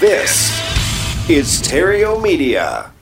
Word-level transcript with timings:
This 0.00 0.52
is 1.28 1.60
Theriault 1.60 2.22
Media. 2.22 2.92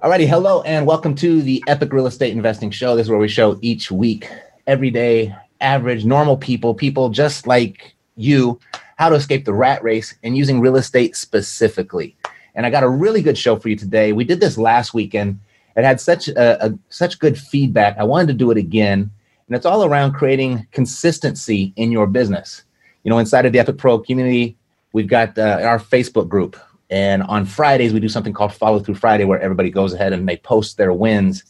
Alrighty, 0.00 0.28
hello 0.28 0.62
and 0.62 0.86
welcome 0.86 1.16
to 1.16 1.42
the 1.42 1.60
Epic 1.66 1.92
Real 1.92 2.06
Estate 2.06 2.32
Investing 2.32 2.70
Show. 2.70 2.94
This 2.94 3.06
is 3.06 3.10
where 3.10 3.18
we 3.18 3.26
show 3.26 3.58
each 3.60 3.90
week, 3.90 4.30
everyday, 4.68 5.34
average, 5.60 6.04
normal 6.04 6.36
people, 6.36 6.72
people 6.72 7.08
just 7.08 7.48
like 7.48 7.96
you, 8.14 8.60
how 8.94 9.08
to 9.08 9.16
escape 9.16 9.46
the 9.46 9.52
rat 9.52 9.82
race 9.82 10.14
and 10.22 10.36
using 10.36 10.60
real 10.60 10.76
estate 10.76 11.16
specifically. 11.16 12.16
And 12.54 12.64
I 12.64 12.70
got 12.70 12.84
a 12.84 12.88
really 12.88 13.20
good 13.20 13.36
show 13.36 13.56
for 13.56 13.68
you 13.68 13.74
today. 13.74 14.12
We 14.12 14.22
did 14.22 14.38
this 14.38 14.56
last 14.56 14.94
weekend. 14.94 15.40
It 15.76 15.82
had 15.84 16.00
such 16.00 16.28
a, 16.28 16.66
a 16.66 16.78
such 16.88 17.18
good 17.18 17.36
feedback. 17.36 17.98
I 17.98 18.04
wanted 18.04 18.28
to 18.28 18.34
do 18.34 18.52
it 18.52 18.58
again, 18.58 19.10
and 19.48 19.56
it's 19.56 19.66
all 19.66 19.84
around 19.84 20.12
creating 20.12 20.68
consistency 20.70 21.72
in 21.74 21.90
your 21.90 22.06
business. 22.06 22.62
You 23.02 23.10
know, 23.10 23.18
inside 23.18 23.44
of 23.44 23.52
the 23.52 23.58
Epic 23.58 23.76
Pro 23.76 23.98
community, 23.98 24.56
we've 24.94 25.08
got 25.08 25.36
uh, 25.36 25.58
our 25.62 25.78
Facebook 25.78 26.28
group. 26.28 26.56
And 26.88 27.22
on 27.24 27.44
Fridays, 27.44 27.92
we 27.92 28.00
do 28.00 28.08
something 28.08 28.32
called 28.32 28.54
Follow 28.54 28.78
Through 28.78 28.94
Friday, 28.94 29.24
where 29.24 29.40
everybody 29.40 29.68
goes 29.68 29.92
ahead 29.92 30.14
and 30.14 30.26
they 30.26 30.36
post 30.38 30.78
their 30.78 30.92
wins. 30.92 31.44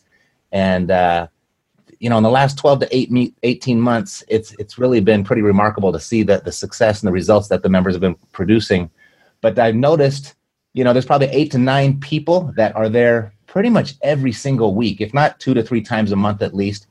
And, 0.51 0.91
uh, 0.91 1.29
you 2.01 2.09
know, 2.09 2.17
in 2.17 2.23
the 2.23 2.31
last 2.31 2.59
12 2.59 2.81
to 2.81 2.97
8, 2.97 3.35
18 3.43 3.81
months, 3.81 4.25
it's, 4.29 4.55
it's 4.59 4.79
really 4.79 5.01
been 5.01 5.23
pretty 5.23 5.43
remarkable 5.43 5.93
to 5.93 6.01
see 6.01 6.23
the, 6.23 6.41
the 6.45 6.53
success 6.53 7.03
and 7.03 7.09
the 7.09 7.13
results 7.13 7.49
that 7.49 7.63
the 7.63 7.69
members 7.69 7.95
have 7.95 8.01
been 8.01 8.17
producing. 8.33 8.91
But 9.43 9.59
I've 9.59 9.77
noticed, 9.77 10.35
you 10.73 10.83
know, 10.83 10.95
there's 10.95 11.05
probably 11.05 11.29
eight 11.29 11.51
to 11.53 11.59
nine 11.59 12.01
people 12.01 12.53
that 12.57 12.75
are 12.75 12.89
there 12.89 13.35
pretty 13.47 13.69
much 13.69 13.95
every 14.03 14.33
single 14.33 14.75
week, 14.75 15.03
if 15.03 15.13
not 15.13 15.39
two 15.39 15.53
to 15.53 15.63
three 15.63 15.83
times 15.83 16.13
a 16.13 16.17
month 16.17 16.41
at 16.41 16.55
least. 16.55 16.87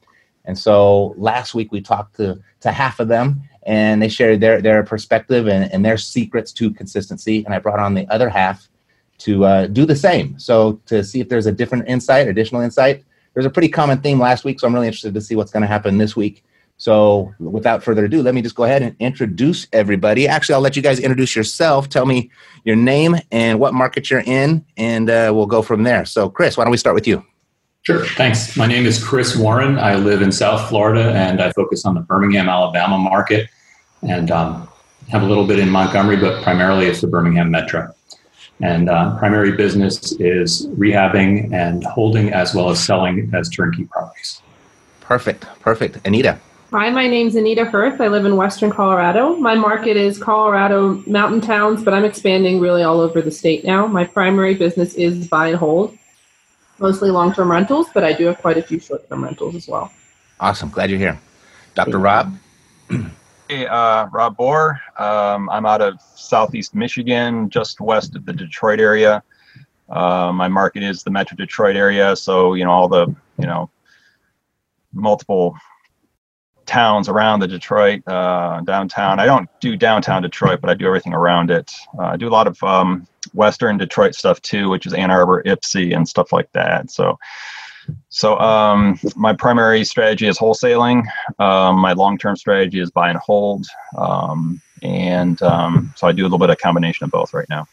And 0.45 0.57
so 0.57 1.15
last 1.17 1.55
week 1.55 1.71
we 1.71 1.81
talked 1.81 2.17
to, 2.17 2.39
to 2.59 2.71
half 2.71 2.99
of 2.99 3.07
them 3.07 3.41
and 3.65 4.01
they 4.01 4.09
shared 4.09 4.41
their 4.41 4.61
their 4.61 4.83
perspective 4.83 5.47
and, 5.47 5.71
and 5.73 5.83
their 5.83 5.97
secrets 5.97 6.51
to 6.53 6.71
consistency. 6.71 7.43
And 7.45 7.53
I 7.53 7.59
brought 7.59 7.79
on 7.79 7.93
the 7.93 8.07
other 8.09 8.29
half 8.29 8.67
to 9.19 9.45
uh, 9.45 9.67
do 9.67 9.85
the 9.85 9.95
same. 9.95 10.37
So 10.39 10.81
to 10.87 11.03
see 11.03 11.21
if 11.21 11.29
there's 11.29 11.45
a 11.45 11.51
different 11.51 11.87
insight, 11.87 12.27
additional 12.27 12.61
insight. 12.61 13.03
There's 13.33 13.45
a 13.45 13.49
pretty 13.49 13.69
common 13.69 13.99
theme 13.99 14.19
last 14.19 14.43
week, 14.43 14.59
so 14.59 14.67
I'm 14.67 14.73
really 14.73 14.87
interested 14.87 15.13
to 15.15 15.21
see 15.21 15.35
what's 15.35 15.51
going 15.51 15.61
to 15.61 15.67
happen 15.67 15.97
this 15.97 16.15
week. 16.15 16.43
So 16.77 17.33
without 17.39 17.83
further 17.83 18.05
ado, 18.05 18.21
let 18.21 18.35
me 18.35 18.41
just 18.41 18.55
go 18.55 18.63
ahead 18.63 18.81
and 18.81 18.95
introduce 18.99 19.67
everybody. 19.73 20.27
Actually, 20.27 20.55
I'll 20.55 20.61
let 20.61 20.75
you 20.75 20.81
guys 20.81 20.99
introduce 20.99 21.35
yourself. 21.35 21.89
Tell 21.89 22.05
me 22.05 22.29
your 22.63 22.75
name 22.75 23.15
and 23.31 23.59
what 23.59 23.73
market 23.73 24.09
you're 24.09 24.23
in, 24.25 24.65
and 24.77 25.09
uh, 25.09 25.31
we'll 25.33 25.45
go 25.45 25.61
from 25.61 25.83
there. 25.83 26.05
So, 26.05 26.29
Chris, 26.29 26.57
why 26.57 26.63
don't 26.63 26.71
we 26.71 26.77
start 26.77 26.95
with 26.95 27.07
you? 27.07 27.25
Sure, 27.83 28.05
thanks. 28.05 28.55
My 28.55 28.65
name 28.65 28.85
is 28.85 29.03
Chris 29.03 29.35
Warren. 29.35 29.77
I 29.77 29.95
live 29.95 30.21
in 30.21 30.31
South 30.31 30.69
Florida 30.69 31.11
and 31.11 31.41
I 31.41 31.51
focus 31.51 31.83
on 31.83 31.95
the 31.95 31.99
Birmingham, 31.99 32.47
Alabama 32.47 32.97
market 32.97 33.49
and 34.01 34.31
um, 34.31 34.69
have 35.09 35.21
a 35.21 35.25
little 35.25 35.45
bit 35.45 35.59
in 35.59 35.69
Montgomery, 35.69 36.15
but 36.15 36.41
primarily 36.43 36.85
it's 36.85 37.01
the 37.01 37.07
Birmingham 37.07 37.51
Metro. 37.51 37.93
And 38.61 38.89
uh, 38.89 39.17
primary 39.17 39.51
business 39.51 40.13
is 40.13 40.65
rehabbing 40.67 41.51
and 41.51 41.83
holding 41.83 42.31
as 42.31 42.55
well 42.55 42.69
as 42.69 42.81
selling 42.81 43.29
as 43.33 43.49
turnkey 43.49 43.83
properties. 43.83 44.41
Perfect, 45.01 45.45
perfect. 45.59 45.97
Anita. 46.07 46.39
Hi, 46.71 46.89
my 46.89 47.07
name's 47.07 47.35
Anita 47.35 47.69
Firth. 47.69 47.99
I 47.99 48.07
live 48.07 48.25
in 48.25 48.37
Western 48.37 48.71
Colorado. 48.71 49.35
My 49.35 49.55
market 49.55 49.97
is 49.97 50.17
Colorado 50.17 51.03
mountain 51.05 51.41
towns, 51.41 51.83
but 51.83 51.93
I'm 51.93 52.05
expanding 52.05 52.61
really 52.61 52.81
all 52.81 53.01
over 53.01 53.21
the 53.21 53.29
state 53.29 53.65
now. 53.65 53.87
My 53.87 54.05
primary 54.05 54.53
business 54.53 54.93
is 54.93 55.27
buy 55.27 55.49
and 55.49 55.57
hold 55.57 55.97
mostly 56.79 57.11
long 57.11 57.33
term 57.33 57.51
rentals, 57.51 57.87
but 57.93 58.03
I 58.03 58.13
do 58.13 58.25
have 58.25 58.39
quite 58.39 58.57
a 58.57 58.61
few 58.61 58.79
short 58.79 59.07
term 59.09 59.23
rentals 59.23 59.55
as 59.55 59.67
well. 59.67 59.91
Awesome. 60.39 60.69
Glad 60.69 60.89
you're 60.89 60.99
here. 60.99 61.19
Dr. 61.75 61.99
Rob? 61.99 62.35
Hey, 63.49 63.67
uh, 63.67 64.07
Rob 64.07 64.37
Bohr. 64.37 64.79
Um, 64.99 65.49
I'm 65.49 65.65
out 65.65 65.81
of 65.81 66.01
southeast 66.15 66.73
Michigan, 66.73 67.49
just 67.49 67.81
west 67.81 68.15
of 68.15 68.25
the 68.25 68.33
Detroit 68.33 68.79
area. 68.79 69.21
Uh, 69.89 70.31
my 70.33 70.47
market 70.47 70.81
is 70.81 71.03
the 71.03 71.11
Metro 71.11 71.35
Detroit 71.35 71.75
area, 71.75 72.15
so 72.15 72.53
you 72.53 72.63
know 72.63 72.71
all 72.71 72.87
the 72.87 73.13
you 73.37 73.45
know 73.45 73.69
multiple 74.93 75.55
towns 76.65 77.09
around 77.09 77.41
the 77.41 77.47
Detroit 77.47 78.01
uh, 78.07 78.61
downtown. 78.61 79.19
I 79.19 79.25
don't 79.25 79.49
do 79.59 79.75
downtown 79.75 80.21
Detroit, 80.21 80.61
but 80.61 80.69
I 80.69 80.73
do 80.73 80.87
everything 80.87 81.13
around 81.13 81.51
it. 81.51 81.71
Uh, 81.99 82.03
I 82.03 82.17
do 82.17 82.27
a 82.27 82.31
lot 82.31 82.47
of 82.47 82.61
um, 82.63 83.05
Western 83.33 83.77
Detroit 83.77 84.15
stuff 84.15 84.41
too, 84.41 84.69
which 84.69 84.85
is 84.85 84.93
Ann 84.93 85.11
Arbor, 85.11 85.43
Ypsi, 85.43 85.95
and 85.95 86.07
stuff 86.07 86.33
like 86.33 86.51
that. 86.53 86.91
So, 86.91 87.17
so 88.09 88.37
um, 88.39 88.99
my 89.15 89.33
primary 89.33 89.83
strategy 89.83 90.27
is 90.27 90.37
wholesaling. 90.37 91.03
Um, 91.39 91.79
my 91.79 91.93
long-term 91.93 92.35
strategy 92.37 92.79
is 92.79 92.91
buy 92.91 93.09
and 93.09 93.19
hold, 93.19 93.65
um, 93.97 94.61
and 94.81 95.41
um, 95.41 95.93
so 95.95 96.07
I 96.07 96.11
do 96.11 96.23
a 96.23 96.25
little 96.25 96.39
bit 96.39 96.49
of 96.49 96.57
combination 96.57 97.05
of 97.05 97.11
both 97.11 97.33
right 97.33 97.49
now. 97.49 97.67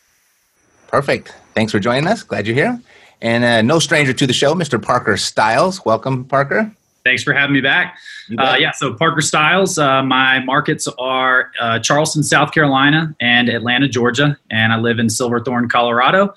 Perfect. 0.89 1.35
Thanks 1.55 1.71
for 1.73 1.79
joining 1.79 2.07
us. 2.09 2.23
Glad 2.23 2.47
you're 2.47 2.57
here. 2.57 2.81
And 3.23 3.45
uh, 3.45 3.63
no 3.63 3.79
stranger 3.79 4.13
to 4.13 4.27
the 4.27 4.33
show, 4.33 4.55
Mr. 4.55 4.83
Parker 4.83 5.17
Stiles. 5.17 5.85
Welcome, 5.85 6.25
Parker. 6.25 6.75
Thanks 7.03 7.23
for 7.23 7.33
having 7.33 7.55
me 7.55 7.61
back. 7.63 7.99
Uh, 8.39 8.57
yeah, 8.59 8.73
so 8.73 8.93
Parker 8.93 9.23
Styles, 9.23 9.79
Uh, 9.79 10.03
my 10.03 10.41
markets 10.41 10.87
are 10.99 11.51
uh, 11.59 11.79
Charleston, 11.79 12.23
South 12.23 12.53
Carolina, 12.53 13.15
and 13.21 13.49
Atlanta, 13.49 13.89
Georgia, 13.89 14.37
and 14.51 14.73
I 14.73 14.77
live 14.77 14.99
in 14.99 15.09
Silverthorne, 15.09 15.69
Colorado. 15.69 16.35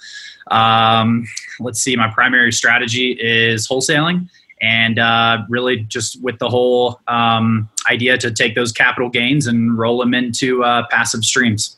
Um, 0.50 1.26
let's 1.60 1.82
see, 1.82 1.96
my 1.96 2.10
primary 2.10 2.54
strategy 2.54 3.12
is 3.20 3.68
wholesaling, 3.68 4.30
and 4.62 5.00
uh, 5.00 5.44
really 5.50 5.82
just 5.82 6.22
with 6.24 6.40
the 6.40 6.50
whole 6.50 7.02
um, 7.08 7.70
idea 7.90 8.18
to 8.18 8.32
take 8.32 8.56
those 8.56 8.72
capital 8.72 9.10
gains 9.10 9.48
and 9.48 9.78
roll 9.78 10.00
them 10.00 10.14
into 10.14 10.64
uh, 10.64 10.88
passive 10.90 11.26
streams. 11.26 11.78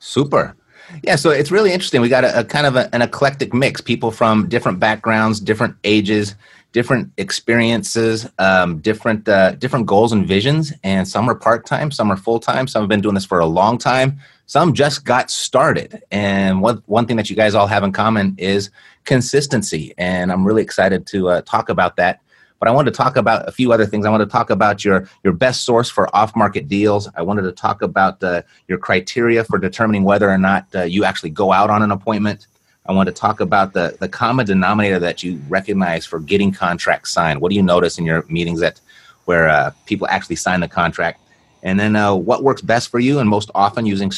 Super. 0.00 0.56
Yeah, 1.02 1.16
so 1.16 1.30
it's 1.30 1.50
really 1.50 1.72
interesting. 1.72 2.00
We 2.00 2.08
got 2.08 2.24
a, 2.24 2.40
a 2.40 2.44
kind 2.44 2.66
of 2.66 2.74
a, 2.74 2.92
an 2.94 3.02
eclectic 3.02 3.52
mix, 3.52 3.80
people 3.80 4.10
from 4.10 4.48
different 4.48 4.80
backgrounds, 4.80 5.38
different 5.38 5.76
ages 5.84 6.34
different 6.78 7.10
experiences, 7.16 8.30
um, 8.38 8.78
different 8.78 9.28
uh, 9.28 9.50
different 9.56 9.84
goals 9.84 10.12
and 10.12 10.28
visions, 10.28 10.72
and 10.84 11.08
some 11.08 11.28
are 11.28 11.34
part 11.34 11.66
time, 11.66 11.90
some 11.90 12.08
are 12.08 12.16
full 12.16 12.38
time, 12.38 12.68
some 12.68 12.82
have 12.82 12.88
been 12.88 13.00
doing 13.00 13.16
this 13.16 13.24
for 13.24 13.40
a 13.40 13.46
long 13.46 13.78
time, 13.78 14.16
some 14.46 14.72
just 14.72 15.04
got 15.04 15.28
started. 15.28 16.00
And 16.12 16.62
one 16.62 16.80
one 16.86 17.04
thing 17.04 17.16
that 17.16 17.28
you 17.30 17.34
guys 17.34 17.56
all 17.56 17.66
have 17.66 17.82
in 17.82 17.90
common 17.90 18.36
is 18.38 18.70
consistency, 19.06 19.92
and 19.98 20.30
I'm 20.30 20.46
really 20.46 20.62
excited 20.62 21.04
to 21.08 21.30
uh, 21.30 21.40
talk 21.40 21.68
about 21.68 21.96
that. 21.96 22.20
But 22.60 22.68
I 22.68 22.70
wanted 22.70 22.92
to 22.92 22.96
talk 22.96 23.16
about 23.16 23.48
a 23.48 23.50
few 23.50 23.72
other 23.72 23.84
things. 23.84 24.06
I 24.06 24.10
wanted 24.10 24.26
to 24.26 24.30
talk 24.30 24.48
about 24.48 24.84
your 24.84 25.10
your 25.24 25.32
best 25.32 25.64
source 25.64 25.90
for 25.90 26.04
off 26.14 26.36
market 26.36 26.68
deals. 26.68 27.08
I 27.16 27.22
wanted 27.22 27.42
to 27.42 27.52
talk 27.52 27.82
about 27.82 28.22
uh, 28.22 28.42
your 28.68 28.78
criteria 28.78 29.42
for 29.42 29.58
determining 29.58 30.04
whether 30.04 30.30
or 30.30 30.38
not 30.38 30.68
uh, 30.76 30.82
you 30.82 31.02
actually 31.02 31.30
go 31.30 31.50
out 31.50 31.70
on 31.70 31.82
an 31.82 31.90
appointment. 31.90 32.46
I 32.88 32.92
want 32.92 33.06
to 33.06 33.12
talk 33.12 33.40
about 33.40 33.74
the, 33.74 33.96
the 34.00 34.08
common 34.08 34.46
denominator 34.46 34.98
that 34.98 35.22
you 35.22 35.40
recognize 35.48 36.06
for 36.06 36.18
getting 36.20 36.52
contracts 36.52 37.10
signed. 37.10 37.40
What 37.40 37.50
do 37.50 37.56
you 37.56 37.62
notice 37.62 37.98
in 37.98 38.06
your 38.06 38.24
meetings 38.28 38.60
that 38.60 38.80
where 39.26 39.48
uh, 39.48 39.72
people 39.86 40.08
actually 40.08 40.36
sign 40.36 40.60
the 40.60 40.68
contract? 40.68 41.20
And 41.62 41.78
then 41.78 41.96
uh, 41.96 42.14
what 42.14 42.42
works 42.42 42.62
best 42.62 42.90
for 42.90 42.98
you 42.98 43.18
and 43.18 43.28
most 43.28 43.50
often 43.54 43.84
using 43.84 44.10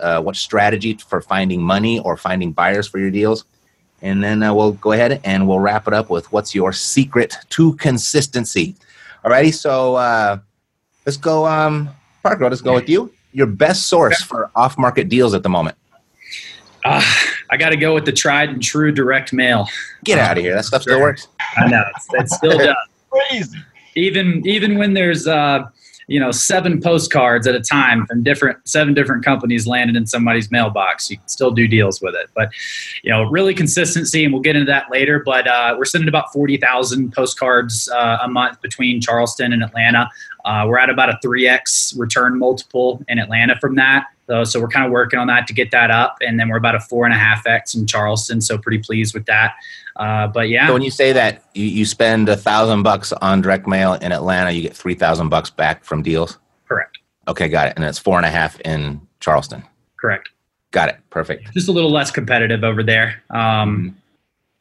uh, 0.00 0.20
what 0.20 0.36
strategy 0.36 0.94
for 0.94 1.20
finding 1.20 1.62
money 1.62 2.00
or 2.00 2.16
finding 2.16 2.52
buyers 2.52 2.86
for 2.86 2.98
your 2.98 3.10
deals? 3.10 3.44
And 4.02 4.22
then 4.22 4.42
uh, 4.42 4.52
we'll 4.52 4.72
go 4.72 4.92
ahead 4.92 5.20
and 5.24 5.48
we'll 5.48 5.60
wrap 5.60 5.88
it 5.88 5.94
up 5.94 6.10
with 6.10 6.30
what's 6.30 6.54
your 6.54 6.72
secret 6.72 7.34
to 7.50 7.74
consistency. 7.76 8.76
Alrighty, 9.24 9.54
so 9.54 9.96
uh, 9.96 10.38
let's 11.06 11.16
go, 11.16 11.46
um, 11.46 11.88
Parker, 12.22 12.48
let's 12.48 12.60
go 12.60 12.74
with 12.74 12.88
you 12.88 13.12
your 13.32 13.46
best 13.46 13.86
source 13.86 14.22
for 14.22 14.50
off-market 14.54 15.08
deals 15.08 15.34
at 15.34 15.42
the 15.42 15.48
moment? 15.48 15.76
Uh, 16.84 17.02
I 17.50 17.56
got 17.56 17.70
to 17.70 17.76
go 17.76 17.94
with 17.94 18.04
the 18.04 18.12
tried 18.12 18.50
and 18.50 18.62
true 18.62 18.92
direct 18.92 19.32
mail. 19.32 19.68
Get 20.04 20.18
out 20.18 20.38
of 20.38 20.44
here! 20.44 20.54
That 20.54 20.64
stuff 20.64 20.82
still 20.82 21.00
works. 21.00 21.28
I 21.56 21.68
know 21.68 21.84
it 22.12 22.28
still 22.28 22.58
does. 22.58 22.76
Crazy. 23.10 23.58
Even 23.94 24.46
even 24.46 24.78
when 24.78 24.94
there's 24.94 25.26
uh, 25.26 25.68
you 26.08 26.20
know 26.20 26.30
seven 26.30 26.80
postcards 26.80 27.46
at 27.46 27.54
a 27.54 27.60
time 27.60 28.06
from 28.06 28.22
different 28.22 28.58
seven 28.68 28.94
different 28.94 29.24
companies 29.24 29.66
landed 29.66 29.96
in 29.96 30.06
somebody's 30.06 30.50
mailbox, 30.50 31.10
you 31.10 31.16
can 31.16 31.28
still 31.28 31.50
do 31.50 31.66
deals 31.66 32.00
with 32.00 32.14
it. 32.14 32.28
But 32.34 32.50
you 33.02 33.10
know, 33.10 33.24
really 33.24 33.54
consistency, 33.54 34.24
and 34.24 34.32
we'll 34.32 34.42
get 34.42 34.56
into 34.56 34.70
that 34.70 34.90
later. 34.90 35.22
But 35.24 35.48
uh, 35.48 35.74
we're 35.78 35.84
sending 35.84 36.08
about 36.08 36.32
forty 36.32 36.58
thousand 36.58 37.12
postcards 37.12 37.88
uh, 37.88 38.18
a 38.22 38.28
month 38.28 38.60
between 38.60 39.00
Charleston 39.00 39.52
and 39.52 39.62
Atlanta. 39.62 40.10
Uh, 40.44 40.64
we're 40.66 40.78
at 40.78 40.88
about 40.88 41.10
a 41.10 41.18
3x 41.22 41.98
return 41.98 42.38
multiple 42.38 43.04
in 43.08 43.18
Atlanta 43.18 43.58
from 43.60 43.74
that. 43.74 44.06
So, 44.28 44.44
so 44.44 44.60
we're 44.60 44.68
kind 44.68 44.84
of 44.84 44.92
working 44.92 45.18
on 45.18 45.26
that 45.28 45.46
to 45.46 45.54
get 45.54 45.70
that 45.70 45.90
up. 45.90 46.18
And 46.20 46.38
then 46.38 46.48
we're 46.48 46.58
about 46.58 46.74
a 46.74 46.80
four 46.80 47.06
and 47.06 47.14
a 47.14 47.18
half 47.18 47.46
X 47.46 47.74
in 47.74 47.86
Charleston. 47.86 48.40
So 48.40 48.58
pretty 48.58 48.78
pleased 48.78 49.14
with 49.14 49.24
that. 49.26 49.54
Uh, 49.96 50.26
but 50.28 50.48
yeah. 50.48 50.66
So 50.66 50.74
when 50.74 50.82
you 50.82 50.90
say 50.90 51.12
that 51.12 51.42
you, 51.54 51.64
you 51.64 51.84
spend 51.86 52.28
a 52.28 52.36
thousand 52.36 52.82
bucks 52.82 53.12
on 53.12 53.40
direct 53.40 53.66
mail 53.66 53.94
in 53.94 54.12
Atlanta, 54.12 54.50
you 54.50 54.62
get 54.62 54.76
3,000 54.76 55.30
bucks 55.30 55.48
back 55.50 55.82
from 55.82 56.02
deals? 56.02 56.38
Correct. 56.68 56.98
Okay, 57.26 57.48
got 57.48 57.68
it. 57.68 57.74
And 57.76 57.84
it's 57.84 57.98
four 57.98 58.18
and 58.18 58.26
a 58.26 58.30
half 58.30 58.60
in 58.60 59.00
Charleston. 59.20 59.64
Correct. 59.96 60.28
Got 60.70 60.90
it. 60.90 60.98
Perfect. 61.08 61.52
Just 61.54 61.68
a 61.68 61.72
little 61.72 61.90
less 61.90 62.10
competitive 62.10 62.62
over 62.62 62.82
there. 62.82 63.22
Um, 63.30 63.96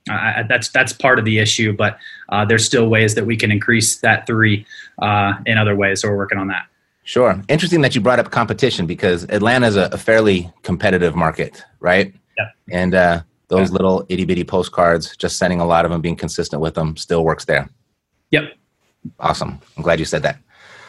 I, 0.09 0.43
that's 0.47 0.69
that's 0.69 0.93
part 0.93 1.19
of 1.19 1.25
the 1.25 1.39
issue, 1.39 1.73
but 1.73 1.99
uh, 2.29 2.45
there's 2.45 2.65
still 2.65 2.87
ways 2.87 3.15
that 3.15 3.25
we 3.25 3.35
can 3.35 3.51
increase 3.51 3.97
that 3.97 4.25
three 4.25 4.65
uh, 5.01 5.33
in 5.45 5.57
other 5.57 5.75
ways. 5.75 6.01
So 6.01 6.09
we're 6.09 6.15
working 6.15 6.37
on 6.37 6.47
that. 6.47 6.67
Sure. 7.07 7.42
Interesting 7.48 7.80
that 7.83 7.95
you 7.95 8.01
brought 8.01 8.19
up 8.19 8.31
competition 8.31 8.86
because 8.86 9.24
Atlanta 9.30 9.65
is 9.65 9.77
a, 9.77 9.89
a 9.94 9.98
fairly 9.98 10.51
competitive 10.63 11.15
market, 11.15 11.63
right? 11.80 12.13
Yeah. 12.38 12.50
And 12.69 12.94
uh, 12.94 13.21
those 13.48 13.69
yeah. 13.69 13.74
little 13.75 14.06
itty 14.09 14.25
bitty 14.25 14.44
postcards, 14.44 15.15
just 15.15 15.38
sending 15.38 15.62
a 15.62 15.65
lot 15.65 15.86
of 15.86 15.92
them, 15.92 16.01
being 16.01 16.18
consistent 16.18 16.62
with 16.62 16.74
them, 16.74 16.98
still 16.98 17.24
works 17.24 17.45
there. 17.45 17.69
Yep. 18.31 18.57
Awesome. 19.21 19.57
I'm 19.77 19.83
glad 19.83 20.00
you 20.00 20.06
said 20.06 20.21
that. 20.24 20.38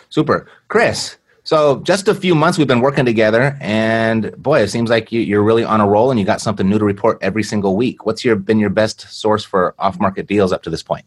Super. 0.09 0.49
Chris, 0.67 1.19
so 1.45 1.79
just 1.83 2.09
a 2.09 2.15
few 2.17 2.35
months 2.35 2.59
we've 2.59 2.67
been 2.67 2.81
working 2.81 3.05
together, 3.05 3.57
and 3.61 4.37
boy, 4.43 4.63
it 4.63 4.71
seems 4.71 4.91
like 4.91 5.13
you, 5.13 5.39
are 5.39 5.45
really 5.45 5.63
on 5.63 5.81
a 5.81 5.87
roll, 5.87 6.11
and 6.11 6.19
you 6.19 6.27
got 6.27 6.41
something 6.41 6.69
new 6.69 6.81
to 6.81 6.85
report 6.85 7.19
every 7.21 7.45
single 7.45 7.77
week. 7.77 8.07
What's 8.07 8.25
your 8.25 8.35
been 8.35 8.59
your 8.59 8.71
best 8.71 9.03
source 9.03 9.45
for 9.45 9.73
off-market 9.79 10.27
deals 10.27 10.51
up 10.51 10.65
to 10.65 10.71
this 10.71 10.83
point? 10.83 11.05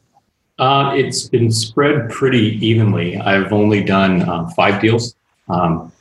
Uh, 0.62 0.94
it's 0.96 1.28
been 1.28 1.52
spread 1.52 2.08
pretty 2.12 2.64
evenly. 2.64 3.18
I've 3.18 3.52
only 3.52 3.84
done 3.84 4.30
um, 4.30 4.52
five 4.52 4.80
deals, 4.80 5.16
um, 5.50 5.92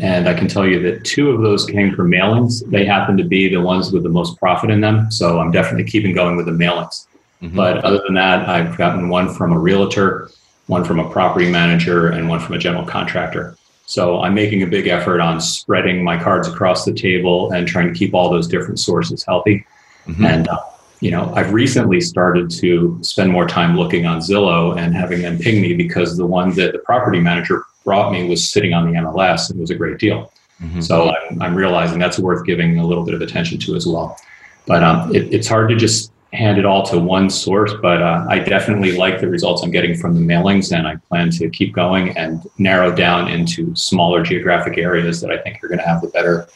and 0.00 0.26
I 0.26 0.32
can 0.32 0.48
tell 0.48 0.66
you 0.66 0.80
that 0.80 1.04
two 1.04 1.30
of 1.30 1.42
those 1.42 1.66
came 1.66 1.94
from 1.94 2.10
mailings. 2.10 2.68
They 2.70 2.86
happen 2.86 3.18
to 3.18 3.24
be 3.24 3.50
the 3.50 3.60
ones 3.60 3.92
with 3.92 4.04
the 4.04 4.08
most 4.08 4.38
profit 4.38 4.70
in 4.70 4.80
them, 4.80 5.10
so 5.10 5.40
I'm 5.40 5.50
definitely 5.50 5.84
keeping 5.84 6.14
going 6.14 6.38
with 6.38 6.46
the 6.46 6.52
mailings. 6.52 7.06
Mm-hmm. 7.42 7.54
But 7.54 7.84
other 7.84 8.00
than 8.06 8.14
that, 8.14 8.48
I've 8.48 8.78
gotten 8.78 9.10
one 9.10 9.28
from 9.28 9.52
a 9.52 9.58
realtor, 9.58 10.30
one 10.68 10.84
from 10.84 11.00
a 11.00 11.10
property 11.10 11.50
manager, 11.50 12.08
and 12.08 12.30
one 12.30 12.40
from 12.40 12.54
a 12.54 12.58
general 12.58 12.86
contractor. 12.86 13.58
So 13.84 14.22
I'm 14.22 14.32
making 14.32 14.62
a 14.62 14.66
big 14.66 14.86
effort 14.86 15.20
on 15.20 15.38
spreading 15.38 16.02
my 16.02 16.18
cards 16.18 16.48
across 16.48 16.86
the 16.86 16.94
table 16.94 17.52
and 17.52 17.68
trying 17.68 17.92
to 17.92 17.98
keep 17.98 18.14
all 18.14 18.30
those 18.30 18.48
different 18.48 18.80
sources 18.80 19.22
healthy. 19.22 19.66
Mm-hmm. 20.06 20.24
And 20.24 20.48
uh, 20.48 20.60
you 21.00 21.10
know, 21.10 21.32
I've 21.34 21.52
recently 21.52 22.00
started 22.00 22.50
to 22.50 22.98
spend 23.02 23.30
more 23.30 23.46
time 23.46 23.76
looking 23.76 24.04
on 24.06 24.20
Zillow 24.20 24.76
and 24.76 24.94
having 24.94 25.22
them 25.22 25.38
ping 25.38 25.62
me 25.62 25.74
because 25.74 26.16
the 26.16 26.26
one 26.26 26.54
that 26.54 26.72
the 26.72 26.78
property 26.80 27.20
manager 27.20 27.64
brought 27.84 28.12
me 28.12 28.28
was 28.28 28.48
sitting 28.48 28.74
on 28.74 28.90
the 28.90 28.98
MLS 28.98 29.50
and 29.50 29.60
was 29.60 29.70
a 29.70 29.74
great 29.74 29.98
deal. 29.98 30.32
Mm-hmm. 30.60 30.80
So 30.80 31.14
I'm, 31.14 31.40
I'm, 31.40 31.54
realizing 31.54 32.00
that's 32.00 32.18
worth 32.18 32.44
giving 32.44 32.80
a 32.80 32.86
little 32.86 33.04
bit 33.04 33.14
of 33.14 33.22
attention 33.22 33.58
to 33.60 33.76
as 33.76 33.86
well. 33.86 34.18
But 34.66 34.82
um, 34.82 35.14
it, 35.14 35.32
it's 35.32 35.46
hard 35.46 35.68
to 35.68 35.76
just 35.76 36.10
hand 36.32 36.58
it 36.58 36.66
all 36.66 36.84
to 36.86 36.98
one 36.98 37.30
source, 37.30 37.72
but 37.80 38.02
uh, 38.02 38.26
I 38.28 38.40
definitely 38.40 38.92
like 38.92 39.20
the 39.20 39.28
results 39.28 39.62
I'm 39.62 39.70
getting 39.70 39.96
from 39.96 40.14
the 40.14 40.20
mailings, 40.20 40.76
and 40.76 40.86
I 40.86 40.96
plan 40.96 41.30
to 41.30 41.48
keep 41.48 41.72
going 41.72 42.16
and 42.18 42.44
narrow 42.58 42.94
down 42.94 43.28
into 43.28 43.74
smaller 43.76 44.22
geographic 44.22 44.76
areas 44.78 45.20
that 45.20 45.30
I 45.30 45.38
think 45.38 45.62
are 45.62 45.68
going 45.68 45.78
to 45.78 45.86
have 45.86 46.02
the 46.02 46.08
better 46.08 46.48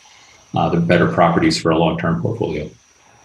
uh, 0.54 0.68
the 0.68 0.80
better 0.80 1.10
properties 1.10 1.58
for 1.60 1.70
a 1.70 1.78
long 1.78 1.96
term 1.96 2.20
portfolio. 2.20 2.68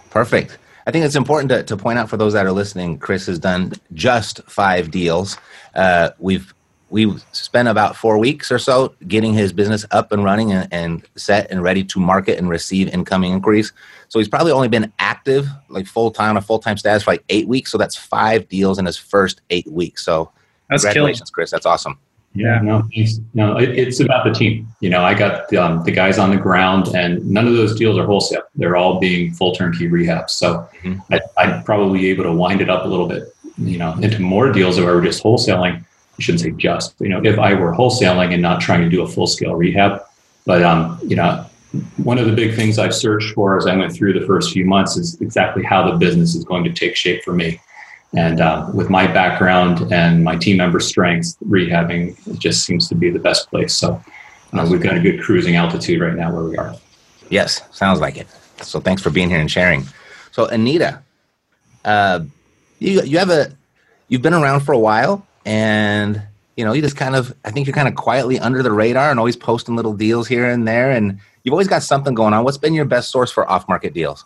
Perfect. 0.10 0.60
I 0.88 0.92
think 0.92 1.04
it's 1.04 1.18
important 1.18 1.50
to, 1.50 1.64
to 1.64 1.76
point 1.76 2.00
out 2.00 2.10
for 2.10 2.16
those 2.16 2.32
that 2.32 2.46
are 2.46 2.52
listening. 2.54 2.98
Chris 2.98 3.26
has 3.26 3.38
done 3.38 3.74
just 3.94 4.42
five 4.44 4.90
deals. 4.90 5.38
Uh, 5.76 6.12
we've 6.18 6.54
we've 6.90 7.22
spent 7.34 7.68
about 7.68 7.98
four 7.98 8.18
weeks 8.18 8.50
or 8.50 8.58
so 8.58 8.96
getting 9.06 9.34
his 9.34 9.52
business 9.52 9.86
up 9.92 10.14
and 10.14 10.24
running 10.24 10.54
and, 10.54 10.70
and 10.72 11.06
set 11.18 11.52
and 11.52 11.62
ready 11.62 11.84
to 11.84 12.00
market 12.00 12.38
and 12.38 12.48
receive 12.48 12.88
incoming 12.88 13.34
inquiries. 13.34 13.74
So 14.08 14.20
he's 14.20 14.30
probably 14.30 14.54
only 14.54 14.70
been 14.70 14.94
active, 14.98 15.46
like 15.68 15.88
full 15.88 16.10
time, 16.10 16.38
a 16.38 16.42
full 16.42 16.60
time 16.60 16.78
status 16.78 17.04
for 17.04 17.12
like 17.12 17.26
eight 17.28 17.50
weeks. 17.50 17.70
So 17.70 17.78
that's 17.78 17.98
five 17.98 18.48
deals 18.48 18.80
in 18.80 18.86
his 18.86 18.96
first 18.96 19.42
eight 19.50 19.70
weeks. 19.70 20.06
So 20.06 20.32
that's 20.70 20.84
congratulations, 20.84 21.30
killing. 21.30 21.34
Chris. 21.34 21.52
That's 21.52 21.66
awesome. 21.66 22.00
Yeah, 22.34 22.60
no, 22.62 22.88
no, 23.34 23.58
it, 23.58 23.70
it's 23.70 24.00
about 24.00 24.24
the 24.24 24.32
team. 24.32 24.68
You 24.80 24.92
know, 24.92 25.04
I 25.04 25.16
got 25.16 25.52
um, 25.56 25.84
the 25.84 25.92
guys 25.92 26.20
on 26.20 26.30
the 26.30 26.38
ground, 26.38 26.90
and 26.96 27.28
none 27.28 27.48
of 27.48 27.56
those 27.56 27.76
deals 27.76 27.98
are 27.98 28.06
wholesale. 28.06 28.44
They're 28.56 28.76
all 28.76 29.00
being 29.00 29.34
full 29.34 29.56
turnkey 29.56 29.90
rehabs. 29.90 30.32
So 30.32 30.70
mm-hmm. 30.84 31.00
I, 31.12 31.20
I'd 31.38 31.66
probably 31.66 32.00
be 32.00 32.10
able 32.10 32.26
to 32.26 32.34
wind 32.34 32.62
it 32.62 32.70
up 32.70 32.86
a 32.86 32.88
little 32.88 33.08
bit, 33.08 33.34
you 33.58 33.80
know, 33.80 33.94
into 33.94 34.22
more 34.22 34.52
deals 34.52 34.78
if 34.78 34.86
I 34.86 34.92
were 34.92 35.02
just 35.02 35.24
wholesaling. 35.24 35.84
I 35.84 36.22
shouldn't 36.22 36.42
say 36.42 36.52
just, 36.52 36.96
you 37.00 37.10
know, 37.10 37.24
if 37.24 37.40
I 37.40 37.54
were 37.56 37.74
wholesaling 37.74 38.34
and 38.34 38.42
not 38.42 38.62
trying 38.62 38.82
to 38.82 38.90
do 38.90 39.02
a 39.02 39.08
full 39.08 39.28
scale 39.28 39.56
rehab. 39.56 40.04
But 40.46 40.62
um, 40.62 41.00
you 41.04 41.16
know, 41.16 41.46
one 41.98 42.18
of 42.18 42.26
the 42.26 42.34
big 42.34 42.56
things 42.56 42.80
I've 42.80 42.96
searched 42.96 43.34
for 43.34 43.58
as 43.58 43.68
I 43.68 43.76
went 43.76 43.94
through 43.94 44.18
the 44.20 44.26
first 44.26 44.52
few 44.52 44.66
months 44.66 44.96
is 44.96 45.20
exactly 45.22 45.64
how 45.64 45.90
the 45.90 45.98
business 45.98 46.36
is 46.36 46.44
going 46.46 46.64
to 46.64 46.72
take 46.72 46.96
shape 46.96 47.24
for 47.24 47.34
me. 47.34 47.60
And 48.16 48.40
uh, 48.40 48.70
with 48.74 48.90
my 48.90 49.06
background 49.06 49.92
and 49.92 50.24
my 50.24 50.36
team 50.36 50.58
member 50.58 50.80
strengths, 50.80 51.38
rehabbing 51.48 52.40
just 52.40 52.64
seems 52.64 52.88
to 52.90 52.96
be 52.96 53.10
the 53.10 53.20
best 53.20 53.50
place. 53.50 53.76
So 53.76 54.02
uh, 54.54 54.68
we've 54.70 54.82
got 54.82 54.96
a 54.96 55.00
good 55.00 55.22
cruising 55.22 55.56
altitude 55.56 56.00
right 56.00 56.16
now 56.16 56.34
where 56.34 56.44
we 56.44 56.58
are. 56.58 56.74
Yes, 57.30 57.62
sounds 57.72 58.00
like 58.00 58.18
it. 58.18 58.28
So 58.62 58.80
thanks 58.80 59.02
for 59.02 59.10
being 59.10 59.30
here 59.30 59.40
and 59.40 59.52
sharing. 59.52 59.86
So 60.32 60.46
Anita, 60.46 61.02
uh, 61.84 62.22
you 62.80 63.02
you 63.02 63.18
have 63.18 63.30
a 63.30 63.52
you've 64.08 64.22
been 64.22 64.34
around 64.34 64.62
for 64.62 64.72
a 64.72 64.80
while, 64.80 65.26
and 65.46 66.22
you 66.56 66.64
know 66.64 66.74
you 66.74 66.82
just 66.82 66.96
kind 66.96 67.16
of 67.16 67.36
I 67.44 67.52
think 67.52 67.68
you're 67.68 67.74
kind 67.74 67.88
of 67.88 67.96
quietly 67.96 68.40
under 68.40 68.64
the 68.64 68.72
radar 68.72 69.10
and 69.10 69.20
always 69.20 69.36
posting 69.36 69.76
little 69.76 69.94
deals 69.94 70.28
here 70.28 70.46
and 70.50 70.68
there, 70.68 70.92
and 70.92 71.20
you've 71.44 71.54
always 71.54 71.68
got 71.68 71.84
something 71.84 72.14
going 72.14 72.34
on. 72.34 72.44
What's 72.44 72.58
been 72.58 72.74
your 72.74 72.86
best 72.86 73.10
source 73.10 73.32
for 73.32 73.50
off 73.50 73.68
market 73.68 73.94
deals? 73.94 74.26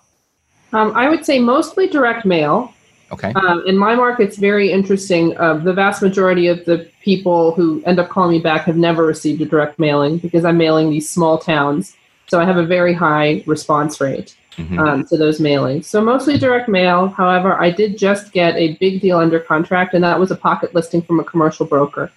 Um, 0.73 0.93
I 0.95 1.09
would 1.09 1.25
say 1.25 1.39
mostly 1.39 1.87
direct 1.87 2.25
mail. 2.25 2.73
Okay. 3.11 3.33
Um, 3.33 3.63
in 3.65 3.77
my 3.77 3.95
market, 3.95 4.23
it's 4.23 4.37
very 4.37 4.71
interesting. 4.71 5.37
Uh, 5.37 5.55
the 5.55 5.73
vast 5.73 6.01
majority 6.01 6.47
of 6.47 6.63
the 6.65 6.89
people 7.01 7.51
who 7.53 7.83
end 7.85 7.99
up 7.99 8.09
calling 8.09 8.31
me 8.31 8.39
back 8.39 8.63
have 8.63 8.77
never 8.77 9.05
received 9.05 9.41
a 9.41 9.45
direct 9.45 9.79
mailing 9.79 10.17
because 10.17 10.45
I'm 10.45 10.57
mailing 10.57 10.89
these 10.89 11.09
small 11.09 11.37
towns. 11.37 11.95
So 12.27 12.39
I 12.39 12.45
have 12.45 12.57
a 12.57 12.65
very 12.65 12.93
high 12.93 13.43
response 13.45 13.99
rate 13.99 14.35
mm-hmm. 14.55 14.79
um, 14.79 15.05
to 15.07 15.17
those 15.17 15.39
mailings. 15.39 15.85
So 15.85 16.01
mostly 16.01 16.37
direct 16.37 16.69
mail. 16.69 17.07
However, 17.09 17.59
I 17.59 17.71
did 17.71 17.97
just 17.97 18.31
get 18.31 18.55
a 18.55 18.75
big 18.75 19.01
deal 19.01 19.17
under 19.17 19.39
contract, 19.39 19.93
and 19.93 20.03
that 20.03 20.19
was 20.19 20.31
a 20.31 20.35
pocket 20.35 20.73
listing 20.73 21.01
from 21.01 21.19
a 21.19 21.23
commercial 21.23 21.65
broker. 21.65 22.09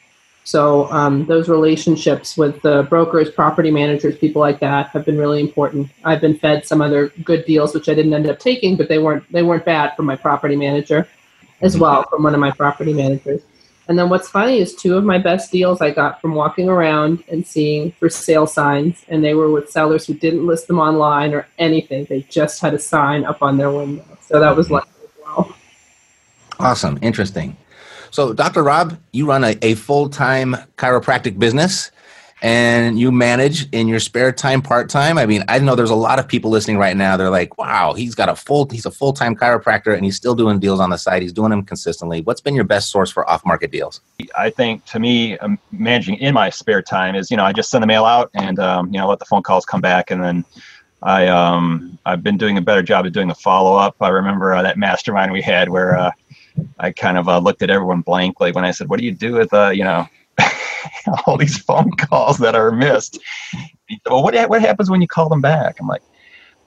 So 0.44 0.90
um, 0.92 1.24
those 1.24 1.48
relationships 1.48 2.36
with 2.36 2.60
the 2.60 2.82
brokers, 2.84 3.30
property 3.30 3.70
managers, 3.70 4.18
people 4.18 4.40
like 4.40 4.60
that 4.60 4.88
have 4.88 5.06
been 5.06 5.16
really 5.16 5.40
important. 5.40 5.90
I've 6.04 6.20
been 6.20 6.38
fed 6.38 6.66
some 6.66 6.82
other 6.82 7.08
good 7.24 7.46
deals, 7.46 7.74
which 7.74 7.88
I 7.88 7.94
didn't 7.94 8.12
end 8.12 8.28
up 8.28 8.38
taking, 8.38 8.76
but 8.76 8.88
they 8.88 8.98
weren't 8.98 9.24
they 9.32 9.42
weren't 9.42 9.64
bad 9.64 9.96
from 9.96 10.04
my 10.04 10.16
property 10.16 10.54
manager, 10.54 11.08
as 11.62 11.78
well 11.78 12.02
from 12.10 12.22
one 12.22 12.34
of 12.34 12.40
my 12.40 12.50
property 12.50 12.92
managers. 12.92 13.40
And 13.88 13.98
then 13.98 14.08
what's 14.08 14.28
funny 14.28 14.58
is 14.58 14.74
two 14.74 14.96
of 14.96 15.04
my 15.04 15.18
best 15.18 15.52
deals 15.52 15.80
I 15.80 15.90
got 15.90 16.20
from 16.20 16.34
walking 16.34 16.68
around 16.68 17.22
and 17.28 17.46
seeing 17.46 17.92
for 17.92 18.08
sale 18.08 18.46
signs, 18.46 19.04
and 19.08 19.24
they 19.24 19.34
were 19.34 19.50
with 19.50 19.70
sellers 19.70 20.06
who 20.06 20.14
didn't 20.14 20.46
list 20.46 20.68
them 20.68 20.78
online 20.78 21.34
or 21.34 21.46
anything. 21.58 22.06
They 22.06 22.22
just 22.22 22.60
had 22.60 22.74
a 22.74 22.78
sign 22.78 23.24
up 23.24 23.42
on 23.42 23.56
their 23.56 23.70
window. 23.70 24.04
So 24.20 24.40
that 24.40 24.56
was 24.56 24.70
lucky 24.70 24.90
as 25.02 25.10
well. 25.24 25.54
Awesome, 26.58 26.98
interesting. 27.02 27.56
So, 28.14 28.33
Dr. 28.33 28.62
Rob, 28.62 28.97
you 29.11 29.26
run 29.26 29.42
a, 29.42 29.59
a 29.61 29.75
full 29.75 30.09
time 30.09 30.54
chiropractic 30.76 31.37
business 31.37 31.90
and 32.42 32.97
you 32.97 33.11
manage 33.11 33.68
in 33.73 33.88
your 33.88 33.99
spare 33.99 34.30
time 34.30 34.62
part 34.62 34.88
time. 34.88 35.18
I 35.18 35.26
mean, 35.26 35.42
I 35.49 35.59
know 35.59 35.75
there's 35.75 35.90
a 35.90 35.97
lot 35.97 36.21
of 36.21 36.28
people 36.28 36.49
listening 36.49 36.78
right 36.78 36.97
now. 36.97 37.16
They're 37.16 37.28
like, 37.28 37.59
wow, 37.59 37.92
he's 37.92 38.14
got 38.14 38.28
a 38.28 38.37
full, 38.37 38.68
he's 38.68 38.87
a 38.87 38.90
full 38.92 39.14
time 39.14 39.35
chiropractor 39.35 39.97
and 39.97 40.04
he's 40.04 40.14
still 40.14 40.37
doing 40.37 40.61
deals 40.61 40.78
on 40.78 40.90
the 40.90 40.97
side. 40.97 41.23
He's 41.23 41.33
doing 41.33 41.50
them 41.50 41.64
consistently. 41.64 42.21
What's 42.21 42.40
been 42.40 42.54
your 42.54 42.62
best 42.62 42.90
source 42.90 43.11
for 43.11 43.28
off 43.28 43.44
market 43.44 43.73
deals? 43.73 44.00
I 44.38 44.49
think 44.49 44.85
to 44.85 45.00
me, 45.00 45.37
um, 45.38 45.59
managing 45.73 46.14
in 46.18 46.35
my 46.35 46.50
spare 46.50 46.83
time 46.83 47.16
is, 47.16 47.33
you 47.33 47.37
know, 47.37 47.44
I 47.44 47.52
just 47.52 47.68
send 47.68 47.83
the 47.83 47.88
mail 47.88 48.04
out 48.04 48.30
and, 48.33 48.61
um, 48.61 48.94
you 48.94 49.00
know, 49.00 49.09
let 49.09 49.18
the 49.18 49.25
phone 49.25 49.42
calls 49.42 49.64
come 49.64 49.80
back 49.80 50.12
and 50.12 50.23
then 50.23 50.44
I 51.02 51.26
um 51.26 51.99
I've 52.06 52.23
been 52.23 52.38
doing 52.38 52.56
a 52.56 52.62
better 52.62 52.83
job 52.83 53.06
of 53.06 53.12
doing 53.12 53.28
the 53.28 53.35
follow 53.35 53.76
up. 53.76 53.97
I 54.00 54.09
remember 54.09 54.54
uh, 54.54 54.62
that 54.62 54.78
mastermind 54.78 55.33
we 55.33 55.42
had 55.42 55.68
where 55.68 55.99
uh, 55.99 56.11
I 56.78 56.92
kind 56.92 57.18
of 57.18 57.28
uh, 57.28 57.38
looked 57.38 57.62
at 57.62 57.70
everyone 57.70 58.02
blankly 58.02 58.52
when 58.52 58.64
I 58.64 58.70
said, 58.70 58.88
"What 58.88 58.99
do 58.99 59.04
you 59.04 59.12
do 59.12 59.34
with 59.34 59.52
uh, 59.52 59.70
you 59.70 59.84
know?" 59.84 60.06
all 61.26 61.37
these 61.37 61.58
phone 61.58 61.90
calls 61.92 62.38
that 62.38 62.54
are 62.54 62.73
missed. 62.73 63.18
Well, 64.06 64.23
what 64.23 64.34
what 64.49 64.61
happens 64.61 64.90
when 64.90 65.00
you 65.00 65.08
call 65.08 65.28
them 65.28 65.40
back? 65.40 65.78
I'm 65.80 65.87
like, 65.87 66.02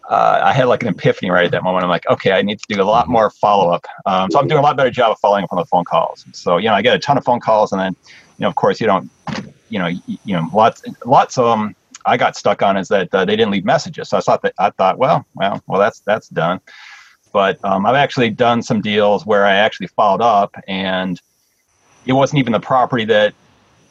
uh, 0.10 0.42
I 0.44 0.54
had 0.54 0.66
like 0.66 0.84
an 0.84 0.90
epiphany 0.90 1.30
right 1.30 1.46
at 1.46 1.52
that 1.52 1.64
moment. 1.64 1.84
I'm 1.84 1.90
like, 1.90 2.08
okay, 2.10 2.32
I 2.32 2.42
need 2.42 2.60
to 2.60 2.66
do 2.74 2.82
a 2.82 2.86
lot 2.86 3.08
more 3.08 3.30
follow 3.30 3.72
up. 3.72 3.86
Um, 4.06 4.32
so 4.32 4.40
I'm 4.40 4.48
doing 4.48 4.60
a 4.60 4.62
lot 4.62 4.78
better 4.78 4.90
job 4.90 5.12
of 5.12 5.20
following 5.20 5.44
up 5.44 5.52
on 5.52 5.58
the 5.58 5.66
phone 5.66 5.84
calls. 5.84 6.26
So 6.34 6.58
you 6.58 6.70
know, 6.70 6.76
I 6.76 6.82
get 6.82 6.96
a 6.96 7.00
ton 7.00 7.18
of 7.18 7.26
phone 7.26 7.40
calls, 7.40 7.72
and 7.72 7.82
then 7.82 7.96
you 8.38 8.44
know, 8.44 8.48
of 8.48 8.56
course, 8.56 8.80
you 8.80 8.88
don't, 8.88 9.10
you 9.70 9.80
know, 9.80 9.88
you, 9.88 10.02
you 10.24 10.34
know, 10.34 10.48
lots 10.54 10.84
lots 11.06 11.38
of 11.38 11.46
them. 11.46 11.76
I 12.06 12.16
got 12.16 12.38
stuck 12.38 12.62
on 12.62 12.78
is 12.78 12.88
that 12.88 13.14
uh, 13.14 13.26
they 13.26 13.36
didn't 13.36 13.52
leave 13.52 13.66
messages. 13.66 14.08
So 14.10 14.18
I 14.18 14.22
thought 14.22 14.42
that 14.44 14.54
I 14.58 14.70
thought, 14.70 14.98
well, 14.98 15.26
well, 15.36 15.62
well, 15.68 15.80
that's 15.80 16.00
that's 16.02 16.30
done. 16.30 16.62
But 17.38 17.64
um, 17.64 17.86
I've 17.86 17.94
actually 17.94 18.32
done 18.32 18.64
some 18.64 18.82
deals 18.82 19.24
where 19.24 19.46
I 19.46 19.54
actually 19.54 19.86
followed 19.86 20.24
up, 20.24 20.56
and 20.68 21.22
it 22.08 22.14
wasn't 22.14 22.40
even 22.40 22.52
the 22.52 22.60
property 22.60 23.06
that 23.06 23.36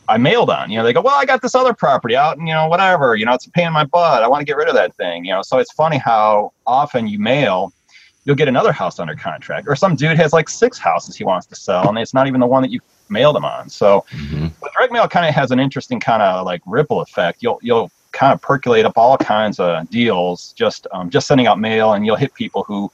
I 0.08 0.18
mailed 0.18 0.50
on. 0.50 0.68
You 0.68 0.78
know, 0.78 0.82
they 0.82 0.92
go, 0.92 1.00
well, 1.00 1.14
I 1.14 1.24
got 1.24 1.42
this 1.42 1.54
other 1.54 1.72
property 1.72 2.16
out, 2.16 2.38
and 2.38 2.48
you 2.48 2.54
know, 2.54 2.66
whatever. 2.66 3.14
You 3.14 3.24
know, 3.24 3.34
it's 3.34 3.46
a 3.46 3.50
pain 3.52 3.68
in 3.68 3.72
my 3.72 3.84
butt. 3.84 4.24
I 4.24 4.26
want 4.26 4.40
to 4.40 4.44
get 4.44 4.56
rid 4.56 4.66
of 4.66 4.74
that 4.74 4.96
thing. 4.96 5.24
You 5.24 5.30
know, 5.30 5.42
so 5.42 5.58
it's 5.58 5.72
funny 5.74 5.96
how 5.96 6.54
often 6.66 7.06
you 7.06 7.20
mail, 7.20 7.72
you'll 8.24 8.34
get 8.34 8.48
another 8.48 8.72
house 8.72 8.98
under 8.98 9.14
contract, 9.14 9.68
or 9.68 9.76
some 9.76 9.94
dude 9.94 10.16
has 10.16 10.32
like 10.32 10.48
six 10.48 10.76
houses 10.76 11.14
he 11.14 11.22
wants 11.22 11.46
to 11.46 11.54
sell, 11.54 11.88
and 11.88 11.96
it's 11.98 12.12
not 12.12 12.26
even 12.26 12.40
the 12.40 12.48
one 12.48 12.62
that 12.62 12.72
you 12.72 12.80
mailed 13.10 13.36
them 13.36 13.44
on. 13.44 13.68
So, 13.70 14.04
mm-hmm. 14.10 14.48
but 14.60 14.72
direct 14.72 14.92
mail 14.92 15.06
kind 15.06 15.24
of 15.24 15.36
has 15.36 15.52
an 15.52 15.60
interesting 15.60 16.00
kind 16.00 16.20
of 16.20 16.44
like 16.44 16.62
ripple 16.66 17.00
effect. 17.00 17.44
You'll 17.44 17.60
you'll 17.62 17.92
kind 18.10 18.32
of 18.32 18.40
percolate 18.40 18.86
up 18.86 18.96
all 18.96 19.18
kinds 19.18 19.60
of 19.60 19.88
deals 19.90 20.52
just 20.54 20.86
um, 20.92 21.10
just 21.10 21.28
sending 21.28 21.46
out 21.46 21.60
mail, 21.60 21.92
and 21.92 22.04
you'll 22.04 22.16
hit 22.16 22.34
people 22.34 22.64
who, 22.64 22.90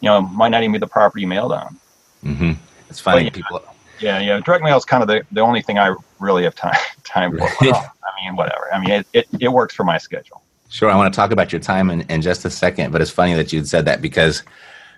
you 0.00 0.08
know, 0.08 0.22
might 0.22 0.48
not 0.48 0.62
even 0.62 0.72
be 0.72 0.78
the 0.78 0.86
property 0.86 1.22
you 1.22 1.28
mailed 1.28 1.52
on. 1.52 1.76
Mm-hmm. 2.24 2.52
It's 2.88 3.00
funny 3.00 3.24
yeah, 3.24 3.30
people. 3.30 3.62
Yeah, 4.00 4.18
yeah. 4.18 4.40
Direct 4.40 4.64
mail 4.64 4.76
is 4.76 4.84
kind 4.84 5.02
of 5.02 5.08
the, 5.08 5.24
the 5.32 5.40
only 5.40 5.62
thing 5.62 5.78
I 5.78 5.94
really 6.18 6.44
have 6.44 6.54
time 6.54 6.74
time 7.04 7.32
for. 7.32 7.48
Well, 7.60 7.92
I 8.02 8.24
mean, 8.24 8.36
whatever. 8.36 8.72
I 8.72 8.80
mean, 8.80 8.90
it, 8.90 9.06
it, 9.12 9.28
it 9.40 9.48
works 9.48 9.74
for 9.74 9.84
my 9.84 9.98
schedule. 9.98 10.42
Sure. 10.68 10.88
I 10.88 10.96
want 10.96 11.12
to 11.12 11.16
talk 11.16 11.32
about 11.32 11.52
your 11.52 11.60
time 11.60 11.90
in, 11.90 12.02
in 12.02 12.22
just 12.22 12.44
a 12.44 12.50
second, 12.50 12.92
but 12.92 13.00
it's 13.00 13.10
funny 13.10 13.34
that 13.34 13.52
you 13.52 13.64
said 13.64 13.84
that 13.86 14.00
because 14.00 14.44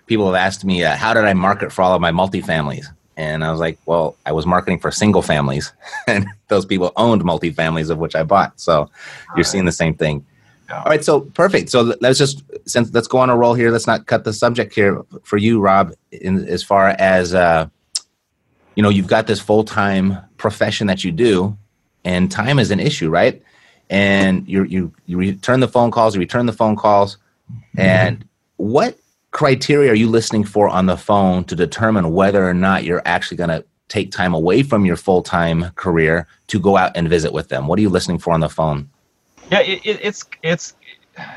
people 0.05 0.27
have 0.27 0.35
asked 0.35 0.63
me, 0.63 0.83
uh, 0.83 0.95
how 0.95 1.13
did 1.13 1.25
I 1.25 1.33
market 1.33 1.71
for 1.71 1.81
all 1.81 1.95
of 1.95 2.01
my 2.01 2.11
multifamilies? 2.11 2.85
And 3.17 3.43
I 3.43 3.51
was 3.51 3.59
like, 3.59 3.79
well, 3.85 4.15
I 4.25 4.31
was 4.31 4.45
marketing 4.45 4.79
for 4.79 4.91
single 4.91 5.21
families, 5.21 5.71
and 6.07 6.27
those 6.47 6.65
people 6.65 6.91
owned 6.95 7.23
multifamilies 7.23 7.89
of 7.89 7.99
which 7.99 8.15
I 8.15 8.23
bought. 8.23 8.59
So 8.59 8.89
you're 9.35 9.43
seeing 9.43 9.65
the 9.65 9.71
same 9.71 9.93
thing. 9.93 10.25
Yeah. 10.69 10.79
All 10.79 10.85
right, 10.85 11.03
so 11.03 11.21
perfect. 11.21 11.69
So 11.69 11.93
let's 11.99 12.17
just 12.17 12.43
since 12.65 12.93
let's 12.93 13.07
go 13.07 13.17
on 13.17 13.29
a 13.29 13.35
roll 13.35 13.53
here. 13.53 13.69
Let's 13.69 13.87
not 13.87 14.07
cut 14.07 14.23
the 14.23 14.33
subject 14.33 14.73
here 14.73 15.01
for 15.23 15.37
you, 15.37 15.59
Rob. 15.59 15.93
In 16.11 16.47
as 16.47 16.63
far 16.63 16.89
as 16.99 17.33
uh, 17.33 17.67
you 18.75 18.83
know, 18.83 18.89
you've 18.89 19.07
got 19.07 19.27
this 19.27 19.39
full 19.39 19.63
time 19.63 20.17
profession 20.37 20.87
that 20.87 21.03
you 21.03 21.11
do, 21.11 21.57
and 22.03 22.31
time 22.31 22.59
is 22.59 22.71
an 22.71 22.79
issue, 22.79 23.09
right? 23.09 23.41
And 23.89 24.47
you 24.47 24.63
you 24.63 24.93
you 25.05 25.17
return 25.17 25.59
the 25.59 25.67
phone 25.67 25.91
calls, 25.91 26.15
you 26.15 26.19
return 26.19 26.45
the 26.45 26.53
phone 26.53 26.75
calls, 26.75 27.17
and 27.77 28.19
mm-hmm. 28.19 28.27
what 28.57 28.97
criteria 29.31 29.91
are 29.91 29.95
you 29.95 30.07
listening 30.07 30.43
for 30.43 30.69
on 30.69 30.85
the 30.85 30.97
phone 30.97 31.43
to 31.45 31.55
determine 31.55 32.11
whether 32.11 32.47
or 32.47 32.53
not 32.53 32.83
you're 32.83 33.01
actually 33.05 33.35
going 33.35 33.49
to 33.49 33.65
take 33.89 34.11
time 34.11 34.33
away 34.33 34.63
from 34.63 34.85
your 34.85 34.95
full 34.95 35.21
time 35.21 35.71
career 35.71 36.27
to 36.47 36.59
go 36.59 36.77
out 36.77 36.95
and 36.95 37.09
visit 37.09 37.33
with 37.33 37.49
them? 37.49 37.67
What 37.67 37.77
are 37.79 37.81
you 37.81 37.89
listening 37.89 38.19
for 38.19 38.33
on 38.33 38.39
the 38.39 38.49
phone? 38.49 38.89
Yeah, 39.51 39.59
it, 39.61 39.85
it, 39.85 39.99
it's 40.01 40.25
it's 40.41 40.73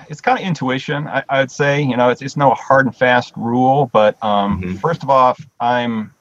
it's 0.09 0.21
kind 0.21 0.39
of 0.39 0.45
intuition. 0.45 1.07
I, 1.07 1.41
would 1.41 1.51
say 1.51 1.83
you 1.83 1.97
know 1.97 2.09
it's 2.09 2.23
it's 2.23 2.37
no 2.37 2.51
hard 2.55 2.87
and 2.87 2.97
fast 2.97 3.35
rule, 3.37 3.91
but 3.93 4.23
um, 4.23 4.63
mm-hmm. 4.63 4.75
first 4.77 5.03
of 5.03 5.11
all, 5.11 5.37
I'm 5.61 6.15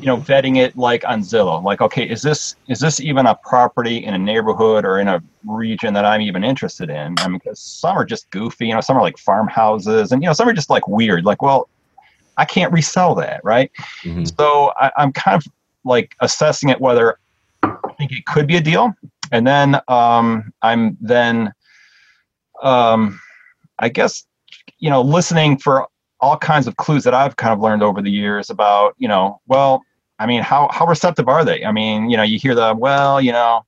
you 0.00 0.06
know 0.06 0.16
vetting 0.16 0.56
it 0.56 0.76
like 0.76 1.04
on 1.06 1.20
Zillow. 1.20 1.62
Like, 1.62 1.80
okay, 1.80 2.08
is 2.08 2.22
this 2.22 2.56
is 2.68 2.80
this 2.80 3.00
even 3.00 3.26
a 3.26 3.34
property 3.34 4.04
in 4.04 4.14
a 4.14 4.18
neighborhood 4.18 4.84
or 4.84 4.98
in 4.98 5.08
a 5.08 5.22
region 5.44 5.94
that 5.94 6.04
I'm 6.04 6.20
even 6.20 6.44
interested 6.44 6.90
in? 6.90 7.14
I 7.18 7.28
mean, 7.28 7.38
because 7.38 7.60
some 7.60 7.96
are 7.96 8.04
just 8.04 8.30
goofy, 8.30 8.68
you 8.68 8.74
know, 8.74 8.80
some 8.80 8.96
are 8.96 9.02
like 9.02 9.18
farmhouses, 9.18 10.12
and 10.12 10.22
you 10.22 10.28
know, 10.28 10.32
some 10.32 10.48
are 10.48 10.52
just 10.52 10.70
like 10.70 10.86
weird. 10.86 11.24
Like, 11.24 11.42
well, 11.42 11.68
I 12.36 12.44
can't 12.44 12.72
resell 12.72 13.14
that, 13.16 13.40
right? 13.44 13.70
Mm-hmm. 14.02 14.24
So 14.24 14.72
I, 14.76 14.90
I'm 14.96 15.12
kind 15.12 15.36
of 15.36 15.50
like 15.84 16.14
assessing 16.20 16.68
it 16.68 16.80
whether 16.80 17.18
I 17.62 17.92
think 17.98 18.12
it 18.12 18.26
could 18.26 18.46
be 18.46 18.56
a 18.56 18.60
deal, 18.60 18.94
and 19.34 19.44
then 19.44 19.80
um, 19.88 20.52
I'm 20.62 20.96
then, 21.00 21.52
um, 22.62 23.20
I 23.80 23.88
guess, 23.88 24.24
you 24.78 24.88
know, 24.88 25.02
listening 25.02 25.58
for 25.58 25.88
all 26.20 26.36
kinds 26.36 26.68
of 26.68 26.76
clues 26.76 27.02
that 27.02 27.14
I've 27.14 27.34
kind 27.34 27.52
of 27.52 27.58
learned 27.58 27.82
over 27.82 28.00
the 28.00 28.12
years 28.12 28.48
about, 28.48 28.94
you 28.96 29.08
know, 29.08 29.40
well, 29.48 29.82
I 30.20 30.26
mean, 30.26 30.42
how 30.42 30.68
how 30.70 30.86
receptive 30.86 31.28
are 31.28 31.44
they? 31.44 31.64
I 31.64 31.72
mean, 31.72 32.08
you 32.08 32.16
know, 32.16 32.22
you 32.22 32.38
hear 32.38 32.54
the 32.54 32.76
well, 32.78 33.20
you 33.20 33.32
know, 33.32 33.62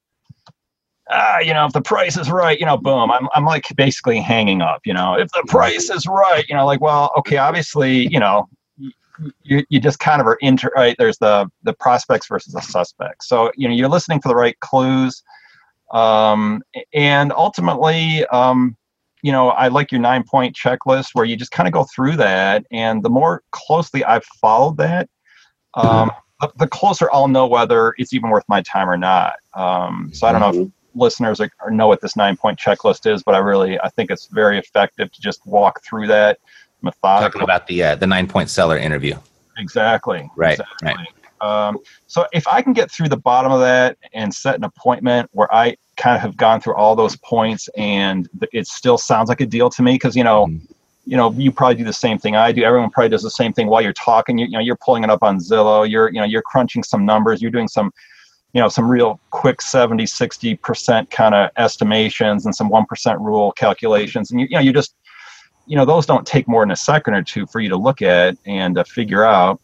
ah, 1.10 1.40
you 1.40 1.52
know, 1.52 1.66
if 1.66 1.72
the 1.72 1.82
price 1.82 2.16
is 2.16 2.30
right, 2.30 2.60
you 2.60 2.64
know, 2.64 2.76
boom, 2.76 3.10
I'm 3.10 3.28
I'm 3.34 3.44
like 3.44 3.64
basically 3.76 4.20
hanging 4.20 4.62
up, 4.62 4.82
you 4.84 4.94
know, 4.94 5.14
if 5.14 5.28
the 5.32 5.42
price 5.48 5.90
is 5.90 6.06
right, 6.06 6.44
you 6.48 6.54
know, 6.54 6.64
like, 6.64 6.80
well, 6.80 7.10
okay, 7.18 7.38
obviously, 7.38 8.06
you 8.06 8.20
know, 8.20 8.48
you, 9.42 9.64
you 9.68 9.80
just 9.80 9.98
kind 9.98 10.20
of 10.20 10.28
are 10.28 10.38
inter 10.40 10.70
right. 10.76 10.94
There's 10.96 11.18
the 11.18 11.50
the 11.64 11.72
prospects 11.72 12.28
versus 12.28 12.52
the 12.52 12.60
suspects. 12.60 13.28
So 13.28 13.50
you 13.56 13.68
know, 13.68 13.74
you're 13.74 13.88
listening 13.88 14.20
for 14.20 14.28
the 14.28 14.36
right 14.36 14.58
clues, 14.60 15.24
um, 15.96 16.62
and 16.92 17.32
ultimately, 17.32 18.26
um, 18.26 18.76
you 19.22 19.32
know, 19.32 19.48
I 19.48 19.68
like 19.68 19.90
your 19.90 20.00
nine 20.00 20.24
point 20.24 20.54
checklist 20.54 21.08
where 21.14 21.24
you 21.24 21.36
just 21.36 21.52
kind 21.52 21.66
of 21.66 21.72
go 21.72 21.84
through 21.84 22.16
that. 22.16 22.66
And 22.70 23.02
the 23.02 23.08
more 23.08 23.42
closely 23.50 24.04
I've 24.04 24.24
followed 24.24 24.76
that, 24.76 25.08
um, 25.74 26.10
the, 26.40 26.52
the, 26.58 26.66
closer 26.66 27.08
I'll 27.12 27.28
know 27.28 27.46
whether 27.46 27.94
it's 27.96 28.12
even 28.12 28.28
worth 28.28 28.44
my 28.46 28.60
time 28.60 28.90
or 28.90 28.98
not. 28.98 29.36
Um, 29.54 30.10
so 30.12 30.26
I 30.26 30.32
don't 30.32 30.42
know 30.42 30.50
if 30.50 30.56
mm-hmm. 30.56 31.00
listeners 31.00 31.40
are, 31.40 31.50
or 31.62 31.70
know 31.70 31.86
what 31.86 32.02
this 32.02 32.14
nine 32.14 32.36
point 32.36 32.58
checklist 32.58 33.10
is, 33.10 33.22
but 33.22 33.34
I 33.34 33.38
really, 33.38 33.80
I 33.80 33.88
think 33.88 34.10
it's 34.10 34.26
very 34.26 34.58
effective 34.58 35.10
to 35.10 35.20
just 35.20 35.46
walk 35.46 35.82
through 35.82 36.08
that 36.08 36.38
methodically. 36.82 37.40
Talking 37.40 37.42
about 37.42 37.66
the, 37.66 37.82
uh, 37.82 37.94
the 37.96 38.06
nine 38.06 38.28
point 38.28 38.50
seller 38.50 38.76
interview. 38.76 39.16
Exactly. 39.56 40.30
Right. 40.36 40.60
Exactly. 40.60 40.88
Right. 40.88 41.06
Um, 41.40 41.78
so 42.06 42.26
if 42.32 42.46
I 42.46 42.60
can 42.60 42.74
get 42.74 42.90
through 42.90 43.08
the 43.08 43.16
bottom 43.16 43.50
of 43.50 43.60
that 43.60 43.96
and 44.12 44.32
set 44.32 44.56
an 44.56 44.64
appointment 44.64 45.30
where 45.32 45.52
I 45.54 45.76
kind 45.96 46.16
of 46.16 46.22
have 46.22 46.36
gone 46.36 46.60
through 46.60 46.74
all 46.74 46.94
those 46.94 47.16
points 47.16 47.68
and 47.76 48.28
it 48.52 48.66
still 48.66 48.98
sounds 48.98 49.28
like 49.28 49.40
a 49.40 49.46
deal 49.46 49.70
to 49.70 49.82
me, 49.82 49.94
because 49.94 50.16
you 50.16 50.24
know, 50.24 50.46
mm. 50.46 50.60
you 51.04 51.16
know, 51.16 51.32
you 51.32 51.50
probably 51.50 51.76
do 51.76 51.84
the 51.84 51.92
same 51.92 52.18
thing 52.18 52.36
I 52.36 52.52
do. 52.52 52.62
Everyone 52.62 52.90
probably 52.90 53.10
does 53.10 53.22
the 53.22 53.30
same 53.30 53.52
thing 53.52 53.68
while 53.68 53.82
you're 53.82 53.92
talking. 53.92 54.38
You, 54.38 54.46
you 54.46 54.52
know, 54.52 54.60
you're 54.60 54.76
pulling 54.76 55.04
it 55.04 55.10
up 55.10 55.22
on 55.22 55.38
Zillow. 55.38 55.88
You're, 55.88 56.08
you 56.08 56.20
know, 56.20 56.26
you're 56.26 56.42
crunching 56.42 56.82
some 56.82 57.04
numbers. 57.04 57.40
You're 57.40 57.50
doing 57.50 57.68
some, 57.68 57.92
you 58.52 58.60
know, 58.60 58.68
some 58.68 58.88
real 58.90 59.20
quick 59.30 59.60
70, 59.60 60.06
60 60.06 60.56
percent 60.56 61.10
kind 61.10 61.34
of 61.34 61.50
estimations 61.56 62.46
and 62.46 62.54
some 62.54 62.68
one 62.68 62.86
percent 62.86 63.20
rule 63.20 63.52
calculations, 63.52 64.30
and 64.30 64.40
you, 64.40 64.46
you 64.50 64.56
know, 64.56 64.62
you 64.62 64.72
just, 64.72 64.94
you 65.66 65.76
know, 65.76 65.84
those 65.84 66.06
don't 66.06 66.26
take 66.26 66.46
more 66.46 66.62
than 66.62 66.70
a 66.70 66.76
second 66.76 67.14
or 67.14 67.22
two 67.22 67.46
for 67.46 67.60
you 67.60 67.68
to 67.68 67.76
look 67.76 68.02
at 68.02 68.36
and 68.46 68.78
uh, 68.78 68.84
figure 68.84 69.24
out 69.24 69.60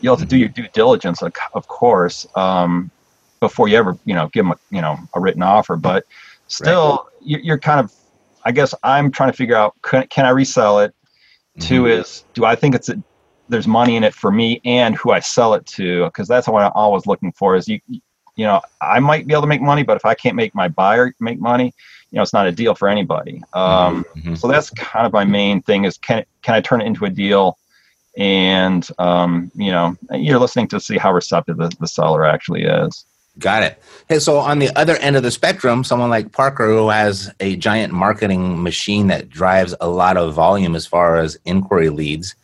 you 0.00 0.10
have 0.10 0.18
to 0.18 0.24
do 0.24 0.36
your 0.36 0.48
due 0.48 0.68
diligence, 0.72 1.22
of 1.22 1.68
course, 1.68 2.26
um, 2.34 2.90
before 3.40 3.68
you 3.68 3.76
ever, 3.76 3.96
you 4.04 4.14
know, 4.14 4.28
give 4.28 4.44
them 4.44 4.52
a, 4.52 4.74
you 4.74 4.80
know, 4.80 4.98
a 5.14 5.20
written 5.20 5.42
offer. 5.42 5.76
But 5.76 6.06
still, 6.46 7.08
right. 7.22 7.42
you're 7.42 7.58
kind 7.58 7.80
of, 7.80 7.92
I 8.44 8.52
guess 8.52 8.74
I'm 8.82 9.10
trying 9.10 9.30
to 9.30 9.36
figure 9.36 9.56
out, 9.56 9.74
can, 9.82 10.06
can 10.08 10.26
I 10.26 10.30
resell 10.30 10.80
it? 10.80 10.94
Mm-hmm. 11.58 11.68
Two 11.68 11.86
is, 11.86 12.24
do 12.34 12.44
I 12.44 12.54
think 12.54 12.74
it's 12.74 12.88
a, 12.88 13.02
there's 13.48 13.66
money 13.66 13.96
in 13.96 14.04
it 14.04 14.14
for 14.14 14.30
me 14.30 14.60
and 14.64 14.94
who 14.94 15.10
I 15.10 15.20
sell 15.20 15.54
it 15.54 15.66
to? 15.66 16.04
Because 16.04 16.28
that's 16.28 16.46
what 16.46 16.62
I'm 16.62 16.72
always 16.74 17.06
looking 17.06 17.32
for. 17.32 17.56
Is 17.56 17.66
you, 17.66 17.80
you 17.88 18.46
know, 18.46 18.60
I 18.80 19.00
might 19.00 19.26
be 19.26 19.34
able 19.34 19.42
to 19.42 19.48
make 19.48 19.62
money, 19.62 19.82
but 19.82 19.96
if 19.96 20.04
I 20.04 20.14
can't 20.14 20.36
make 20.36 20.54
my 20.54 20.68
buyer 20.68 21.12
make 21.18 21.40
money, 21.40 21.74
you 22.10 22.16
know, 22.16 22.22
it's 22.22 22.32
not 22.32 22.46
a 22.46 22.52
deal 22.52 22.74
for 22.74 22.88
anybody. 22.88 23.42
Um, 23.52 24.04
mm-hmm. 24.16 24.34
So 24.34 24.46
that's 24.46 24.70
kind 24.70 25.06
of 25.06 25.12
my 25.12 25.24
main 25.24 25.62
thing: 25.62 25.84
is 25.84 25.98
can 25.98 26.24
can 26.42 26.54
I 26.54 26.60
turn 26.60 26.80
it 26.80 26.86
into 26.86 27.04
a 27.04 27.10
deal? 27.10 27.58
and 28.16 28.88
um, 28.98 29.50
you 29.54 29.70
know 29.70 29.96
you're 30.12 30.38
listening 30.38 30.68
to 30.68 30.80
see 30.80 30.98
how 30.98 31.12
receptive 31.12 31.56
the, 31.56 31.70
the 31.80 31.86
seller 31.86 32.24
actually 32.24 32.64
is 32.64 33.04
got 33.40 33.62
it. 33.62 33.82
Hey 34.08 34.18
so 34.18 34.38
on 34.38 34.60
the 34.60 34.70
other 34.76 34.96
end 34.96 35.16
of 35.16 35.22
the 35.22 35.30
spectrum 35.30 35.82
someone 35.82 36.10
like 36.10 36.32
parker 36.32 36.66
who 36.66 36.88
has 36.88 37.32
a 37.40 37.56
giant 37.56 37.92
marketing 37.92 38.62
machine 38.62 39.08
that 39.08 39.28
drives 39.28 39.74
a 39.80 39.88
lot 39.88 40.16
of 40.16 40.34
volume 40.34 40.76
as 40.76 40.86
far 40.86 41.16
as 41.16 41.38
inquiry 41.44 41.88
leads 41.88 42.34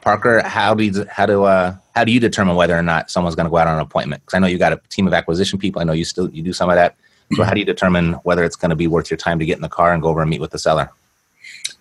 parker 0.00 0.40
how 0.42 0.74
do 0.74 0.84
you 0.84 1.04
how 1.10 1.26
do 1.26 1.44
uh 1.44 1.74
how 1.96 2.04
do 2.04 2.12
you 2.12 2.20
determine 2.20 2.56
whether 2.56 2.76
or 2.76 2.82
not 2.82 3.10
someone's 3.10 3.34
going 3.34 3.46
to 3.46 3.50
go 3.50 3.56
out 3.56 3.66
on 3.66 3.76
an 3.76 3.80
appointment? 3.80 4.22
Because 4.22 4.34
i 4.34 4.38
know 4.38 4.46
you 4.46 4.58
got 4.58 4.74
a 4.74 4.80
team 4.90 5.06
of 5.06 5.14
acquisition 5.14 5.58
people. 5.58 5.80
I 5.80 5.84
know 5.84 5.94
you 5.94 6.04
still 6.04 6.28
you 6.30 6.42
do 6.42 6.52
some 6.52 6.68
of 6.68 6.76
that. 6.76 6.94
So 7.34 7.42
how 7.42 7.54
do 7.54 7.58
you 7.58 7.64
determine 7.64 8.12
whether 8.22 8.44
it's 8.44 8.54
going 8.54 8.68
to 8.68 8.76
be 8.76 8.86
worth 8.86 9.10
your 9.10 9.16
time 9.16 9.38
to 9.38 9.46
get 9.46 9.56
in 9.56 9.62
the 9.62 9.68
car 9.68 9.92
and 9.94 10.02
go 10.02 10.10
over 10.10 10.20
and 10.20 10.30
meet 10.30 10.40
with 10.40 10.50
the 10.50 10.58
seller? 10.58 10.90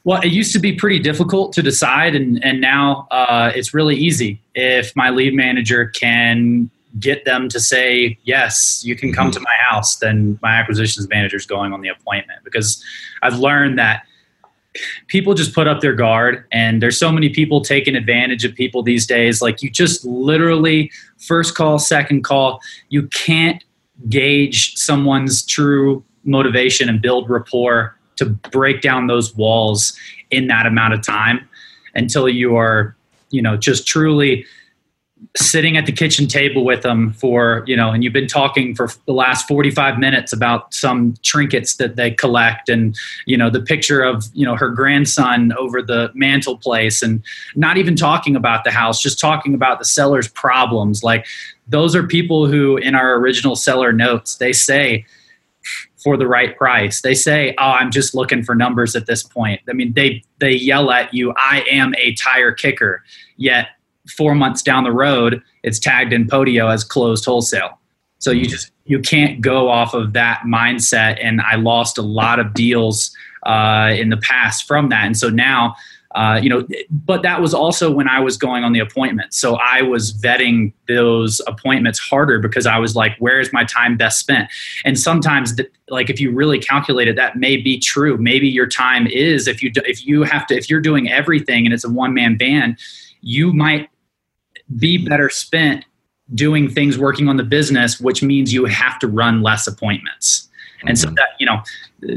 Well, 0.06 0.22
it 0.22 0.32
used 0.32 0.54
to 0.54 0.60
be 0.60 0.74
pretty 0.74 1.00
difficult 1.00 1.54
to 1.54 1.62
decide, 1.62 2.16
and, 2.16 2.44
and 2.44 2.62
now 2.62 3.08
uh, 3.12 3.52
it's 3.54 3.74
really 3.74 3.96
easy. 3.96 4.40
If 4.56 4.96
my 4.96 5.10
lead 5.10 5.34
manager 5.34 5.88
can 5.88 6.72
get 7.00 7.26
them 7.26 7.50
to 7.50 7.60
say, 7.60 8.18
yes, 8.24 8.84
you 8.86 8.96
can 8.96 9.14
come 9.14 9.28
mm-hmm. 9.28 9.34
to 9.34 9.40
my 9.42 9.56
house, 9.70 9.98
then 9.98 10.40
my 10.42 10.52
acquisitions 10.52 11.08
manager 11.10 11.38
is 11.38 11.46
going 11.46 11.74
on 11.74 11.82
the 11.82 11.90
appointment. 11.90 12.44
Because 12.44 12.84
I've 13.22 13.40
learned 13.40 13.78
that 13.80 14.04
people 15.08 15.34
just 15.34 15.54
put 15.54 15.68
up 15.68 15.82
their 15.82 15.94
guard, 15.94 16.46
and 16.52 16.82
there's 16.82 16.98
so 17.00 17.12
many 17.12 17.30
people 17.30 17.62
taking 17.62 17.96
advantage 17.96 18.44
of 18.46 18.54
people 18.56 18.84
these 18.84 19.06
days. 19.06 19.42
Like, 19.42 19.62
you 19.62 19.70
just 19.70 20.06
literally, 20.06 20.92
first 21.18 21.56
call, 21.56 21.80
second 21.80 22.24
call, 22.24 22.60
you 22.90 23.08
can't 23.08 23.64
gauge 24.10 24.76
someone's 24.76 25.46
true 25.46 26.04
motivation 26.24 26.90
and 26.90 27.02
build 27.02 27.30
rapport 27.30 27.98
to 28.18 28.26
break 28.26 28.82
down 28.82 29.08
those 29.08 29.36
walls 29.36 29.98
in 30.32 30.48
that 30.48 30.66
amount 30.66 30.94
of 30.94 31.02
time 31.02 31.48
until 31.94 32.28
you 32.28 32.56
are 32.56 32.96
you 33.30 33.42
know 33.42 33.56
just 33.58 33.88
truly 33.88 34.46
sitting 35.36 35.78
at 35.78 35.86
the 35.86 35.92
kitchen 35.92 36.28
table 36.28 36.66
with 36.66 36.82
them 36.82 37.14
for 37.14 37.64
you 37.66 37.76
know 37.76 37.92
and 37.92 38.04
you've 38.04 38.14
been 38.14 38.28
talking 38.28 38.76
for 38.76 38.90
the 39.06 39.14
last 39.14 39.48
45 39.48 39.98
minutes 39.98 40.34
about 40.34 40.74
some 40.74 41.16
trinkets 41.24 41.76
that 41.76 41.96
they 41.96 42.12
collect 42.12 42.70
and 42.70 42.98
you 43.26 43.38
know 43.38 43.50
the 43.50 43.62
picture 43.62 44.02
of 44.02 44.26
you 44.34 44.46
know 44.46 44.56
her 44.56 44.70
grandson 44.70 45.54
over 45.54 45.82
the 45.82 46.12
mantel 46.14 46.58
place 46.58 47.02
and 47.02 47.24
not 47.56 47.78
even 47.78 47.96
talking 47.96 48.36
about 48.36 48.64
the 48.64 48.72
house 48.72 49.02
just 49.02 49.20
talking 49.20 49.54
about 49.54 49.80
the 49.80 49.86
seller's 49.86 50.28
problems. 50.28 51.04
Like 51.04 51.26
those 51.68 51.96
are 51.96 52.06
people 52.06 52.48
who 52.48 52.78
in 52.78 52.96
our 52.96 53.16
original 53.16 53.56
seller 53.56 53.92
notes 53.92 54.36
they 54.38 54.54
say 54.54 55.06
for 56.04 56.18
the 56.18 56.28
right 56.28 56.56
price. 56.56 57.02
They 57.02 57.16
say 57.16 57.56
oh 57.58 57.72
i'm 57.72 57.92
just 57.92 58.14
looking 58.14 58.44
for 58.44 58.56
numbers 58.56 58.96
at 58.96 59.06
this 59.06 59.24
point. 59.24 59.62
I 59.70 59.74
mean 59.74 59.94
they 59.94 60.24
they 60.40 60.52
yell 60.52 60.92
at 60.92 61.14
you 61.14 61.34
i 61.38 61.66
am 61.70 61.96
a 61.98 62.14
tire 62.16 62.52
kicker. 62.52 63.04
Yet 63.38 63.68
four 64.08 64.36
months 64.36 64.62
down 64.62 64.84
the 64.84 64.92
road, 64.92 65.42
it's 65.64 65.80
tagged 65.80 66.14
in 66.14 66.26
Podio 66.26 66.72
as 66.72 66.84
closed 66.84 67.26
wholesale. 67.26 67.80
So 68.20 68.32
you 68.32 68.46
just 68.46 68.72
you 68.86 69.00
can't 69.00 69.42
go 69.42 69.70
off 69.70 69.94
of 69.94 70.14
that 70.14 70.42
mindset. 70.46 71.18
And 71.22 71.42
I 71.42 71.56
lost 71.56 71.98
a 71.98 72.02
lot 72.02 72.40
of 72.40 72.54
deals 72.54 73.16
uh, 73.46 73.94
in 73.98 74.10
the 74.10 74.18
past 74.18 74.68
from 74.68 74.90
that. 74.90 75.06
And 75.06 75.18
so 75.18 75.30
now, 75.30 75.76
uh, 76.14 76.40
you 76.42 76.50
know, 76.50 76.66
but 76.90 77.24
that 77.24 77.42
was 77.42 77.54
also 77.54 77.92
when 77.92 78.08
I 78.08 78.22
was 78.22 78.38
going 78.38 78.64
on 78.64 78.72
the 78.72 78.80
appointments. 78.80 79.38
So 79.38 79.56
I 79.56 79.82
was 79.82 80.14
vetting 80.14 80.72
those 80.88 81.42
appointments 81.46 82.00
harder 82.00 82.40
because 82.40 82.66
I 82.66 82.78
was 82.78 82.96
like, 82.96 83.18
where 83.18 83.40
is 83.42 83.52
my 83.52 83.66
time 83.66 83.98
best 83.98 84.20
spent? 84.20 84.50
And 84.86 84.98
sometimes, 84.98 85.60
like 85.90 86.10
if 86.10 86.22
you 86.22 86.32
really 86.32 86.58
calculate 86.58 87.10
it, 87.10 87.18
that 87.18 87.36
may 87.36 87.58
be 87.58 87.78
true. 87.80 88.18
Maybe 88.18 88.48
your 88.48 88.68
time 88.68 89.08
is 89.08 89.48
if 89.48 89.62
you 89.62 89.72
if 89.76 90.06
you 90.06 90.24
have 90.24 90.48
to 90.48 90.56
if 90.56 90.70
you're 90.70 90.80
doing 90.80 91.12
everything 91.12 91.66
and 91.66 91.74
it's 91.74 91.84
a 91.84 91.90
one 91.90 92.14
man 92.14 92.38
band, 92.38 92.80
you 93.20 93.52
might 93.52 93.90
be 94.78 94.98
better 94.98 95.30
spent 95.30 95.86
doing 96.34 96.70
things 96.70 96.98
working 96.98 97.28
on 97.28 97.38
the 97.38 97.44
business, 97.44 98.00
which 98.00 98.24
means 98.24 98.54
you 98.54 98.66
have 98.66 98.98
to 99.00 99.08
run 99.08 99.42
less 99.42 99.68
appointments. 99.68 100.50
And 100.88 100.98
so 100.98 101.08
mm-hmm. 101.08 101.16
that, 101.16 101.30
you 101.40 101.46
know, 101.46 101.62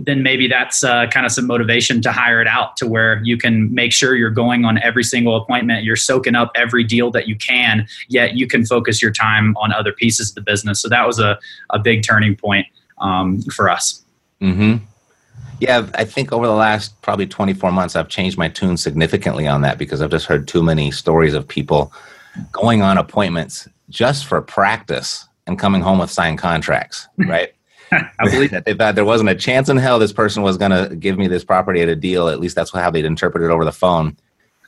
then 0.04 0.22
maybe 0.22 0.48
that's 0.48 0.84
uh, 0.84 1.06
kind 1.06 1.24
of 1.24 1.32
some 1.32 1.46
motivation 1.46 2.02
to 2.02 2.12
hire 2.12 2.40
it 2.40 2.46
out 2.48 2.76
to 2.78 2.86
where 2.86 3.20
you 3.24 3.36
can 3.36 3.72
make 3.72 3.92
sure 3.92 4.14
you're 4.14 4.30
going 4.30 4.64
on 4.64 4.78
every 4.82 5.04
single 5.04 5.36
appointment, 5.36 5.84
you're 5.84 5.96
soaking 5.96 6.34
up 6.34 6.50
every 6.54 6.84
deal 6.84 7.10
that 7.12 7.28
you 7.28 7.36
can, 7.36 7.86
yet 8.08 8.34
you 8.34 8.46
can 8.46 8.64
focus 8.64 9.00
your 9.00 9.12
time 9.12 9.56
on 9.56 9.72
other 9.72 9.92
pieces 9.92 10.30
of 10.30 10.34
the 10.34 10.40
business. 10.42 10.80
So 10.80 10.88
that 10.88 11.06
was 11.06 11.18
a, 11.18 11.38
a 11.70 11.78
big 11.78 12.02
turning 12.02 12.36
point 12.36 12.66
um, 12.98 13.40
for 13.42 13.70
us. 13.70 14.02
Mm-hmm. 14.40 14.84
Yeah, 15.60 15.88
I 15.94 16.04
think 16.04 16.32
over 16.32 16.46
the 16.46 16.52
last 16.52 17.00
probably 17.02 17.26
24 17.26 17.72
months, 17.72 17.96
I've 17.96 18.08
changed 18.08 18.38
my 18.38 18.48
tune 18.48 18.76
significantly 18.76 19.46
on 19.48 19.62
that 19.62 19.76
because 19.76 20.00
I've 20.00 20.10
just 20.10 20.26
heard 20.26 20.46
too 20.46 20.62
many 20.62 20.90
stories 20.90 21.34
of 21.34 21.48
people 21.48 21.92
going 22.52 22.82
on 22.82 22.98
appointments 22.98 23.68
just 23.88 24.26
for 24.26 24.40
practice 24.40 25.26
and 25.46 25.58
coming 25.58 25.80
home 25.80 25.98
with 25.98 26.10
signed 26.10 26.38
contracts, 26.38 27.08
right? 27.18 27.52
I 27.90 28.08
believe 28.24 28.50
that 28.52 28.64
they 28.64 28.74
thought 28.74 28.94
there 28.94 29.04
wasn't 29.04 29.30
a 29.30 29.34
chance 29.34 29.68
in 29.68 29.76
hell 29.76 29.98
this 29.98 30.12
person 30.12 30.42
was 30.42 30.56
going 30.56 30.70
to 30.70 30.94
give 30.96 31.18
me 31.18 31.26
this 31.26 31.44
property 31.44 31.80
at 31.80 31.88
a 31.88 31.96
deal. 31.96 32.28
At 32.28 32.40
least 32.40 32.54
that's 32.54 32.70
how 32.70 32.90
they'd 32.90 33.04
interpret 33.04 33.42
it 33.42 33.50
over 33.50 33.64
the 33.64 33.72
phone. 33.72 34.16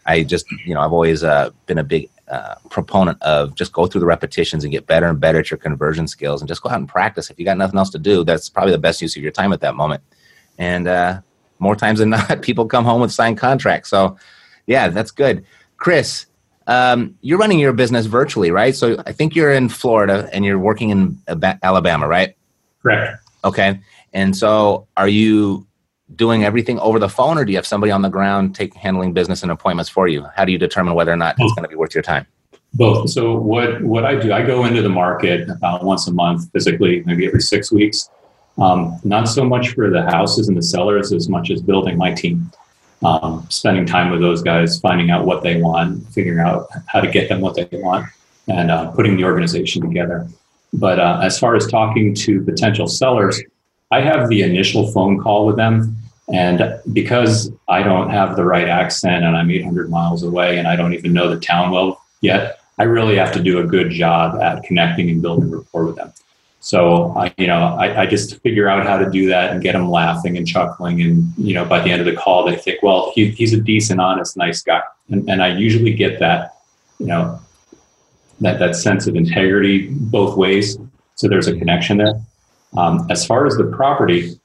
I 0.07 0.23
just, 0.23 0.50
you 0.64 0.75
know, 0.75 0.81
I've 0.81 0.93
always 0.93 1.23
uh, 1.23 1.50
been 1.67 1.79
a 1.79 1.85
big 1.85 2.09
uh, 2.29 2.55
proponent 2.71 3.21
of 3.23 3.55
just 3.55 3.73
go 3.73 3.87
through 3.87 4.00
the 4.00 4.07
repetitions 4.07 4.64
and 4.64 4.73
get 4.73 4.87
better 4.87 5.07
and 5.07 5.21
better 5.21 5.40
at 5.40 5.50
your 5.50 5.59
conversion 5.59 6.07
skills 6.09 6.40
and 6.40 6.49
just 6.49 6.62
go 6.62 6.71
out 6.71 6.79
and 6.79 6.88
practice. 6.88 7.29
If 7.29 7.38
you 7.38 7.45
got 7.45 7.59
nothing 7.59 7.79
else 7.79 7.90
to 7.90 7.99
do, 7.99 8.25
that's 8.25 8.49
probably 8.49 8.73
the 8.73 8.79
best 8.79 9.02
use 9.02 9.17
of 9.17 9.23
your 9.23 9.33
time 9.33 9.52
at 9.52 9.61
that 9.61 9.75
moment. 9.75 10.02
And 10.57 10.88
uh, 10.88 11.21
more 11.59 11.76
times 11.76 11.99
than 11.99 12.11
not, 12.11 12.43
people 12.43 12.67
come 12.67 12.85
home 12.85 13.00
with 13.00 13.12
signed 13.12 13.38
contracts. 13.38 13.90
So, 13.90 14.17
yeah, 14.67 14.88
that's 14.88 15.11
good. 15.11 15.45
Chris, 15.76 16.26
um, 16.71 17.19
you're 17.21 17.37
running 17.37 17.59
your 17.59 17.73
business 17.73 18.06
virtually, 18.06 18.52
right? 18.52 18.76
So 18.76 19.02
I 19.04 19.11
think 19.11 19.35
you're 19.35 19.52
in 19.52 19.69
Florida 19.69 20.30
and 20.33 20.45
you're 20.45 20.59
working 20.59 20.91
in 20.91 21.19
Alabama, 21.65 22.06
right? 22.06 22.37
Correct. 22.80 23.21
Okay. 23.45 23.80
And 24.13 24.37
so 24.37 24.87
are 24.97 25.09
you 25.09 25.67
doing 26.15 26.45
everything 26.45 26.78
over 26.78 27.00
the 27.00 27.09
phone 27.09 27.39
or 27.39 27.45
do 27.45 27.50
you 27.50 27.59
have 27.59 27.67
somebody 27.67 27.91
on 27.91 28.02
the 28.02 28.09
ground 28.09 28.54
take 28.54 28.73
handling 28.75 29.13
business 29.13 29.43
and 29.43 29.50
appointments 29.50 29.91
for 29.91 30.06
you? 30.06 30.25
How 30.37 30.45
do 30.45 30.52
you 30.52 30.59
determine 30.59 30.95
whether 30.95 31.13
or 31.13 31.17
not 31.17 31.35
it's 31.41 31.52
going 31.54 31.65
to 31.65 31.69
be 31.69 31.75
worth 31.75 31.93
your 31.93 32.02
time? 32.02 32.25
Both. 32.75 33.11
So 33.11 33.37
what, 33.37 33.83
what 33.83 34.04
I 34.04 34.15
do, 34.15 34.33
I 34.33 34.47
go 34.47 34.65
into 34.65 34.80
the 34.80 34.89
market 34.89 35.50
about 35.50 35.83
once 35.83 36.06
a 36.06 36.13
month 36.13 36.52
physically, 36.52 37.02
maybe 37.04 37.26
every 37.26 37.43
six 37.43 37.73
weeks. 37.73 38.09
Um, 38.59 39.00
not 39.02 39.25
so 39.25 39.45
much 39.45 39.71
for 39.71 39.91
the 39.91 40.02
houses 40.02 40.47
and 40.47 40.56
the 40.56 40.63
sellers 40.63 41.13
as 41.13 41.28
much 41.28 41.50
as 41.50 41.63
building 41.63 41.99
my 41.99 42.15
team 42.15 42.49
um, 43.02 43.47
spending 43.49 43.86
time 43.86 44.10
with 44.10 44.21
those 44.21 44.43
guys, 44.43 44.78
finding 44.80 45.10
out 45.10 45.25
what 45.25 45.43
they 45.43 45.60
want, 45.60 46.06
figuring 46.08 46.41
out 46.41 46.69
how 46.86 47.00
to 47.00 47.10
get 47.10 47.28
them 47.28 47.41
what 47.41 47.54
they 47.54 47.69
want, 47.78 48.06
and 48.49 48.71
uh, 48.71 48.91
putting 48.93 49.17
the 49.17 49.25
organization 49.25 49.82
together. 49.82 50.28
But 50.73 51.00
uh, 51.00 51.21
as 51.23 51.39
far 51.39 51.56
as 51.56 51.67
talking 51.67 52.15
to 52.15 52.43
potential 52.43 52.86
sellers, 52.86 53.41
I 53.91 54.00
have 54.02 54.28
the 54.28 54.43
initial 54.43 54.91
phone 54.93 55.21
call 55.21 55.47
with 55.47 55.56
them. 55.56 55.97
And 56.32 56.78
because 56.93 57.50
I 57.69 57.82
don't 57.82 58.10
have 58.10 58.36
the 58.36 58.45
right 58.45 58.69
accent 58.69 59.25
and 59.25 59.36
I'm 59.36 59.50
800 59.50 59.91
miles 59.91 60.23
away 60.23 60.58
and 60.58 60.69
I 60.69 60.76
don't 60.76 60.95
even 60.95 61.13
know 61.13 61.28
the 61.28 61.41
town 61.41 61.73
well 61.73 62.00
yet, 62.21 62.60
I 62.78 62.84
really 62.84 63.17
have 63.17 63.32
to 63.32 63.43
do 63.43 63.58
a 63.58 63.67
good 63.67 63.91
job 63.91 64.41
at 64.41 64.63
connecting 64.63 65.10
and 65.10 65.21
building 65.21 65.50
rapport 65.50 65.86
with 65.86 65.97
them. 65.97 66.13
So 66.61 67.15
I, 67.17 67.33
you 67.39 67.47
know, 67.47 67.75
I, 67.79 68.03
I, 68.03 68.07
just 68.07 68.39
figure 68.43 68.69
out 68.69 68.85
how 68.85 68.99
to 68.99 69.11
do 69.11 69.27
that 69.29 69.51
and 69.51 69.63
get 69.63 69.73
them 69.73 69.91
laughing 69.91 70.37
and 70.37 70.47
chuckling. 70.47 71.01
And 71.01 71.33
you 71.39 71.55
know, 71.55 71.65
by 71.65 71.81
the 71.81 71.91
end 71.91 72.01
of 72.01 72.07
the 72.07 72.15
call, 72.15 72.45
they 72.45 72.55
think, 72.55 72.83
well, 72.83 73.13
he, 73.15 73.31
he's 73.31 73.55
a 73.55 73.61
decent, 73.61 73.99
honest, 73.99 74.37
nice 74.37 74.63
guy. 74.63 74.83
And, 75.09 75.29
and 75.29 75.43
I 75.43 75.57
usually 75.57 75.95
get 75.95 76.21
that, 76.21 76.59
you 76.99 77.07
know, 77.07 77.41
that 78.41 78.59
that 78.59 78.77
sense 78.77 79.07
of 79.07 79.17
integrity 79.17 79.89
both 79.89 80.37
ways. 80.37 80.79
So 81.15 81.29
there's 81.29 81.49
a 81.49 81.57
connection 81.57 81.97
there. 81.97 82.21
Um, 82.77 83.07
as 83.11 83.27
far 83.27 83.47
as 83.47 83.57
the 83.57 83.65
property, 83.65 84.39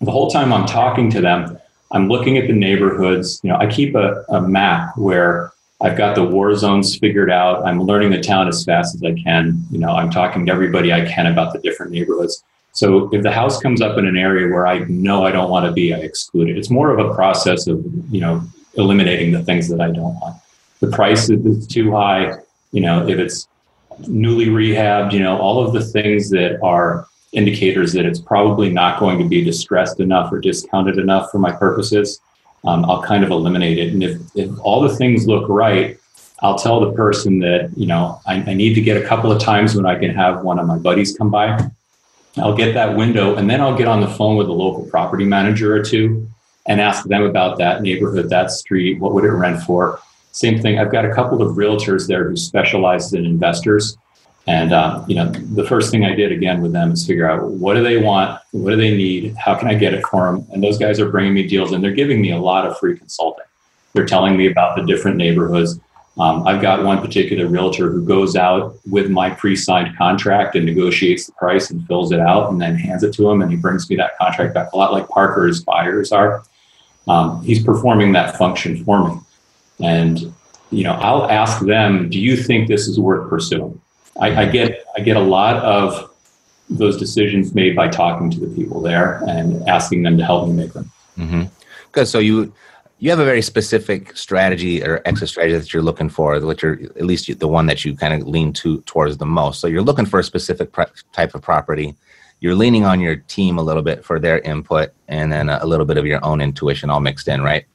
the 0.00 0.10
whole 0.10 0.30
time 0.30 0.54
I'm 0.54 0.66
talking 0.66 1.10
to 1.10 1.20
them, 1.20 1.58
I'm 1.90 2.08
looking 2.08 2.38
at 2.38 2.46
the 2.46 2.54
neighborhoods. 2.54 3.38
You 3.42 3.50
know, 3.50 3.56
I 3.56 3.66
keep 3.66 3.94
a, 3.94 4.24
a 4.30 4.40
map 4.40 4.96
where 4.96 5.52
I've 5.82 5.96
got 5.96 6.14
the 6.14 6.24
war 6.24 6.54
zones 6.54 6.98
figured 6.98 7.30
out. 7.30 7.66
I'm 7.66 7.80
learning 7.80 8.10
the 8.10 8.20
town 8.20 8.48
as 8.48 8.64
fast 8.64 8.94
as 8.94 9.02
I 9.02 9.14
can. 9.14 9.64
You 9.70 9.78
know, 9.78 9.90
I'm 9.90 10.10
talking 10.10 10.44
to 10.46 10.52
everybody 10.52 10.92
I 10.92 11.06
can 11.06 11.26
about 11.26 11.52
the 11.52 11.58
different 11.60 11.92
neighborhoods. 11.92 12.44
So 12.72 13.12
if 13.12 13.22
the 13.22 13.32
house 13.32 13.60
comes 13.60 13.80
up 13.80 13.96
in 13.98 14.06
an 14.06 14.16
area 14.16 14.46
where 14.48 14.66
I 14.66 14.80
know 14.80 15.24
I 15.24 15.32
don't 15.32 15.50
want 15.50 15.66
to 15.66 15.72
be, 15.72 15.94
I 15.94 15.98
exclude 15.98 16.50
it. 16.50 16.58
It's 16.58 16.70
more 16.70 16.90
of 16.90 17.04
a 17.04 17.14
process 17.14 17.66
of, 17.66 17.82
you 18.10 18.20
know, 18.20 18.42
eliminating 18.74 19.32
the 19.32 19.42
things 19.42 19.68
that 19.68 19.80
I 19.80 19.90
don't 19.90 20.14
want. 20.20 20.36
The 20.80 20.88
price 20.88 21.28
is 21.30 21.66
too 21.66 21.90
high, 21.92 22.36
you 22.72 22.80
know, 22.80 23.06
if 23.08 23.18
it's 23.18 23.48
newly 24.06 24.46
rehabbed, 24.46 25.12
you 25.12 25.20
know, 25.20 25.38
all 25.38 25.64
of 25.64 25.72
the 25.72 25.84
things 25.84 26.30
that 26.30 26.62
are 26.62 27.06
indicators 27.32 27.92
that 27.94 28.04
it's 28.04 28.20
probably 28.20 28.70
not 28.70 28.98
going 28.98 29.18
to 29.18 29.28
be 29.28 29.42
distressed 29.42 30.00
enough 30.00 30.32
or 30.32 30.40
discounted 30.40 30.98
enough 30.98 31.30
for 31.30 31.38
my 31.38 31.52
purposes 31.52 32.20
um, 32.64 32.84
I'll 32.84 33.02
kind 33.02 33.24
of 33.24 33.30
eliminate 33.30 33.78
it. 33.78 33.92
And 33.92 34.02
if, 34.02 34.20
if 34.34 34.50
all 34.60 34.80
the 34.80 34.94
things 34.94 35.26
look 35.26 35.48
right, 35.48 35.98
I'll 36.42 36.58
tell 36.58 36.80
the 36.80 36.92
person 36.92 37.38
that, 37.40 37.70
you 37.76 37.86
know, 37.86 38.20
I, 38.26 38.36
I 38.36 38.54
need 38.54 38.74
to 38.74 38.80
get 38.80 38.96
a 38.96 39.06
couple 39.06 39.30
of 39.30 39.40
times 39.40 39.74
when 39.74 39.86
I 39.86 39.98
can 39.98 40.14
have 40.14 40.42
one 40.42 40.58
of 40.58 40.66
my 40.66 40.78
buddies 40.78 41.16
come 41.16 41.30
by. 41.30 41.70
I'll 42.36 42.56
get 42.56 42.74
that 42.74 42.96
window 42.96 43.36
and 43.36 43.50
then 43.50 43.60
I'll 43.60 43.76
get 43.76 43.88
on 43.88 44.00
the 44.00 44.08
phone 44.08 44.36
with 44.36 44.48
a 44.48 44.52
local 44.52 44.86
property 44.86 45.24
manager 45.24 45.74
or 45.74 45.82
two 45.82 46.28
and 46.66 46.80
ask 46.80 47.04
them 47.04 47.24
about 47.24 47.58
that 47.58 47.82
neighborhood, 47.82 48.30
that 48.30 48.50
street, 48.50 49.00
what 49.00 49.12
would 49.12 49.24
it 49.24 49.32
rent 49.32 49.62
for? 49.62 50.00
Same 50.32 50.60
thing. 50.60 50.78
I've 50.78 50.92
got 50.92 51.04
a 51.04 51.12
couple 51.12 51.42
of 51.42 51.56
realtors 51.56 52.06
there 52.06 52.28
who 52.28 52.36
specialize 52.36 53.12
in 53.12 53.26
investors. 53.26 53.96
And 54.50 54.72
uh, 54.72 55.04
you 55.06 55.14
know, 55.14 55.30
the 55.30 55.64
first 55.64 55.92
thing 55.92 56.04
I 56.04 56.12
did 56.12 56.32
again 56.32 56.60
with 56.60 56.72
them 56.72 56.90
is 56.90 57.06
figure 57.06 57.30
out 57.30 57.44
what 57.44 57.74
do 57.74 57.84
they 57.84 57.98
want, 57.98 58.40
what 58.50 58.70
do 58.70 58.76
they 58.76 58.96
need, 58.96 59.36
how 59.36 59.54
can 59.54 59.68
I 59.68 59.74
get 59.74 59.94
it 59.94 60.04
for 60.04 60.26
them. 60.26 60.44
And 60.50 60.60
those 60.60 60.76
guys 60.76 60.98
are 60.98 61.08
bringing 61.08 61.34
me 61.34 61.46
deals, 61.46 61.70
and 61.70 61.84
they're 61.84 61.92
giving 61.92 62.20
me 62.20 62.32
a 62.32 62.38
lot 62.38 62.66
of 62.66 62.76
free 62.76 62.98
consulting. 62.98 63.44
They're 63.92 64.06
telling 64.06 64.36
me 64.36 64.50
about 64.50 64.74
the 64.74 64.82
different 64.82 65.18
neighborhoods. 65.18 65.78
Um, 66.18 66.48
I've 66.48 66.60
got 66.60 66.82
one 66.82 67.00
particular 67.00 67.46
realtor 67.46 67.92
who 67.92 68.04
goes 68.04 68.34
out 68.34 68.74
with 68.90 69.08
my 69.08 69.30
pre-signed 69.30 69.96
contract 69.96 70.56
and 70.56 70.66
negotiates 70.66 71.26
the 71.26 71.32
price 71.34 71.70
and 71.70 71.86
fills 71.86 72.10
it 72.10 72.18
out, 72.18 72.50
and 72.50 72.60
then 72.60 72.74
hands 72.74 73.04
it 73.04 73.14
to 73.14 73.30
him, 73.30 73.42
and 73.42 73.52
he 73.52 73.56
brings 73.56 73.88
me 73.88 73.94
that 73.96 74.18
contract 74.18 74.52
back. 74.52 74.72
A 74.72 74.76
lot 74.76 74.90
like 74.90 75.06
Parker's 75.08 75.62
buyers 75.62 76.10
are. 76.10 76.42
Um, 77.06 77.40
he's 77.44 77.62
performing 77.62 78.10
that 78.14 78.36
function 78.36 78.84
for 78.84 79.08
me, 79.08 79.20
and 79.78 80.34
you 80.72 80.82
know, 80.82 80.94
I'll 80.94 81.30
ask 81.30 81.64
them, 81.64 82.10
"Do 82.10 82.18
you 82.18 82.36
think 82.36 82.66
this 82.66 82.88
is 82.88 82.98
worth 82.98 83.30
pursuing?" 83.30 83.80
I, 84.20 84.42
I 84.42 84.46
get 84.46 84.84
I 84.96 85.00
get 85.00 85.16
a 85.16 85.20
lot 85.20 85.56
of 85.56 86.10
those 86.68 86.96
decisions 86.96 87.54
made 87.54 87.74
by 87.74 87.88
talking 87.88 88.30
to 88.30 88.38
the 88.38 88.46
people 88.54 88.80
there 88.80 89.22
and 89.26 89.68
asking 89.68 90.02
them 90.02 90.16
to 90.18 90.24
help 90.24 90.46
me 90.46 90.54
make 90.54 90.72
them. 90.72 90.90
Mm-hmm. 91.18 91.42
Good. 91.92 92.06
So 92.06 92.18
you 92.18 92.52
you 93.00 93.08
have 93.10 93.18
a 93.18 93.24
very 93.24 93.42
specific 93.42 94.14
strategy 94.16 94.84
or 94.84 95.00
exit 95.06 95.30
strategy 95.30 95.56
that 95.56 95.72
you're 95.72 95.82
looking 95.82 96.10
for, 96.10 96.38
which 96.38 96.62
you're 96.62 96.80
at 96.82 97.06
least 97.06 97.38
the 97.38 97.48
one 97.48 97.66
that 97.66 97.84
you 97.84 97.96
kind 97.96 98.14
of 98.14 98.28
lean 98.28 98.52
to 98.52 98.82
towards 98.82 99.16
the 99.16 99.26
most. 99.26 99.60
So 99.60 99.66
you're 99.66 99.82
looking 99.82 100.06
for 100.06 100.20
a 100.20 100.24
specific 100.24 100.70
type 101.12 101.34
of 101.34 101.42
property. 101.42 101.96
You're 102.40 102.54
leaning 102.54 102.84
on 102.84 103.00
your 103.00 103.16
team 103.16 103.58
a 103.58 103.62
little 103.62 103.82
bit 103.82 104.04
for 104.04 104.18
their 104.18 104.38
input, 104.40 104.90
and 105.08 105.32
then 105.32 105.48
a 105.48 105.66
little 105.66 105.86
bit 105.86 105.96
of 105.96 106.06
your 106.06 106.24
own 106.24 106.40
intuition 106.40 106.88
all 106.88 107.00
mixed 107.00 107.28
in, 107.28 107.42
right? 107.42 107.66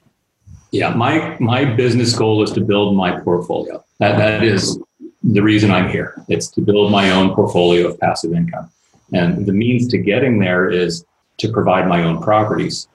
Yeah, 0.71 0.93
my 0.93 1.37
my 1.39 1.65
business 1.65 2.15
goal 2.15 2.43
is 2.43 2.51
to 2.51 2.61
build 2.61 2.95
my 2.95 3.19
portfolio. 3.19 3.83
That 3.99 4.17
that 4.17 4.43
is 4.43 4.79
the 5.33 5.41
reason 5.41 5.71
I'm 5.71 5.89
here. 5.89 6.21
It's 6.27 6.47
to 6.51 6.61
build 6.61 6.91
my 6.91 7.11
own 7.11 7.35
portfolio 7.35 7.89
of 7.89 7.99
passive 7.99 8.33
income, 8.33 8.69
and 9.13 9.45
the 9.45 9.53
means 9.53 9.87
to 9.89 9.97
getting 9.97 10.39
there 10.39 10.69
is 10.69 11.05
to 11.37 11.51
provide 11.51 11.87
my 11.87 12.03
own 12.03 12.21
properties 12.21 12.87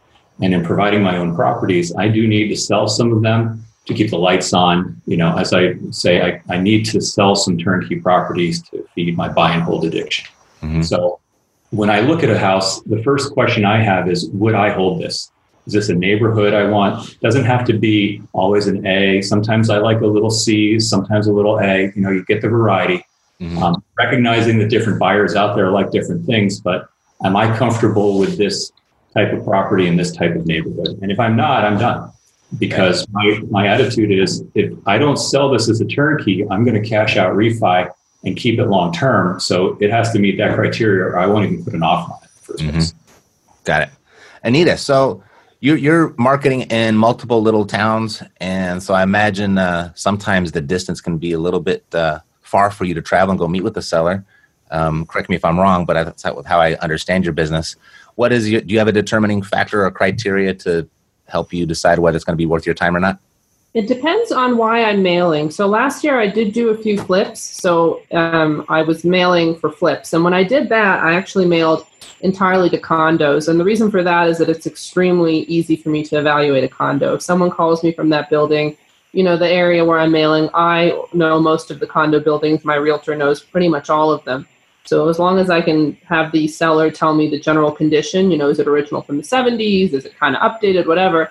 and 0.43 0.55
in 0.55 0.65
providing 0.65 1.03
my 1.03 1.17
own 1.17 1.35
properties, 1.35 1.95
I 1.97 2.09
do 2.09 2.27
need 2.27 2.49
to 2.49 2.57
sell 2.57 2.89
some 2.89 3.13
of 3.13 3.23
them 3.23 3.65
to 3.87 3.95
keep 3.95 4.11
the 4.11 4.19
lights 4.19 4.53
on. 4.53 5.01
You 5.07 5.17
know, 5.19 5.37
as 5.37 5.53
I 5.53 5.75
say, 5.91 6.23
I, 6.23 6.43
I 6.49 6.59
need 6.59 6.87
to 6.87 7.01
sell 7.01 7.37
some 7.37 7.59
turnkey 7.59 7.97
properties 7.97 8.63
to 8.71 8.87
feed 8.95 9.17
my 9.17 9.29
buy 9.29 9.53
and 9.53 9.63
hold 9.63 9.85
addiction. 9.85 10.27
Mm-hmm. 10.63 10.83
So 10.83 11.21
when 11.71 11.91
I 11.91 12.01
look 12.01 12.23
at 12.23 12.31
a 12.31 12.39
house, 12.39 12.81
the 12.83 13.03
first 13.03 13.33
question 13.33 13.65
I 13.65 13.83
have 13.83 14.09
is, 14.09 14.29
would 14.31 14.55
I 14.55 14.71
hold 14.71 15.01
this? 15.01 15.30
Is 15.67 15.73
this 15.73 15.89
a 15.89 15.95
neighborhood 15.95 16.55
I 16.55 16.69
want? 16.69 17.21
Doesn't 17.21 17.45
have 17.45 17.65
to 17.67 17.75
be 17.75 18.23
always 18.33 18.67
an 18.67 18.87
A. 18.87 19.23
Sometimes 19.23 19.71
I 19.71 19.79
like 19.79 20.01
a 20.01 20.07
little 20.07 20.31
C, 20.31 20.81
sometimes 20.81 21.27
a 21.27 21.33
little 21.33 21.59
A. 21.59 21.93
You 21.95 22.03
know, 22.03 22.11
you 22.11 22.25
get 22.25 22.43
the 22.43 22.49
variety. 22.49 23.05
Mm-hmm. 23.41 23.59
Um, 23.59 23.83
recognizing 23.99 24.59
that 24.59 24.69
different 24.69 24.99
buyers 24.99 25.35
out 25.35 25.57
there 25.57 25.71
like 25.71 25.91
different 25.91 26.27
things, 26.27 26.61
but 26.61 26.89
am 27.25 27.37
I 27.37 27.57
comfortable 27.57 28.19
with 28.19 28.37
this 28.37 28.71
type 29.15 29.33
of 29.33 29.45
property 29.45 29.87
in 29.87 29.97
this 29.97 30.13
type 30.13 30.35
of 30.35 30.47
neighborhood. 30.47 30.99
And 31.03 31.11
if 31.11 31.19
I'm 31.19 31.37
not, 31.37 31.65
I'm 31.65 31.79
done. 31.79 32.13
Because 32.59 33.07
my, 33.13 33.41
my 33.49 33.69
attitude 33.69 34.11
is 34.11 34.43
if 34.55 34.73
I 34.87 34.99
don't 34.99 35.17
sell 35.17 35.51
this 35.51 35.69
as 35.69 35.81
a 35.81 35.85
turnkey, 35.85 36.49
I'm 36.51 36.65
going 36.65 36.81
to 36.81 36.89
cash 36.89 37.17
out 37.17 37.35
refi 37.35 37.91
and 38.25 38.37
keep 38.37 38.59
it 38.59 38.67
long 38.67 38.93
term. 38.93 39.39
So 39.39 39.79
it 39.81 39.91
has 39.91 40.13
to 40.13 40.19
meet 40.19 40.37
that 40.39 40.57
criteria 40.57 41.05
or 41.05 41.19
I 41.19 41.27
won't 41.27 41.51
even 41.51 41.65
put 41.65 41.75
an 41.75 41.83
offer 41.83 42.13
on 42.13 42.19
it 42.25 42.31
first 42.31 42.63
mm-hmm. 42.63 42.99
Got 43.65 43.83
it. 43.83 43.91
Anita, 44.43 44.77
so 44.77 45.23
you're, 45.61 45.77
you're 45.77 46.15
marketing 46.19 46.63
in 46.63 46.97
multiple 46.97 47.43
little 47.43 47.67
towns. 47.67 48.23
And 48.39 48.83
so 48.83 48.95
I 48.95 49.03
imagine 49.03 49.59
uh, 49.59 49.93
sometimes 49.95 50.53
the 50.53 50.61
distance 50.61 51.01
can 51.01 51.19
be 51.19 51.33
a 51.33 51.39
little 51.39 51.61
bit 51.61 51.85
uh, 51.95 52.21
far 52.41 52.71
for 52.71 52.85
you 52.85 52.95
to 52.95 53.03
travel 53.03 53.31
and 53.31 53.39
go 53.39 53.47
meet 53.47 53.63
with 53.63 53.75
the 53.75 53.83
seller. 53.83 54.25
Um, 54.71 55.05
correct 55.05 55.29
me 55.29 55.37
if 55.37 55.45
I'm 55.45 55.59
wrong, 55.59 55.85
but 55.85 55.95
that's 55.95 56.23
how 56.23 56.61
I 56.61 56.75
understand 56.77 57.25
your 57.25 57.35
business 57.35 57.77
what 58.21 58.33
is 58.33 58.51
your, 58.51 58.61
do 58.61 58.75
you 58.75 58.79
have 58.79 58.89
a 58.89 58.93
determining 58.93 59.41
factor 59.41 59.85
or 59.85 59.91
criteria 59.91 60.53
to 60.53 60.87
help 61.29 61.55
you 61.55 61.65
decide 61.65 61.99
whether 61.99 62.17
it's 62.17 62.25
going 62.25 62.35
to 62.35 62.39
be 62.39 62.45
worth 62.45 62.67
your 62.67 62.75
time 62.75 62.95
or 62.95 63.01
not? 63.01 63.19
It 63.73 63.87
depends 63.87 64.33
on 64.33 64.57
why 64.57 64.83
I'm 64.83 65.03
mailing. 65.03 65.51
So 65.51 65.69
last 65.69 66.03
year 66.03 66.19
I 66.19 66.27
did 66.27 66.53
do 66.53 66.71
a 66.71 66.77
few 66.77 66.99
flips. 66.99 67.41
So 67.41 68.03
um, 68.11 68.65
I 68.69 68.83
was 68.83 69.05
mailing 69.05 69.57
for 69.57 69.71
flips. 69.71 70.13
And 70.13 70.25
when 70.25 70.35
I 70.35 70.43
did 70.43 70.69
that, 70.71 71.05
I 71.05 71.15
actually 71.15 71.47
mailed 71.47 71.87
entirely 72.23 72.69
to 72.71 72.79
condos. 72.79 73.49
And 73.49 73.61
the 73.61 73.65
reason 73.65 73.91
for 73.91 74.03
that 74.03 74.29
is 74.29 74.39
that 74.39 74.49
it's 74.49 74.67
extremely 74.67 75.41
easy 75.43 75.77
for 75.77 75.91
me 75.91 76.03
to 76.05 76.19
evaluate 76.19 76.65
a 76.65 76.69
condo. 76.69 77.15
If 77.15 77.23
someone 77.23 77.51
calls 77.51 77.85
me 77.85 77.93
from 77.93 78.09
that 78.11 78.29
building, 78.29 78.77
you 79.13 79.23
know, 79.23 79.37
the 79.37 79.49
area 79.49 79.85
where 79.85 80.01
I'm 80.01 80.13
mailing, 80.13 80.51
I 80.53 81.01
know 81.13 81.41
most 81.41 81.71
of 81.71 81.79
the 81.79 81.87
condo 81.87 82.19
buildings. 82.19 82.65
My 82.65 82.75
realtor 82.75 83.15
knows 83.15 83.41
pretty 83.41 83.69
much 83.69 83.89
all 83.89 84.11
of 84.11 84.25
them. 84.25 84.49
So 84.85 85.09
as 85.09 85.21
long 85.21 85.39
as 85.39 85.51
I 85.51 85.61
can 85.61 85.93
have 86.09 86.33
the 86.33 86.49
seller 86.49 86.91
tell 86.91 87.15
me 87.15 87.31
the 87.31 87.39
general 87.39 87.71
condition, 87.71 88.31
you 88.33 88.39
know, 88.39 88.49
is 88.49 88.59
it 88.59 88.67
original 88.67 89.03
from 89.03 89.19
the 89.19 89.23
70s? 89.23 89.93
Is 89.93 90.05
it 90.05 90.17
kind 90.19 90.35
of 90.35 90.43
updated? 90.43 90.87
Whatever. 90.87 91.31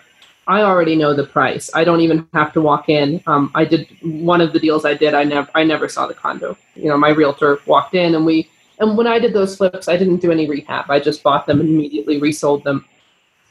I 0.49 0.62
already 0.63 0.95
know 0.95 1.13
the 1.13 1.25
price. 1.25 1.69
I 1.73 1.83
don't 1.83 2.01
even 2.01 2.27
have 2.33 2.51
to 2.53 2.62
walk 2.62 2.89
in. 2.89 3.23
Um, 3.27 3.51
I 3.55 3.63
did 3.63 3.88
one 4.01 4.41
of 4.41 4.51
the 4.51 4.59
deals 4.59 4.83
I 4.83 4.95
did. 4.95 5.13
I 5.13 5.23
never, 5.23 5.49
I 5.55 5.63
never 5.63 5.88
saw 5.88 6.07
the 6.07 6.13
condo. 6.13 6.57
You 6.75 6.89
know, 6.89 6.97
my 6.97 7.09
realtor 7.09 7.59
walked 7.65 7.95
in, 7.95 8.15
and 8.15 8.25
we, 8.25 8.49
and 8.79 8.97
when 8.97 9.07
I 9.07 9.19
did 9.19 9.33
those 9.33 9.55
flips, 9.55 9.88
I 9.88 9.95
didn't 9.95 10.17
do 10.17 10.31
any 10.31 10.49
rehab. 10.49 10.89
I 10.89 10.99
just 10.99 11.23
bought 11.23 11.45
them 11.45 11.62
and 11.62 11.69
immediately 11.69 12.19
resold 12.19 12.63
them 12.63 12.85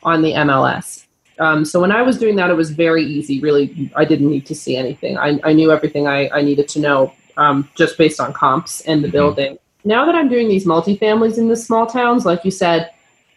on 0.02 0.22
the 0.22 0.32
MLS. 0.32 1.06
Um, 1.38 1.64
so 1.64 1.80
when 1.80 1.92
I 1.92 2.02
was 2.02 2.18
doing 2.18 2.36
that, 2.36 2.50
it 2.50 2.54
was 2.54 2.70
very 2.70 3.04
easy. 3.04 3.40
Really, 3.40 3.90
I 3.96 4.04
didn't 4.04 4.28
need 4.28 4.44
to 4.46 4.54
see 4.54 4.76
anything. 4.76 5.16
I, 5.16 5.38
I 5.44 5.52
knew 5.52 5.72
everything 5.72 6.08
I, 6.08 6.28
I 6.30 6.42
needed 6.42 6.68
to 6.70 6.80
know 6.80 7.14
um, 7.36 7.68
just 7.76 7.96
based 7.96 8.20
on 8.20 8.32
comps 8.32 8.80
and 8.82 9.02
the 9.02 9.08
mm-hmm. 9.08 9.16
building 9.16 9.58
now 9.84 10.04
that 10.04 10.14
I'm 10.14 10.28
doing 10.28 10.48
these 10.48 10.66
multifamilies 10.66 11.38
in 11.38 11.48
the 11.48 11.56
small 11.56 11.86
towns, 11.86 12.26
like 12.26 12.44
you 12.44 12.50
said, 12.50 12.90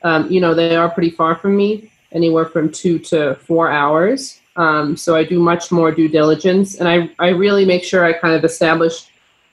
um, 0.03 0.29
you 0.29 0.41
know, 0.41 0.53
they 0.53 0.75
are 0.75 0.89
pretty 0.89 1.11
far 1.11 1.35
from 1.35 1.55
me, 1.55 1.91
anywhere 2.11 2.45
from 2.45 2.71
two 2.71 2.99
to 2.99 3.35
four 3.35 3.69
hours. 3.69 4.39
Um, 4.55 4.97
so 4.97 5.15
I 5.15 5.23
do 5.23 5.39
much 5.39 5.71
more 5.71 5.91
due 5.91 6.09
diligence 6.09 6.75
and 6.75 6.87
I, 6.87 7.09
I 7.19 7.29
really 7.29 7.65
make 7.65 7.83
sure 7.83 8.03
I 8.03 8.13
kind 8.13 8.35
of 8.35 8.43
establish 8.43 9.07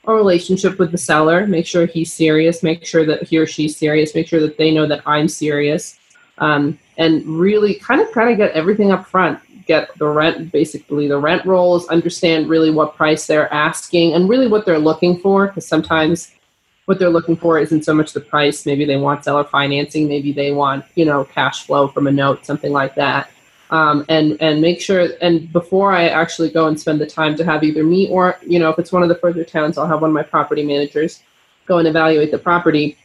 a 0.07 0.13
relationship 0.13 0.79
with 0.79 0.91
the 0.91 0.99
seller, 0.99 1.47
make 1.47 1.67
sure 1.67 1.87
he's 1.87 2.13
serious, 2.13 2.63
make 2.63 2.85
sure 2.85 3.05
that 3.07 3.23
he 3.23 3.39
or 3.39 3.47
she's 3.47 3.77
serious, 3.77 4.15
make 4.15 4.27
sure 4.27 4.41
that 4.41 4.57
they 4.57 4.73
know 4.73 4.87
that 4.87 5.03
I'm 5.07 5.29
serious. 5.29 5.99
Um, 6.39 6.79
and 6.97 7.25
really 7.27 7.75
kind 7.75 8.01
of 8.01 8.11
kind 8.13 8.31
of 8.31 8.39
get 8.39 8.53
everything 8.53 8.93
up 8.93 9.07
front 9.07 9.41
get 9.69 9.97
the 9.99 10.07
rent 10.07 10.51
basically 10.51 11.07
the 11.07 11.19
rent 11.19 11.45
rolls 11.45 11.87
understand 11.89 12.49
really 12.49 12.71
what 12.71 12.97
price 12.97 13.27
they're 13.27 13.53
asking 13.53 14.15
and 14.15 14.29
really 14.29 14.49
what 14.49 14.65
they're 14.65 14.79
looking 14.79 15.19
for 15.21 15.47
because 15.47 15.67
sometimes 15.67 16.33
what 16.89 16.99
they're 16.99 17.11
looking 17.11 17.37
for 17.37 17.59
isn't 17.59 17.85
so 17.85 17.93
much 17.93 18.15
the 18.15 18.21
price. 18.21 18.65
Maybe 18.65 18.87
they 18.87 18.97
want 18.97 19.23
seller 19.23 19.45
financing. 19.45 20.09
Maybe 20.09 20.33
they 20.33 20.53
want 20.53 20.87
you 20.95 21.05
know 21.05 21.23
cash 21.23 21.67
flow 21.67 21.87
from 21.87 22.07
a 22.07 22.11
note, 22.11 22.47
something 22.47 22.73
like 22.73 22.95
that. 22.95 23.31
Um, 23.71 24.07
and 24.09 24.39
and 24.41 24.63
make 24.63 24.81
sure 24.81 25.11
and 25.21 25.53
before 25.53 25.93
I 25.93 26.09
actually 26.09 26.49
go 26.49 26.67
and 26.67 26.81
spend 26.81 26.99
the 26.99 27.07
time 27.07 27.37
to 27.37 27.45
have 27.45 27.63
either 27.63 27.85
me 27.85 28.09
or 28.09 28.39
you 28.41 28.59
know 28.59 28.71
if 28.71 28.79
it's 28.79 28.91
one 28.91 29.03
of 29.03 29.11
the 29.11 29.17
further 29.17 29.45
towns, 29.45 29.77
I'll 29.77 29.87
have 29.87 30.01
one 30.01 30.09
of 30.09 30.15
my 30.15 30.23
property 30.23 30.65
managers 30.65 31.23
go 31.67 31.77
and 31.77 31.87
evaluate 31.87 32.31
the 32.31 32.39
property. 32.39 32.97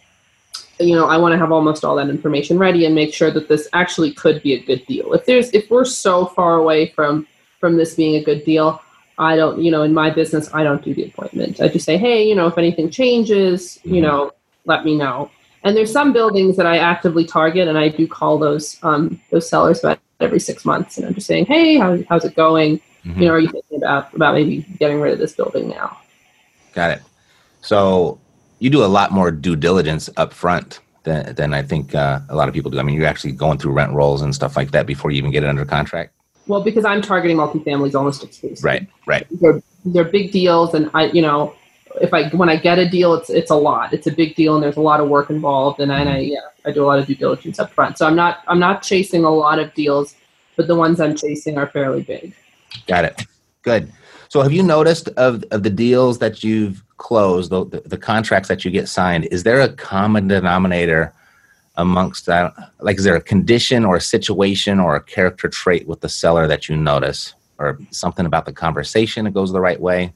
You 0.79 0.95
know, 0.95 1.07
I 1.07 1.17
want 1.17 1.33
to 1.33 1.37
have 1.37 1.51
almost 1.51 1.83
all 1.83 1.97
that 1.97 2.07
information 2.07 2.57
ready 2.57 2.85
and 2.85 2.95
make 2.95 3.13
sure 3.13 3.31
that 3.31 3.49
this 3.49 3.67
actually 3.73 4.13
could 4.13 4.41
be 4.41 4.53
a 4.53 4.63
good 4.63 4.85
deal. 4.85 5.11
If 5.11 5.25
there's 5.25 5.49
if 5.49 5.69
we're 5.69 5.83
so 5.83 6.27
far 6.27 6.55
away 6.55 6.91
from 6.95 7.27
from 7.59 7.75
this 7.75 7.95
being 7.95 8.15
a 8.15 8.23
good 8.23 8.45
deal, 8.45 8.81
I 9.17 9.36
don't, 9.36 9.62
you 9.62 9.71
know, 9.71 9.84
in 9.84 9.93
my 9.93 10.10
business, 10.10 10.49
I 10.54 10.63
don't 10.63 10.84
do 10.84 10.93
the 10.93 11.06
appointment. 11.06 11.62
I 11.62 11.67
just 11.67 11.86
say, 11.86 11.97
hey, 11.97 12.28
you 12.28 12.36
know, 12.36 12.47
if 12.47 12.58
anything 12.58 12.89
changes, 12.89 13.80
you 13.84 13.93
mm-hmm. 13.93 14.02
know, 14.02 14.32
let 14.65 14.86
me 14.86 14.97
know. 14.97 15.30
And 15.63 15.78
there's 15.78 15.91
some 15.91 16.12
buildings 16.12 16.58
that 16.58 16.65
I 16.65 16.78
actively 16.78 17.26
target, 17.26 17.67
and 17.67 17.78
I 17.78 17.89
do 17.89 18.08
call 18.08 18.38
those 18.38 18.78
um, 18.84 19.21
those 19.32 19.47
sellers 19.47 19.80
about 19.80 19.99
every 20.19 20.39
six 20.39 20.65
months, 20.65 20.97
and 20.97 21.06
I'm 21.06 21.13
just 21.13 21.28
saying, 21.28 21.45
hey, 21.45 21.78
how, 21.78 21.97
how's 22.10 22.26
it 22.26 22.36
going? 22.36 22.80
Mm-hmm. 23.06 23.21
You 23.21 23.28
know, 23.28 23.34
are 23.34 23.39
you 23.39 23.49
thinking 23.49 23.78
about 23.78 24.13
about 24.13 24.34
maybe 24.34 24.62
getting 24.80 24.99
rid 24.99 25.13
of 25.13 25.19
this 25.19 25.34
building 25.34 25.69
now? 25.69 25.97
Got 26.73 26.91
it. 26.91 27.02
So 27.62 28.19
you 28.60 28.69
do 28.69 28.84
a 28.84 28.88
lot 28.88 29.12
more 29.12 29.32
due 29.32 29.56
diligence 29.56 30.10
up 30.17 30.34
front 30.34 30.80
than, 31.04 31.36
than 31.36 31.54
I 31.54 31.62
think 31.62 31.95
uh, 31.95 32.19
a 32.30 32.36
lot 32.36 32.47
of 32.47 32.54
people 32.54 32.71
do. 32.71 32.80
I 32.80 32.84
mean, 32.84 32.95
you're 32.95 33.08
actually 33.08 33.34
going 33.34 33.58
through 33.58 33.73
rent 33.73 33.93
rolls 33.93 34.21
and 34.21 34.34
stuff 34.34 34.56
like 34.58 34.71
that 34.71 34.86
before 34.86 35.12
you 35.12 35.17
even 35.17 35.32
get 35.32 35.43
it 35.43 35.49
under 35.49 35.65
contract. 35.65 36.13
Well, 36.47 36.62
because 36.62 36.86
I'm 36.86 37.01
targeting 37.01 37.38
multifamilies 37.38 37.95
almost 37.95 38.23
exclusively. 38.23 38.69
Right, 38.69 38.88
right. 39.06 39.27
They're, 39.39 39.62
they're 39.86 40.03
big 40.03 40.32
deals, 40.32 40.73
and 40.73 40.89
I, 40.93 41.06
you 41.06 41.21
know, 41.21 41.56
if 42.01 42.13
I 42.13 42.29
when 42.29 42.49
I 42.49 42.56
get 42.56 42.79
a 42.79 42.89
deal, 42.89 43.13
it's 43.13 43.29
it's 43.29 43.51
a 43.51 43.56
lot. 43.56 43.93
It's 43.93 44.08
a 44.08 44.12
big 44.12 44.36
deal, 44.36 44.56
and 44.56 44.63
there's 44.63 44.77
a 44.77 44.82
lot 44.82 44.99
of 44.99 45.10
work 45.10 45.29
involved, 45.29 45.79
and 45.79 45.91
I, 45.91 45.99
and 46.01 46.10
I 46.10 46.19
mm-hmm. 46.19 46.32
yeah, 46.34 46.39
I 46.65 46.71
do 46.71 46.84
a 46.84 46.88
lot 46.88 46.99
of 46.99 47.06
due 47.06 47.15
diligence 47.15 47.60
up 47.60 47.71
front. 47.71 47.97
So 47.97 48.08
I'm 48.08 48.15
not 48.15 48.39
I'm 48.47 48.60
not 48.60 48.82
chasing 48.82 49.23
a 49.23 49.29
lot 49.29 49.60
of 49.60 49.73
deals, 49.73 50.15
but 50.56 50.67
the 50.67 50.75
ones 50.75 50.99
I'm 50.99 51.15
chasing 51.15 51.58
are 51.58 51.67
fairly 51.67 52.01
big. 52.01 52.36
Got 52.88 53.06
it. 53.06 53.25
Good. 53.62 53.91
So 54.29 54.41
have 54.41 54.51
you 54.51 54.63
noticed 54.63 55.10
of 55.10 55.43
of 55.51 55.63
the 55.63 55.69
deals 55.69 56.17
that 56.19 56.43
you've 56.43 56.84
closed, 56.97 57.51
the, 57.51 57.65
the, 57.65 57.82
the 57.82 57.97
contracts 57.97 58.47
that 58.49 58.65
you 58.65 58.71
get 58.71 58.88
signed, 58.88 59.25
is 59.25 59.43
there 59.43 59.62
a 59.62 59.69
common 59.69 60.27
denominator? 60.27 61.13
Amongst 61.75 62.25
that? 62.27 62.53
Like, 62.79 62.97
is 62.97 63.03
there 63.03 63.15
a 63.15 63.21
condition 63.21 63.86
or 63.86 63.95
a 63.95 64.01
situation 64.01 64.79
or 64.79 64.95
a 64.95 65.01
character 65.01 65.47
trait 65.47 65.88
with 65.88 66.01
the 66.01 66.09
seller 66.09 66.47
that 66.47 66.69
you 66.69 66.77
notice, 66.77 67.33
or 67.57 67.79
something 67.91 68.25
about 68.25 68.45
the 68.45 68.53
conversation 68.53 69.25
that 69.25 69.33
goes 69.33 69.51
the 69.51 69.62
right 69.62 69.79
way? 69.79 70.13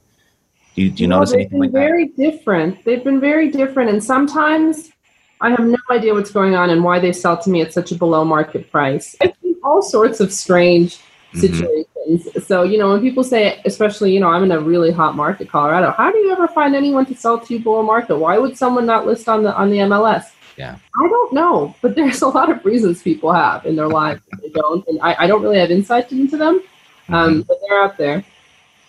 Do 0.74 0.82
you, 0.82 0.90
do 0.90 1.02
you, 1.02 1.08
notice 1.08 1.32
anything 1.32 1.58
like 1.58 1.72
very 1.72 2.06
that? 2.06 2.16
Very 2.16 2.30
different. 2.30 2.84
They've 2.84 3.02
been 3.02 3.20
very 3.20 3.50
different, 3.50 3.90
and 3.90 4.02
sometimes 4.02 4.92
I 5.40 5.50
have 5.50 5.60
no 5.60 5.78
idea 5.90 6.14
what's 6.14 6.30
going 6.30 6.54
on 6.54 6.70
and 6.70 6.82
why 6.82 6.98
they 6.98 7.12
sell 7.12 7.36
to 7.38 7.50
me 7.50 7.60
at 7.62 7.72
such 7.72 7.92
a 7.92 7.94
below 7.94 8.24
market 8.24 8.70
price. 8.70 9.16
All 9.62 9.82
sorts 9.82 10.20
of 10.20 10.32
strange 10.32 10.98
mm-hmm. 11.32 11.40
situations. 11.40 11.86
Mm-hmm. 12.08 12.40
So, 12.40 12.62
you 12.62 12.78
know, 12.78 12.90
when 12.90 13.00
people 13.00 13.24
say, 13.24 13.60
especially, 13.64 14.12
you 14.12 14.20
know, 14.20 14.28
I'm 14.28 14.42
in 14.44 14.52
a 14.52 14.60
really 14.60 14.90
hot 14.90 15.14
market, 15.14 15.48
Colorado, 15.48 15.92
how 15.92 16.10
do 16.10 16.18
you 16.18 16.32
ever 16.32 16.48
find 16.48 16.74
anyone 16.74 17.06
to 17.06 17.14
sell 17.14 17.38
to 17.38 17.54
you 17.54 17.60
below 17.60 17.82
market? 17.82 18.16
Why 18.16 18.38
would 18.38 18.56
someone 18.56 18.86
not 18.86 19.06
list 19.06 19.28
on 19.28 19.42
the 19.42 19.54
on 19.54 19.70
the 19.70 19.78
MLS? 19.78 20.24
Yeah. 20.58 20.76
I 20.96 21.08
don't 21.08 21.32
know, 21.32 21.74
but 21.80 21.94
there's 21.94 22.20
a 22.28 22.28
lot 22.28 22.50
of 22.50 22.64
reasons 22.64 23.02
people 23.02 23.32
have 23.32 23.64
in 23.64 23.76
their 23.76 23.88
lives 23.88 24.20
they 24.42 24.50
don't, 24.50 24.86
and 24.88 25.00
I, 25.00 25.24
I 25.24 25.26
don't 25.26 25.42
really 25.42 25.58
have 25.58 25.70
insight 25.70 26.10
into 26.12 26.36
them, 26.36 26.62
um, 27.08 27.30
mm-hmm. 27.30 27.40
but 27.42 27.58
they're 27.66 27.82
out 27.82 27.96
there. 27.96 28.24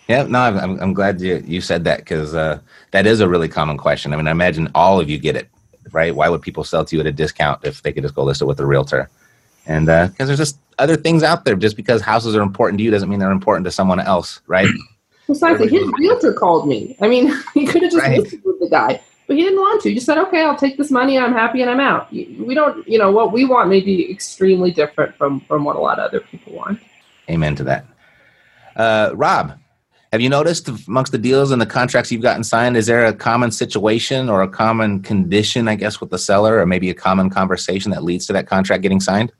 Yeah, 0.08 0.24
no, 0.24 0.40
I'm, 0.40 0.80
I'm 0.80 0.92
glad 0.92 1.20
you, 1.20 1.42
you 1.46 1.60
said 1.60 1.84
that 1.84 1.98
because 2.00 2.34
uh, 2.34 2.58
that 2.90 3.06
is 3.06 3.20
a 3.20 3.28
really 3.28 3.48
common 3.48 3.78
question. 3.78 4.12
I 4.12 4.16
mean, 4.16 4.26
I 4.26 4.32
imagine 4.32 4.68
all 4.74 4.98
of 4.98 5.08
you 5.08 5.18
get 5.18 5.36
it, 5.36 5.48
right? 5.92 6.12
Why 6.12 6.28
would 6.28 6.42
people 6.42 6.64
sell 6.64 6.84
to 6.84 6.96
you 6.96 7.00
at 7.00 7.06
a 7.06 7.12
discount 7.12 7.64
if 7.64 7.82
they 7.82 7.92
could 7.92 8.02
just 8.02 8.16
go 8.16 8.24
list 8.24 8.42
it 8.42 8.46
with 8.46 8.58
a 8.58 8.66
realtor? 8.66 9.08
And 9.66 9.86
because 9.86 10.20
uh, 10.20 10.24
there's 10.24 10.38
just 10.38 10.58
other 10.80 10.96
things 10.96 11.22
out 11.22 11.44
there. 11.44 11.54
Just 11.54 11.76
because 11.76 12.02
houses 12.02 12.34
are 12.34 12.42
important 12.42 12.78
to 12.78 12.84
you 12.84 12.90
doesn't 12.90 13.08
mean 13.08 13.20
they're 13.20 13.30
important 13.30 13.64
to 13.66 13.70
someone 13.70 14.00
else, 14.00 14.40
right? 14.48 14.66
Precisely. 15.26 15.68
His 15.68 15.88
realtor 15.96 16.32
called 16.32 16.66
me. 16.66 16.96
I 17.00 17.06
mean, 17.06 17.32
he 17.54 17.66
could 17.66 17.82
have 17.82 17.92
just 17.92 18.02
right. 18.02 18.18
listened 18.18 18.42
with 18.44 18.58
the 18.58 18.68
guy, 18.68 19.00
but 19.30 19.36
he 19.36 19.44
didn't 19.44 19.60
want 19.60 19.80
to. 19.82 19.90
He 19.90 19.94
just 19.94 20.06
said, 20.06 20.18
"Okay, 20.18 20.42
I'll 20.42 20.56
take 20.56 20.76
this 20.76 20.90
money. 20.90 21.16
I'm 21.16 21.32
happy, 21.32 21.62
and 21.62 21.70
I'm 21.70 21.78
out." 21.78 22.10
We 22.10 22.52
don't, 22.52 22.86
you 22.88 22.98
know, 22.98 23.12
what 23.12 23.30
we 23.30 23.44
want 23.44 23.68
may 23.68 23.80
be 23.80 24.10
extremely 24.10 24.72
different 24.72 25.14
from 25.14 25.38
from 25.42 25.62
what 25.62 25.76
a 25.76 25.78
lot 25.78 26.00
of 26.00 26.06
other 26.06 26.18
people 26.18 26.54
want. 26.54 26.80
Amen 27.30 27.54
to 27.54 27.62
that. 27.62 27.86
Uh, 28.74 29.12
Rob, 29.14 29.56
have 30.10 30.20
you 30.20 30.28
noticed 30.28 30.68
amongst 30.88 31.12
the 31.12 31.18
deals 31.18 31.52
and 31.52 31.62
the 31.62 31.66
contracts 31.66 32.10
you've 32.10 32.22
gotten 32.22 32.42
signed, 32.42 32.76
is 32.76 32.86
there 32.86 33.06
a 33.06 33.12
common 33.12 33.52
situation 33.52 34.28
or 34.28 34.42
a 34.42 34.48
common 34.48 35.00
condition, 35.00 35.68
I 35.68 35.76
guess, 35.76 36.00
with 36.00 36.10
the 36.10 36.18
seller, 36.18 36.58
or 36.58 36.66
maybe 36.66 36.90
a 36.90 36.94
common 36.94 37.30
conversation 37.30 37.92
that 37.92 38.02
leads 38.02 38.26
to 38.26 38.32
that 38.32 38.48
contract 38.48 38.82
getting 38.82 38.98
signed? 38.98 39.30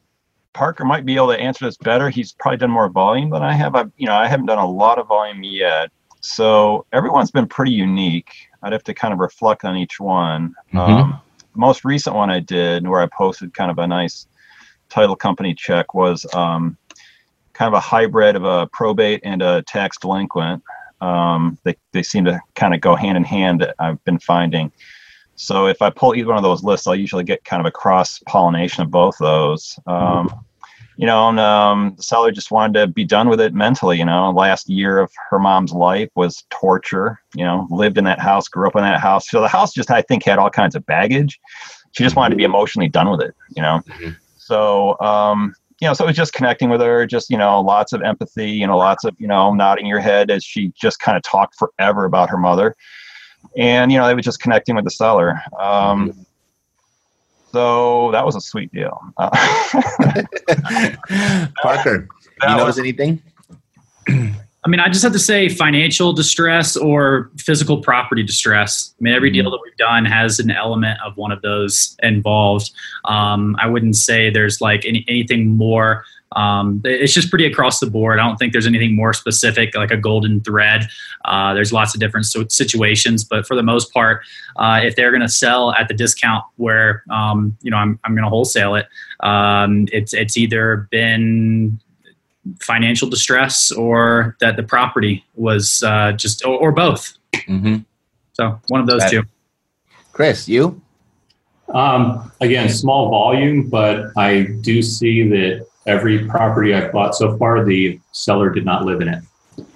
Parker 0.53 0.85
might 0.85 1.05
be 1.05 1.16
able 1.16 1.33
to 1.33 1.40
answer 1.40 1.64
this 1.64 1.76
better. 1.76 2.11
He's 2.11 2.31
probably 2.31 2.59
done 2.59 2.70
more 2.70 2.88
volume 2.88 3.31
than 3.31 3.42
I 3.42 3.55
have. 3.55 3.74
I, 3.74 3.87
you 3.96 4.07
know, 4.07 4.14
I 4.14 4.29
haven't 4.29 4.46
done 4.46 4.59
a 4.59 4.70
lot 4.70 5.00
of 5.00 5.09
volume 5.09 5.42
yet, 5.42 5.90
so 6.20 6.87
everyone's 6.92 7.33
been 7.33 7.48
pretty 7.48 7.72
unique. 7.72 8.50
I'd 8.62 8.73
have 8.73 8.85
to 8.85 8.94
kind 8.94 9.12
of 9.12 9.20
reflect 9.20 9.64
on 9.64 9.77
each 9.77 10.01
one. 10.01 10.55
Mm-hmm. 10.73 10.79
Um, 10.79 11.20
the 11.53 11.59
most 11.59 11.85
recent 11.85 12.14
one 12.14 12.31
I 12.31 12.40
did, 12.40 12.87
where 12.87 13.01
I 13.01 13.07
posted 13.07 13.55
kind 13.55 13.70
of 13.70 13.79
a 13.79 13.87
nice 13.87 14.27
title 14.88 15.16
company 15.16 15.55
check, 15.55 15.94
was 15.94 16.27
um, 16.35 16.77
kind 17.53 17.68
of 17.68 17.75
a 17.75 17.81
hybrid 17.81 18.37
of 18.37 18.44
a 18.44 18.66
probate 18.68 19.20
and 19.25 19.42
a 19.42 19.62
tax 19.62 19.99
delinquent. 19.99 20.62
Um, 21.01 21.59
they 21.64 21.77
they 21.92 22.03
seem 22.03 22.25
to 22.27 22.40
kind 22.55 22.75
of 22.75 22.81
go 22.81 22.94
hand 22.94 23.16
in 23.16 23.25
hand. 23.25 23.66
I've 23.79 24.03
been 24.05 24.18
finding. 24.18 24.70
So 25.37 25.66
if 25.66 25.81
I 25.81 25.88
pull 25.88 26.14
either 26.14 26.29
one 26.29 26.37
of 26.37 26.42
those 26.42 26.62
lists, 26.62 26.87
I'll 26.87 26.94
usually 26.94 27.25
get 27.25 27.44
kind 27.44 27.61
of 27.61 27.66
a 27.66 27.70
cross 27.70 28.20
pollination 28.27 28.83
of 28.83 28.90
both 28.90 29.16
those. 29.18 29.79
Um, 29.87 30.44
you 31.01 31.07
know, 31.07 31.31
and 31.31 31.41
um, 31.41 31.95
the 31.97 32.03
seller 32.03 32.31
just 32.31 32.51
wanted 32.51 32.79
to 32.79 32.87
be 32.87 33.07
done 33.07 33.31
with 33.31 33.41
it 33.41 33.55
mentally. 33.55 33.97
You 33.97 34.05
know, 34.05 34.31
last 34.33 34.69
year 34.69 34.99
of 34.99 35.11
her 35.31 35.39
mom's 35.39 35.73
life 35.73 36.11
was 36.15 36.45
torture. 36.51 37.19
You 37.35 37.43
know, 37.43 37.67
lived 37.71 37.97
in 37.97 38.05
that 38.05 38.21
house, 38.21 38.49
grew 38.49 38.69
up 38.69 38.77
in 38.77 38.83
that 38.83 39.01
house. 39.01 39.31
So 39.31 39.41
the 39.41 39.49
house 39.49 39.73
just, 39.73 39.91
I 39.91 40.03
think, 40.03 40.27
had 40.27 40.39
all 40.39 40.51
kinds 40.51 40.75
of 40.75 40.85
baggage. 40.85 41.41
She 41.93 42.05
just 42.05 42.17
wanted 42.17 42.35
to 42.35 42.37
be 42.37 42.45
emotionally 42.45 42.91
done 42.91 43.11
with 43.11 43.23
it. 43.23 43.35
You 43.57 43.63
know, 43.63 43.81
mm-hmm. 43.89 44.11
so 44.37 45.01
um, 45.01 45.55
you 45.81 45.89
know, 45.89 45.95
so 45.95 46.05
it 46.05 46.09
was 46.09 46.17
just 46.17 46.35
connecting 46.35 46.69
with 46.69 46.83
her, 46.83 47.07
just 47.07 47.31
you 47.31 47.39
know, 47.39 47.63
lots 47.63 47.95
of 47.95 48.03
empathy. 48.03 48.51
You 48.51 48.67
know, 48.67 48.77
lots 48.77 49.03
of 49.05 49.17
you 49.19 49.27
know, 49.27 49.55
nodding 49.55 49.87
your 49.87 50.01
head 50.01 50.31
as 50.31 50.45
she 50.45 50.71
just 50.79 51.01
kind 51.01 51.17
of 51.17 51.23
talked 51.23 51.57
forever 51.57 52.05
about 52.05 52.29
her 52.29 52.37
mother 52.37 52.77
and 53.57 53.91
you 53.91 53.99
know, 53.99 54.07
they 54.07 54.15
was 54.15 54.25
just 54.25 54.41
connecting 54.41 54.77
with 54.77 54.85
the 54.85 54.91
seller. 54.91 55.41
Um, 55.59 56.27
so 57.53 58.11
that 58.13 58.25
was 58.25 58.37
a 58.37 58.41
sweet 58.41 58.73
deal. 58.73 59.01
Uh, 59.17 59.31
Parker, 61.63 62.09
you 62.43 62.57
notice 62.57 62.79
anything? 62.79 63.23
I 64.63 64.69
mean, 64.69 64.81
I 64.81 64.89
just 64.89 65.03
have 65.03 65.13
to 65.13 65.19
say 65.19 65.49
financial 65.49 66.13
distress 66.13 66.77
or 66.77 67.31
physical 67.39 67.79
property 67.79 68.23
distress. 68.23 68.95
I 69.01 69.03
mean, 69.03 69.15
every 69.15 69.31
deal 69.31 69.45
mm-hmm. 69.45 69.53
that 69.53 69.61
we've 69.65 69.77
done 69.77 70.05
has 70.05 70.39
an 70.39 70.51
element 70.51 70.99
of 71.05 71.17
one 71.17 71.33
of 71.33 71.41
those 71.41 71.97
involved. 72.03 72.71
Um, 73.07 73.57
I 73.59 73.67
wouldn't 73.67 73.97
say 73.97 74.29
there's 74.29 74.61
like 74.61 74.85
any, 74.85 75.05
anything 75.09 75.57
more 75.57 76.05
um, 76.37 76.81
it's 76.85 77.12
just 77.12 77.29
pretty 77.29 77.47
across 77.47 77.81
the 77.81 77.90
board. 77.90 78.19
I 78.19 78.27
don't 78.27 78.37
think 78.37 78.53
there's 78.53 78.66
anything 78.66 78.95
more 78.95 79.12
specific, 79.12 79.75
like 79.75 79.90
a 79.90 79.97
golden 79.97 80.40
thread. 80.40 80.88
Uh, 81.25 81.55
there's 81.55 81.73
lots 81.73 81.95
of 81.95 82.01
different 82.01 82.27
situations, 82.27 83.25
but 83.25 83.47
for 83.47 83.57
the 83.57 83.62
most 83.62 83.93
part, 83.93 84.23
uh, 84.57 84.81
if 84.83 84.97
they're 84.97 85.11
going 85.11 85.23
to 85.23 85.29
sell 85.29 85.73
at 85.73 85.88
the 85.88 85.95
discount 85.95 86.45
where 86.57 87.03
um, 87.11 87.57
you 87.62 87.71
know 87.71 87.77
I'm, 87.77 87.99
I'm 88.05 88.14
going 88.14 88.25
to 88.25 88.31
wholesale 88.31 88.77
it, 88.77 88.87
um, 89.21 89.87
it's 89.93 90.14
it's 90.14 90.37
either 90.37 90.88
been 90.90 91.81
financial 92.61 93.09
distress 93.09 93.71
or 93.71 94.37
that 94.40 94.57
the 94.57 94.62
property 94.62 95.25
was 95.35 95.83
uh, 95.83 96.12
just 96.12 96.45
or, 96.45 96.59
or 96.59 96.73
both. 96.73 97.16
Mm-hmm. 97.35 97.79
So 98.35 98.61
one 98.69 98.81
of 98.81 98.87
those 98.87 99.09
two. 99.11 99.25
Chris, 100.12 100.49
you? 100.49 100.81
Um, 101.69 102.33
again, 102.40 102.69
small 102.69 103.11
volume, 103.11 103.69
but 103.69 104.11
I 104.16 104.49
do 104.61 104.83
see 104.83 105.29
that 105.29 105.66
every 105.87 106.27
property 106.27 106.75
I've 106.75 106.93
bought 106.93 107.14
so 107.14 107.37
far, 107.37 107.64
the 107.64 108.01
seller 108.12 108.51
did 108.51 108.64
not 108.64 108.85
live 108.85 109.01
in 109.01 109.09
it. 109.09 109.23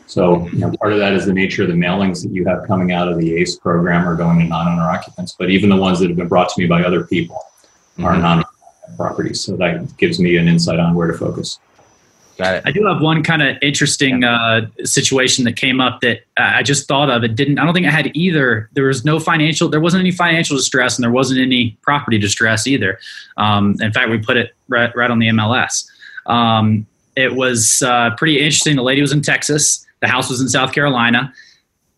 So 0.06 0.46
you 0.48 0.58
know, 0.58 0.72
part 0.80 0.92
of 0.92 0.98
that 0.98 1.14
is 1.14 1.26
the 1.26 1.32
nature 1.32 1.62
of 1.62 1.68
the 1.68 1.74
mailings 1.74 2.22
that 2.22 2.30
you 2.30 2.44
have 2.46 2.66
coming 2.66 2.92
out 2.92 3.08
of 3.08 3.18
the 3.18 3.34
ACE 3.36 3.56
program 3.56 4.06
are 4.06 4.16
going 4.16 4.38
to 4.38 4.44
non-owner 4.44 4.82
occupants. 4.82 5.34
But 5.38 5.50
even 5.50 5.70
the 5.70 5.76
ones 5.76 5.98
that 6.00 6.08
have 6.08 6.16
been 6.16 6.28
brought 6.28 6.50
to 6.50 6.60
me 6.60 6.66
by 6.66 6.84
other 6.84 7.04
people 7.04 7.42
mm-hmm. 7.92 8.04
are 8.04 8.16
non 8.16 8.38
owner 8.38 8.96
properties. 8.96 9.40
So 9.40 9.56
that 9.56 9.96
gives 9.96 10.20
me 10.20 10.36
an 10.36 10.46
insight 10.46 10.78
on 10.78 10.94
where 10.94 11.06
to 11.08 11.16
focus. 11.16 11.58
Got 12.36 12.56
it. 12.56 12.62
I 12.66 12.72
do 12.72 12.84
have 12.86 13.00
one 13.00 13.22
kind 13.22 13.42
of 13.42 13.56
interesting 13.62 14.24
uh, 14.24 14.66
situation 14.82 15.44
that 15.44 15.56
came 15.56 15.80
up 15.80 16.00
that 16.00 16.22
I 16.36 16.64
just 16.64 16.88
thought 16.88 17.08
of. 17.08 17.22
It 17.22 17.36
didn't. 17.36 17.60
I 17.60 17.64
don't 17.64 17.74
think 17.74 17.86
I 17.86 17.90
had 17.90 18.10
either. 18.14 18.68
There 18.72 18.86
was 18.86 19.04
no 19.04 19.20
financial. 19.20 19.68
There 19.68 19.80
wasn't 19.80 20.00
any 20.00 20.10
financial 20.10 20.56
distress, 20.56 20.96
and 20.96 21.04
there 21.04 21.12
wasn't 21.12 21.40
any 21.40 21.78
property 21.82 22.18
distress 22.18 22.66
either. 22.66 22.98
Um, 23.36 23.76
in 23.80 23.92
fact, 23.92 24.10
we 24.10 24.18
put 24.18 24.36
it 24.36 24.52
right, 24.68 24.94
right 24.96 25.12
on 25.12 25.20
the 25.20 25.28
MLS. 25.28 25.88
Um, 26.26 26.86
it 27.16 27.34
was 27.34 27.82
uh, 27.82 28.10
pretty 28.16 28.38
interesting. 28.38 28.76
The 28.76 28.82
lady 28.82 29.00
was 29.00 29.12
in 29.12 29.22
Texas. 29.22 29.86
The 30.00 30.08
house 30.08 30.28
was 30.28 30.40
in 30.40 30.48
South 30.48 30.72
Carolina. 30.72 31.32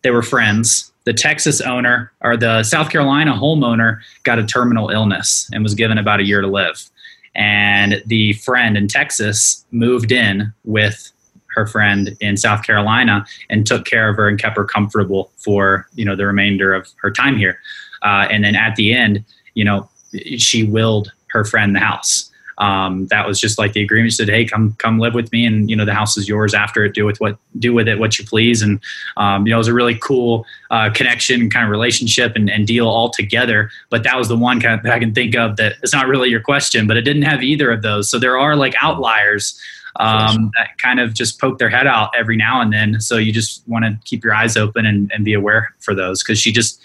They 0.03 0.11
were 0.11 0.21
friends. 0.21 0.91
The 1.05 1.13
Texas 1.13 1.61
owner 1.61 2.11
or 2.21 2.37
the 2.37 2.63
South 2.63 2.89
Carolina 2.89 3.33
homeowner 3.33 3.99
got 4.23 4.39
a 4.39 4.45
terminal 4.45 4.89
illness 4.89 5.49
and 5.53 5.63
was 5.63 5.73
given 5.73 5.97
about 5.97 6.19
a 6.19 6.23
year 6.23 6.41
to 6.41 6.47
live. 6.47 6.89
And 7.35 8.01
the 8.05 8.33
friend 8.33 8.75
in 8.77 8.87
Texas 8.87 9.65
moved 9.71 10.11
in 10.11 10.53
with 10.65 11.11
her 11.57 11.65
friend 11.65 12.15
in 12.19 12.37
South 12.37 12.63
Carolina 12.63 13.25
and 13.49 13.65
took 13.65 13.85
care 13.85 14.09
of 14.09 14.17
her 14.17 14.27
and 14.27 14.39
kept 14.39 14.57
her 14.57 14.65
comfortable 14.65 15.31
for 15.37 15.87
you 15.95 16.05
know 16.05 16.15
the 16.15 16.25
remainder 16.25 16.73
of 16.73 16.87
her 17.01 17.09
time 17.09 17.37
here. 17.37 17.59
Uh, 18.03 18.27
and 18.29 18.43
then 18.43 18.55
at 18.55 18.75
the 18.75 18.93
end, 18.93 19.23
you 19.55 19.63
know, 19.63 19.89
she 20.37 20.63
willed 20.63 21.11
her 21.29 21.43
friend 21.43 21.75
the 21.75 21.79
house 21.79 22.31
um, 22.57 23.05
that 23.07 23.27
was 23.27 23.39
just 23.39 23.59
like 23.59 23.73
the 23.73 23.83
agreement 23.83 24.13
said, 24.13 24.29
Hey, 24.29 24.45
come, 24.45 24.73
come 24.79 24.99
live 24.99 25.13
with 25.13 25.31
me. 25.31 25.45
And, 25.45 25.69
you 25.69 25.75
know, 25.75 25.85
the 25.85 25.93
house 25.93 26.17
is 26.17 26.27
yours 26.27 26.53
after 26.53 26.83
it, 26.83 26.93
do 26.93 27.05
with 27.05 27.19
what, 27.19 27.37
do 27.59 27.73
with 27.73 27.87
it, 27.87 27.99
what 27.99 28.17
you 28.17 28.25
please. 28.25 28.61
And, 28.61 28.79
um, 29.15 29.45
you 29.45 29.51
know, 29.51 29.57
it 29.57 29.59
was 29.59 29.67
a 29.67 29.73
really 29.73 29.95
cool, 29.95 30.45
uh, 30.71 30.89
connection 30.91 31.49
kind 31.49 31.65
of 31.65 31.71
relationship 31.71 32.35
and, 32.35 32.49
and 32.49 32.65
deal 32.65 32.87
all 32.87 33.09
together. 33.09 33.69
But 33.89 34.03
that 34.03 34.17
was 34.17 34.27
the 34.27 34.37
one 34.37 34.59
kind 34.59 34.73
of 34.73 34.83
that 34.83 34.91
I 34.91 34.99
can 34.99 35.13
think 35.13 35.35
of 35.35 35.57
that 35.57 35.73
it's 35.83 35.93
not 35.93 36.07
really 36.07 36.29
your 36.29 36.41
question, 36.41 36.87
but 36.87 36.97
it 36.97 37.01
didn't 37.01 37.23
have 37.23 37.43
either 37.43 37.71
of 37.71 37.83
those. 37.83 38.09
So 38.09 38.17
there 38.17 38.37
are 38.37 38.55
like 38.55 38.73
outliers, 38.81 39.59
um, 39.99 40.51
that 40.57 40.77
kind 40.77 40.99
of 40.99 41.13
just 41.13 41.41
poke 41.41 41.57
their 41.57 41.69
head 41.69 41.87
out 41.87 42.11
every 42.15 42.37
now 42.37 42.61
and 42.61 42.71
then. 42.71 43.01
So 43.01 43.17
you 43.17 43.31
just 43.31 43.67
want 43.67 43.85
to 43.85 43.97
keep 44.05 44.23
your 44.23 44.33
eyes 44.33 44.55
open 44.55 44.85
and, 44.85 45.11
and 45.11 45.25
be 45.25 45.33
aware 45.33 45.73
for 45.79 45.95
those. 45.95 46.21
Cause 46.21 46.39
she 46.39 46.51
just 46.51 46.79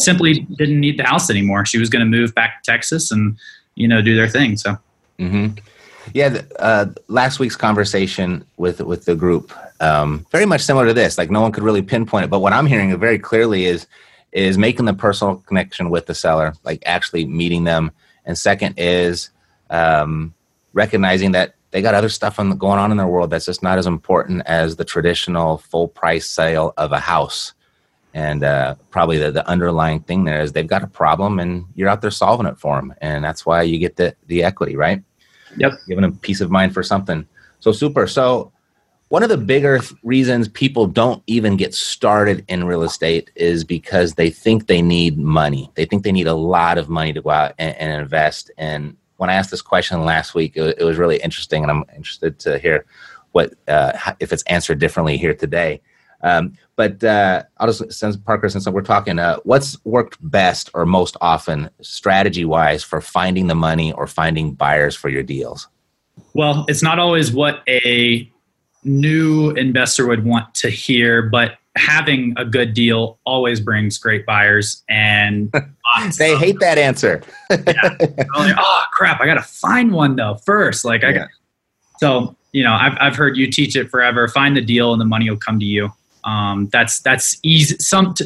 simply 0.00 0.40
didn't 0.56 0.80
need 0.80 0.98
the 0.98 1.04
house 1.04 1.28
anymore. 1.28 1.66
She 1.66 1.78
was 1.78 1.90
going 1.90 2.00
to 2.00 2.06
move 2.06 2.34
back 2.34 2.62
to 2.62 2.70
Texas 2.70 3.10
and, 3.10 3.36
you 3.74 3.86
know, 3.86 4.02
do 4.02 4.16
their 4.16 4.28
thing. 4.28 4.56
So. 4.56 4.78
Mm-hmm. 5.18 5.58
Yeah, 6.12 6.42
uh, 6.58 6.86
last 7.08 7.38
week's 7.38 7.56
conversation 7.56 8.44
with 8.56 8.80
with 8.80 9.06
the 9.06 9.16
group, 9.16 9.52
um, 9.80 10.26
very 10.30 10.44
much 10.44 10.60
similar 10.60 10.86
to 10.86 10.94
this. 10.94 11.16
Like 11.16 11.30
no 11.30 11.40
one 11.40 11.52
could 11.52 11.62
really 11.62 11.82
pinpoint 11.82 12.24
it, 12.24 12.30
but 12.30 12.40
what 12.40 12.52
I'm 12.52 12.66
hearing 12.66 12.96
very 12.98 13.18
clearly 13.18 13.64
is 13.64 13.86
is 14.32 14.58
making 14.58 14.84
the 14.84 14.94
personal 14.94 15.36
connection 15.36 15.90
with 15.90 16.06
the 16.06 16.14
seller, 16.14 16.52
like 16.64 16.82
actually 16.84 17.24
meeting 17.24 17.64
them, 17.64 17.90
and 18.26 18.36
second 18.36 18.74
is 18.76 19.30
um, 19.70 20.34
recognizing 20.72 21.32
that 21.32 21.54
they 21.70 21.82
got 21.82 21.94
other 21.94 22.08
stuff 22.08 22.38
on, 22.38 22.56
going 22.56 22.78
on 22.78 22.90
in 22.90 22.98
their 22.98 23.06
world 23.06 23.30
that's 23.30 23.46
just 23.46 23.62
not 23.62 23.78
as 23.78 23.86
important 23.86 24.42
as 24.46 24.76
the 24.76 24.84
traditional 24.84 25.58
full 25.58 25.88
price 25.88 26.30
sale 26.30 26.74
of 26.76 26.92
a 26.92 27.00
house. 27.00 27.52
And 28.14 28.44
uh, 28.44 28.76
probably 28.90 29.18
the, 29.18 29.32
the 29.32 29.46
underlying 29.48 30.00
thing 30.00 30.24
there 30.24 30.40
is 30.40 30.52
they've 30.52 30.66
got 30.66 30.84
a 30.84 30.86
problem 30.86 31.40
and 31.40 31.66
you're 31.74 31.88
out 31.88 32.00
there 32.00 32.12
solving 32.12 32.46
it 32.46 32.58
for 32.58 32.76
them. 32.76 32.94
And 33.00 33.24
that's 33.24 33.44
why 33.44 33.62
you 33.62 33.78
get 33.78 33.96
the, 33.96 34.14
the 34.28 34.44
equity, 34.44 34.76
right? 34.76 35.02
Yep. 35.56 35.72
Giving 35.88 36.02
them 36.02 36.16
peace 36.18 36.40
of 36.40 36.50
mind 36.50 36.72
for 36.72 36.82
something. 36.82 37.26
So 37.58 37.72
super. 37.72 38.06
So 38.06 38.52
one 39.08 39.22
of 39.22 39.28
the 39.28 39.36
bigger 39.36 39.80
reasons 40.02 40.48
people 40.48 40.86
don't 40.86 41.22
even 41.26 41.56
get 41.56 41.74
started 41.74 42.44
in 42.48 42.64
real 42.64 42.82
estate 42.82 43.30
is 43.34 43.64
because 43.64 44.14
they 44.14 44.30
think 44.30 44.66
they 44.66 44.80
need 44.80 45.18
money. 45.18 45.70
They 45.74 45.84
think 45.84 46.04
they 46.04 46.12
need 46.12 46.26
a 46.26 46.34
lot 46.34 46.78
of 46.78 46.88
money 46.88 47.12
to 47.12 47.20
go 47.22 47.30
out 47.30 47.54
and, 47.58 47.76
and 47.76 48.00
invest. 48.00 48.50
And 48.58 48.96
when 49.16 49.28
I 49.28 49.34
asked 49.34 49.50
this 49.50 49.62
question 49.62 50.04
last 50.04 50.34
week, 50.34 50.56
it, 50.56 50.78
it, 50.78 50.84
was 50.84 50.98
really 50.98 51.18
interesting, 51.18 51.62
and 51.62 51.70
I'm 51.70 51.84
interested 51.94 52.38
to 52.40 52.58
hear 52.58 52.86
what 53.32 53.54
uh, 53.68 53.92
if 54.20 54.32
it's 54.32 54.42
answered 54.44 54.78
differently 54.78 55.16
here 55.16 55.34
today. 55.34 55.80
Um, 56.24 56.56
but 56.74 57.04
uh, 57.04 57.44
I'll 57.58 57.68
just 57.70 57.92
since 57.92 58.16
Parker, 58.16 58.48
since 58.48 58.66
we're 58.66 58.82
talking, 58.82 59.18
uh, 59.18 59.36
what's 59.44 59.82
worked 59.84 60.18
best 60.20 60.70
or 60.74 60.86
most 60.86 61.16
often, 61.20 61.70
strategy 61.82 62.44
wise, 62.44 62.82
for 62.82 63.00
finding 63.00 63.46
the 63.46 63.54
money 63.54 63.92
or 63.92 64.06
finding 64.06 64.54
buyers 64.54 64.96
for 64.96 65.08
your 65.08 65.22
deals? 65.22 65.68
Well, 66.32 66.64
it's 66.66 66.82
not 66.82 66.98
always 66.98 67.30
what 67.30 67.62
a 67.68 68.28
new 68.82 69.50
investor 69.50 70.06
would 70.06 70.24
want 70.24 70.54
to 70.56 70.70
hear, 70.70 71.22
but 71.22 71.58
having 71.76 72.34
a 72.36 72.44
good 72.44 72.72
deal 72.72 73.18
always 73.26 73.60
brings 73.60 73.98
great 73.98 74.24
buyers 74.24 74.82
and 74.88 75.52
they 76.18 76.36
hate 76.36 76.60
that 76.60 76.78
answer 76.78 77.20
yeah. 77.50 77.96
like, 78.36 78.54
oh 78.56 78.82
crap 78.92 79.20
i 79.20 79.26
gotta 79.26 79.42
find 79.42 79.90
one 79.90 80.14
though 80.14 80.36
first 80.36 80.84
like 80.84 81.02
i 81.02 81.08
yeah. 81.08 81.26
so 81.98 82.36
you 82.52 82.62
know 82.62 82.72
I've, 82.72 82.96
I've 83.00 83.16
heard 83.16 83.36
you 83.36 83.50
teach 83.50 83.74
it 83.74 83.90
forever 83.90 84.28
find 84.28 84.56
the 84.56 84.60
deal 84.60 84.92
and 84.92 85.00
the 85.00 85.04
money 85.04 85.28
will 85.28 85.36
come 85.36 85.58
to 85.58 85.66
you 85.66 85.92
um, 86.24 86.68
that's 86.72 87.00
that's 87.00 87.38
easy 87.42 87.76
some 87.78 88.14
to, 88.14 88.24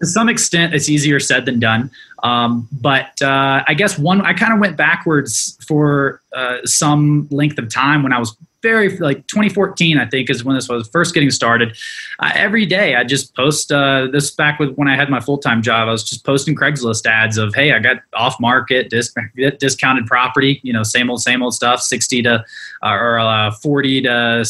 to 0.00 0.06
some 0.06 0.28
extent 0.28 0.74
it's 0.74 0.88
easier 0.88 1.20
said 1.20 1.46
than 1.46 1.60
done. 1.60 1.90
Um, 2.22 2.68
but 2.70 3.20
uh, 3.20 3.64
i 3.66 3.74
guess 3.74 3.98
one 3.98 4.20
i 4.20 4.32
kind 4.32 4.52
of 4.52 4.60
went 4.60 4.76
backwards 4.76 5.58
for 5.66 6.20
uh, 6.32 6.58
some 6.64 7.26
length 7.30 7.58
of 7.58 7.68
time 7.68 8.02
when 8.04 8.12
i 8.12 8.18
was 8.18 8.36
very 8.62 8.96
like 8.98 9.26
2014 9.26 9.98
i 9.98 10.06
think 10.06 10.30
is 10.30 10.44
when 10.44 10.54
this 10.54 10.68
was 10.68 10.88
first 10.88 11.14
getting 11.14 11.30
started. 11.30 11.76
Uh, 12.20 12.30
every 12.34 12.64
day 12.64 12.94
i 12.94 13.02
just 13.02 13.34
post 13.34 13.72
uh, 13.72 14.06
this 14.12 14.30
back 14.30 14.60
with 14.60 14.72
when 14.76 14.86
i 14.86 14.94
had 14.94 15.10
my 15.10 15.18
full-time 15.18 15.62
job 15.62 15.88
i 15.88 15.90
was 15.90 16.04
just 16.04 16.24
posting 16.24 16.54
craigslist 16.54 17.04
ads 17.06 17.36
of 17.36 17.52
hey 17.54 17.72
i 17.72 17.80
got 17.80 17.96
off 18.14 18.38
market 18.40 18.88
dis- 18.88 19.12
discounted 19.58 20.06
property 20.06 20.60
you 20.62 20.72
know 20.72 20.84
same 20.84 21.10
old 21.10 21.20
same 21.20 21.42
old 21.42 21.54
stuff 21.54 21.80
60 21.80 22.22
to 22.22 22.44
uh, 22.84 22.88
or 22.88 23.18
uh, 23.18 23.50
40 23.50 24.02
to 24.02 24.44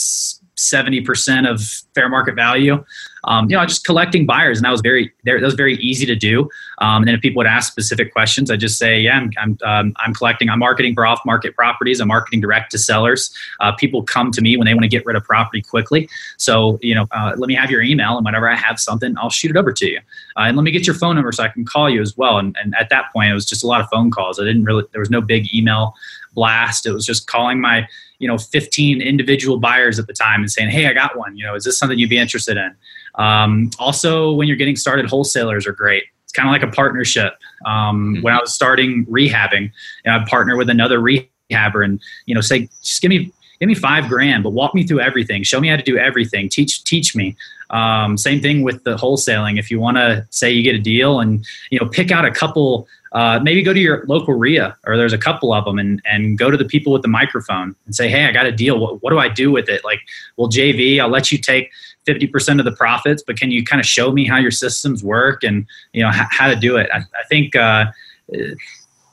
70% 0.57 1.51
of 1.51 1.62
fair 1.95 2.09
market 2.09 2.35
value. 2.35 2.85
Um, 3.25 3.49
you 3.49 3.57
know, 3.57 3.65
just 3.65 3.85
collecting 3.85 4.27
buyers, 4.27 4.59
and 4.59 4.65
that 4.65 4.73
was 4.73 4.81
very 4.81 5.12
that 5.25 5.41
was 5.41 5.55
very 5.55 5.77
easy 5.77 6.05
to 6.07 6.17
do. 6.17 6.49
Um, 6.79 7.03
and 7.03 7.09
then 7.09 7.15
if 7.15 7.21
people 7.21 7.38
would 7.38 7.47
ask 7.47 7.71
specific 7.71 8.12
questions, 8.12 8.51
I 8.51 8.57
just 8.57 8.79
say, 8.79 8.99
yeah, 8.99 9.17
I'm 9.17 9.31
I'm, 9.41 9.59
um, 9.65 9.95
I'm 10.05 10.12
collecting. 10.12 10.51
I'm 10.51 10.59
marketing 10.59 10.95
for 10.95 11.07
off 11.07 11.21
market 11.25 11.55
properties. 11.55 12.01
I'm 12.01 12.09
marketing 12.09 12.41
direct 12.41 12.73
to 12.73 12.79
sellers. 12.79 13.33
Uh, 13.61 13.73
people 13.73 14.03
come 14.03 14.33
to 14.33 14.41
me 14.41 14.57
when 14.57 14.67
they 14.67 14.75
want 14.75 14.83
to 14.83 14.88
get 14.88 15.07
rid 15.07 15.15
of 15.15 15.23
property 15.23 15.62
quickly. 15.62 16.09
So 16.37 16.81
you 16.83 16.97
know, 16.97 17.07
uh, 17.12 17.35
let 17.37 17.47
me 17.47 17.55
have 17.55 17.71
your 17.71 17.83
email, 17.83 18.17
and 18.17 18.25
whenever 18.25 18.51
I 18.51 18.57
have 18.57 18.81
something, 18.81 19.15
I'll 19.19 19.31
shoot 19.31 19.53
it 19.53 19.57
over 19.57 19.73
to 19.73 19.87
you. 19.88 20.01
Uh, 20.37 20.43
and 20.43 20.57
let 20.57 20.65
me 20.65 20.73
get 20.73 20.85
your 20.85 20.97
phone 20.97 21.15
number 21.15 21.31
so 21.31 21.45
I 21.45 21.49
can 21.49 21.65
call 21.65 21.88
you 21.88 22.03
as 22.03 22.17
well. 22.17 22.38
And, 22.38 22.57
and 22.61 22.75
at 22.79 22.91
that 22.91 23.12
point, 23.12 23.31
it 23.31 23.35
was 23.35 23.47
just 23.47 23.62
a 23.62 23.69
lot 23.69 23.81
of 23.81 23.88
phone 23.88 24.11
calls. 24.11 24.41
I 24.41 24.45
didn't 24.45 24.65
really 24.65 24.83
there 24.91 25.01
was 25.01 25.11
no 25.11 25.21
big 25.21 25.55
email 25.55 25.95
blast. 26.35 26.87
It 26.87 26.93
was 26.93 27.07
just 27.07 27.27
calling 27.27 27.61
my 27.61 27.87
you 28.23 28.29
know 28.29 28.39
15 28.39 29.03
individual 29.03 29.59
buyers 29.59 29.99
at 29.99 30.07
the 30.07 30.13
time 30.13 30.41
and 30.41 30.51
saying 30.51 30.71
hey 30.71 30.87
i 30.87 30.93
got 30.93 31.19
one 31.19 31.37
you 31.37 31.45
know 31.45 31.55
is 31.55 31.65
this 31.65 31.77
something 31.79 31.99
you'd 31.99 32.11
be 32.11 32.19
interested 32.19 32.57
in? 32.57 32.75
Um, 33.17 33.71
also 33.79 34.33
when 34.33 34.49
you're 34.49 34.57
getting 34.57 34.77
started 34.77 35.05
wholesalers 35.07 35.67
are 35.67 35.73
great. 35.73 36.05
It's 36.25 36.33
kind 36.33 36.49
of 36.49 36.53
like 36.53 36.63
a 36.63 36.75
partnership. 36.75 37.35
Um, 37.67 38.15
mm-hmm. 38.15 38.23
when 38.23 38.35
i 38.35 38.41
was 38.41 38.55
starting 38.55 39.05
rehabbing 39.07 39.63
you 39.63 39.71
know, 40.07 40.17
i'd 40.17 40.27
partner 40.27 40.57
with 40.57 40.71
another 40.71 40.99
rehabber 41.01 41.85
and 41.85 42.01
you 42.27 42.35
know 42.35 42.41
say 42.41 42.69
just 42.83 43.03
give 43.03 43.11
me 43.11 43.33
give 43.63 43.69
me 43.69 43.75
five 43.77 44.09
grand 44.09 44.43
but 44.43 44.51
walk 44.51 44.75
me 44.75 44.85
through 44.85 45.01
everything. 45.01 45.45
Show 45.45 45.61
me 45.61 45.69
how 45.69 45.77
to 45.77 45.85
do 45.85 45.97
everything. 45.97 46.49
Teach 46.49 46.83
teach 46.83 47.15
me. 47.15 47.37
Um, 47.71 48.19
same 48.19 48.41
thing 48.41 48.63
with 48.63 48.83
the 48.83 48.97
wholesaling. 48.97 49.57
If 49.57 49.71
you 49.71 49.79
want 49.79 49.99
to 49.99 50.27
say 50.31 50.51
you 50.51 50.65
get 50.65 50.75
a 50.75 50.81
deal 50.81 51.21
and 51.21 51.47
you 51.71 51.79
know 51.79 51.89
pick 51.89 52.11
out 52.11 52.25
a 52.25 52.31
couple 52.33 52.89
uh, 53.12 53.38
maybe 53.42 53.62
go 53.62 53.72
to 53.72 53.79
your 53.79 54.05
local 54.07 54.35
RIA 54.35 54.77
or 54.87 54.96
there's 54.96 55.12
a 55.12 55.18
couple 55.18 55.53
of 55.53 55.64
them 55.64 55.79
and, 55.79 56.01
and 56.05 56.38
go 56.38 56.51
to 56.51 56.57
the 56.57 56.64
people 56.64 56.92
with 56.92 57.03
the 57.03 57.09
microphone 57.09 57.77
and 57.85 57.94
say, 57.94 58.09
Hey, 58.09 58.25
I 58.25 58.33
got 58.33 58.46
a 58.46 58.53
deal. 58.53 58.79
What, 58.79 59.03
what 59.03 59.11
do 59.11 59.18
I 59.18 59.29
do 59.29 59.51
with 59.51 59.68
it? 59.68 59.85
Like, 59.85 60.01
well, 60.37 60.48
JV, 60.48 61.01
I'll 61.01 61.09
let 61.09 61.31
you 61.31 61.38
take 61.38 61.70
50% 62.07 62.59
of 62.59 62.64
the 62.64 62.72
profits, 62.72 63.22
but 63.25 63.38
can 63.38 63.51
you 63.51 63.64
kind 63.64 63.81
of 63.81 63.87
show 63.87 64.12
me 64.12 64.27
how 64.27 64.38
your 64.38 64.51
systems 64.51 65.05
work 65.05 65.44
and, 65.44 65.66
you 65.92 66.03
know, 66.03 66.09
h- 66.09 66.27
how 66.31 66.48
to 66.48 66.57
do 66.57 66.77
it? 66.77 66.88
I, 66.92 66.98
I 66.98 67.25
think, 67.29 67.55
uh, 67.55 67.87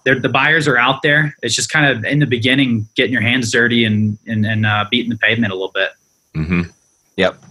the 0.05 0.29
buyers 0.29 0.67
are 0.67 0.77
out 0.77 1.01
there. 1.03 1.35
It's 1.43 1.53
just 1.53 1.69
kind 1.69 1.85
of 1.85 2.03
in 2.05 2.19
the 2.19 2.25
beginning, 2.25 2.87
getting 2.95 3.13
your 3.13 3.21
hands 3.21 3.51
dirty 3.51 3.85
and, 3.85 4.17
and, 4.25 4.45
and 4.45 4.65
uh, 4.65 4.85
beating 4.89 5.09
the 5.09 5.17
pavement 5.17 5.51
a 5.51 5.55
little 5.55 5.71
bit. 5.71 5.91
Mm-hmm. 6.35 6.61
Yep. 7.17 7.43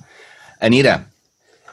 Anita, 0.61 1.05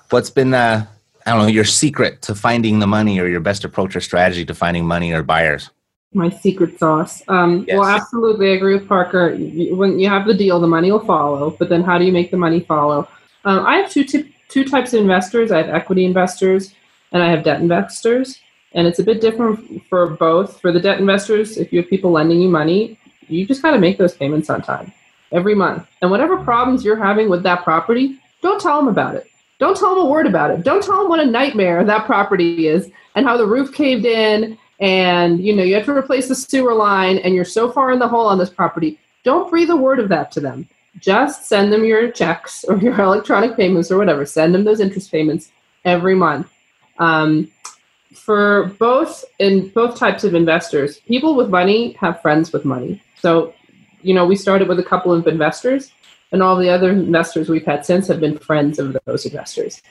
what's 0.09 0.29
been 0.29 0.53
uh, 0.53 0.85
I 1.25 1.31
don't 1.31 1.41
know, 1.41 1.47
your 1.47 1.65
secret 1.65 2.21
to 2.23 2.35
finding 2.35 2.79
the 2.79 2.87
money 2.87 3.19
or 3.19 3.27
your 3.27 3.39
best 3.39 3.63
approach 3.63 3.95
or 3.95 4.01
strategy 4.01 4.45
to 4.45 4.53
finding 4.53 4.85
money 4.85 5.11
or 5.11 5.23
buyers? 5.23 5.71
My 6.13 6.29
secret 6.29 6.77
sauce. 6.77 7.23
Um, 7.27 7.65
yes. 7.67 7.79
Well, 7.79 7.89
absolutely, 7.89 8.51
I 8.51 8.53
agree 8.53 8.75
with 8.75 8.87
Parker. 8.87 9.35
When 9.35 9.99
you 9.99 10.07
have 10.07 10.27
the 10.27 10.35
deal, 10.35 10.59
the 10.59 10.67
money 10.67 10.91
will 10.91 11.03
follow. 11.03 11.49
But 11.49 11.69
then, 11.69 11.83
how 11.83 11.97
do 11.97 12.05
you 12.05 12.11
make 12.11 12.31
the 12.31 12.37
money 12.37 12.59
follow? 12.59 13.07
Um, 13.43 13.65
I 13.65 13.77
have 13.77 13.89
two 13.89 14.03
t- 14.03 14.33
two 14.49 14.63
types 14.63 14.93
of 14.93 15.01
investors. 15.01 15.51
I 15.51 15.57
have 15.57 15.69
equity 15.69 16.05
investors 16.05 16.73
and 17.11 17.21
I 17.23 17.29
have 17.29 17.43
debt 17.43 17.59
investors, 17.59 18.39
and 18.73 18.87
it's 18.87 18.99
a 18.99 19.03
bit 19.03 19.19
different 19.19 19.83
for 19.89 20.11
both. 20.11 20.61
For 20.61 20.71
the 20.71 20.79
debt 20.79 20.99
investors, 20.99 21.57
if 21.57 21.73
you 21.73 21.81
have 21.81 21.89
people 21.89 22.11
lending 22.11 22.39
you 22.39 22.49
money, 22.49 22.99
you 23.27 23.45
just 23.45 23.61
got 23.61 23.71
to 23.71 23.79
make 23.79 23.97
those 23.97 24.13
payments 24.13 24.49
on 24.49 24.61
time 24.61 24.93
every 25.31 25.55
month. 25.55 25.87
And 26.01 26.11
whatever 26.11 26.37
problems 26.37 26.85
you're 26.85 27.03
having 27.03 27.29
with 27.29 27.43
that 27.43 27.63
property, 27.63 28.19
don't 28.41 28.61
tell 28.61 28.77
them 28.77 28.87
about 28.87 29.15
it 29.15 29.27
don't 29.59 29.77
tell 29.77 29.95
them 29.95 30.05
a 30.05 30.09
word 30.09 30.27
about 30.27 30.51
it. 30.51 30.63
Don't 30.63 30.83
tell 30.83 30.99
them 30.99 31.09
what 31.09 31.19
a 31.19 31.25
nightmare 31.25 31.83
that 31.83 32.05
property 32.05 32.67
is 32.67 32.89
and 33.15 33.25
how 33.25 33.37
the 33.37 33.47
roof 33.47 33.73
caved 33.73 34.05
in 34.05 34.57
and 34.81 35.39
you 35.39 35.55
know 35.55 35.63
you 35.63 35.73
have 35.73 35.85
to 35.85 35.95
replace 35.95 36.27
the 36.27 36.35
sewer 36.35 36.73
line 36.73 37.17
and 37.19 37.33
you're 37.33 37.45
so 37.45 37.71
far 37.71 37.91
in 37.91 37.99
the 37.99 38.07
hole 38.07 38.25
on 38.25 38.37
this 38.37 38.49
property. 38.49 38.99
Don't 39.23 39.49
breathe 39.49 39.69
a 39.69 39.75
word 39.75 39.99
of 39.99 40.09
that 40.09 40.31
to 40.33 40.39
them. 40.39 40.67
Just 40.99 41.45
send 41.45 41.71
them 41.71 41.83
your 41.83 42.11
checks 42.11 42.63
or 42.65 42.77
your 42.77 42.99
electronic 43.01 43.55
payments 43.55 43.91
or 43.91 43.97
whatever. 43.97 44.25
Send 44.25 44.53
them 44.53 44.63
those 44.63 44.79
interest 44.79 45.11
payments 45.11 45.51
every 45.83 46.15
month. 46.15 46.49
Um, 46.99 47.51
for 48.13 48.75
both 48.79 49.25
in 49.39 49.69
both 49.69 49.97
types 49.97 50.23
of 50.23 50.35
investors, 50.35 50.99
people 50.99 51.35
with 51.35 51.49
money 51.49 51.93
have 51.93 52.21
friends 52.21 52.53
with 52.53 52.63
money. 52.63 53.01
So, 53.19 53.53
you 54.01 54.13
know, 54.13 54.25
we 54.25 54.35
started 54.35 54.67
with 54.67 54.79
a 54.79 54.83
couple 54.83 55.11
of 55.11 55.27
investors 55.27 55.91
and 56.35 56.43
all 56.43 56.57
the 56.57 56.69
other 56.69 56.89
investors 56.89 57.47
we've 57.47 57.65
had 57.65 57.85
since 57.85 58.09
have 58.09 58.19
been 58.19 58.37
friends 58.37 58.77
of 58.77 58.97
those 59.05 59.25
investors. 59.25 59.81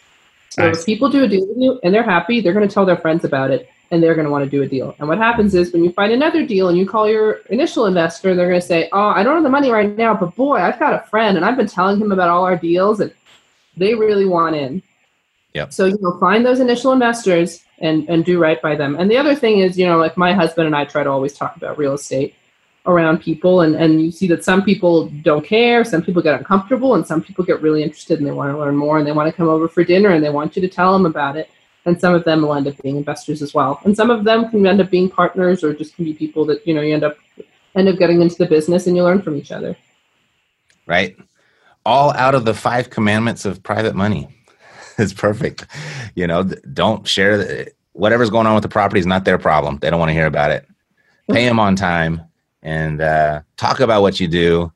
So 0.51 0.67
nice. 0.67 0.81
if 0.81 0.87
people 0.87 1.09
do 1.09 1.25
a 1.25 1.29
deal 1.29 1.49
with 1.49 1.57
you 1.57 1.81
and 1.83 1.93
they're 1.93 2.03
happy, 2.03 2.43
they're 2.43 2.53
going 2.53 2.69
to 2.69 2.73
tell 2.73 2.85
their 2.85 2.99
friends 2.99 3.25
about 3.25 3.51
it 3.51 3.67
and 3.91 4.03
they're 4.03 4.15
going 4.15 4.27
to 4.27 4.31
want 4.31 4.45
to 4.45 4.51
do 4.51 4.63
a 4.63 4.69
deal. 4.69 4.95
And 4.99 5.09
what 5.09 5.17
happens 5.17 5.55
is 5.55 5.73
when 5.73 5.83
you 5.83 5.91
find 5.93 6.13
another 6.13 6.47
deal 6.47 6.69
and 6.69 6.77
you 6.77 6.87
call 6.87 7.09
your 7.09 7.41
initial 7.49 7.87
investor, 7.87 8.35
they're 8.35 8.51
going 8.51 8.61
to 8.61 8.67
say, 8.67 8.91
"Oh, 8.93 9.09
I 9.09 9.23
don't 9.23 9.35
have 9.37 9.43
the 9.43 9.49
money 9.49 9.71
right 9.71 9.97
now, 9.97 10.13
but 10.15 10.37
boy, 10.37 10.57
I've 10.57 10.79
got 10.79 10.93
a 10.93 11.07
friend 11.09 11.39
and 11.39 11.47
I've 11.47 11.57
been 11.57 11.67
telling 11.67 11.99
him 11.99 12.13
about 12.13 12.29
all 12.29 12.45
our 12.45 12.57
deals 12.57 13.01
and 13.01 13.11
they 13.77 13.95
really 13.95 14.27
want 14.27 14.55
in." 14.55 14.83
Yep. 15.55 15.73
So 15.73 15.87
you 15.87 15.97
know, 16.01 16.19
find 16.19 16.45
those 16.45 16.61
initial 16.61 16.93
investors 16.93 17.65
and 17.79 18.07
and 18.11 18.23
do 18.23 18.39
right 18.39 18.61
by 18.61 18.77
them. 18.77 18.97
And 18.97 19.11
the 19.11 19.17
other 19.17 19.35
thing 19.35 19.61
is, 19.61 19.79
you 19.79 19.87
know, 19.87 19.97
like 19.97 20.19
my 20.19 20.35
husband 20.35 20.67
and 20.67 20.77
I 20.77 20.85
try 20.85 21.05
to 21.05 21.11
always 21.11 21.33
talk 21.33 21.57
about 21.57 21.79
real 21.79 21.95
estate 21.95 22.35
around 22.87 23.18
people 23.18 23.62
and, 23.62 23.75
and 23.75 24.03
you 24.03 24.11
see 24.11 24.27
that 24.27 24.44
some 24.44 24.62
people 24.62 25.07
don't 25.23 25.44
care 25.44 25.85
some 25.85 26.03
people 26.03 26.20
get 26.20 26.38
uncomfortable 26.38 26.94
and 26.94 27.07
some 27.07 27.23
people 27.23 27.42
get 27.44 27.62
really 27.62 27.83
interested 27.83 28.18
and 28.18 28.27
they 28.27 28.33
want 28.33 28.53
to 28.53 28.59
learn 28.59 28.77
more 28.77 28.99
and 28.99 29.07
they 29.07 29.12
want 29.12 29.27
to 29.27 29.35
come 29.35 29.49
over 29.49 29.68
for 29.68 29.83
dinner 29.85 30.11
and 30.11 30.23
they 30.23 30.31
want 30.31 30.55
you 30.55 30.61
to 30.61 30.68
tell 30.68 30.92
them 30.92 31.07
about 31.07 31.37
it. 31.37 31.51
And 31.87 32.01
some 32.01 32.14
of 32.14 32.25
them 32.25 32.42
will 32.42 32.55
end 32.55 32.66
up 32.66 32.81
being 32.83 32.97
investors 32.97 33.42
as 33.42 33.53
well. 33.53 33.79
And 33.85 33.94
some 33.94 34.11
of 34.11 34.25
them 34.25 34.51
can 34.51 34.66
end 34.66 34.81
up 34.81 34.90
being 34.90 35.11
partners 35.11 35.62
or 35.62 35.75
just 35.75 35.97
can 35.97 36.05
be 36.05 36.14
people 36.14 36.44
that 36.47 36.66
you 36.66 36.75
know 36.75 36.81
you 36.81 36.94
end 36.94 37.05
up 37.05 37.16
end 37.75 37.88
up 37.88 37.99
getting 37.99 38.20
into 38.23 38.37
the 38.37 38.47
business 38.47 38.87
and 38.87 38.97
you 38.97 39.03
learn 39.03 39.23
from 39.23 39.37
each 39.37 39.53
other. 39.53 39.77
Right. 40.87 41.16
All 41.87 42.12
out 42.12 42.35
of 42.35 42.44
the 42.44 42.55
five 42.55 42.90
commandments 42.90 43.44
of 43.44 43.62
private 43.62 43.94
money. 43.94 44.29
It's 44.97 45.12
perfect. 45.12 45.66
You 46.14 46.29
know 46.29 46.44
don't 46.44 47.05
share 47.09 47.37
the, 47.37 47.73
whatever's 47.94 48.31
going 48.31 48.47
on 48.47 48.55
with 48.55 48.62
the 48.62 48.68
property 48.68 49.01
is 49.01 49.07
not 49.07 49.25
their 49.25 49.38
problem. 49.38 49.79
They 49.79 49.90
don't 49.90 49.99
want 49.99 50.11
to 50.11 50.14
hear 50.14 50.27
about 50.27 50.53
it. 50.53 50.68
Pay 51.29 51.47
them 51.47 51.59
on 51.59 51.75
time 51.75 52.23
and 52.64 53.00
uh, 53.00 53.42
talk 53.57 53.81
about 53.81 54.03
what 54.03 54.18
you 54.18 54.27
do. 54.27 54.72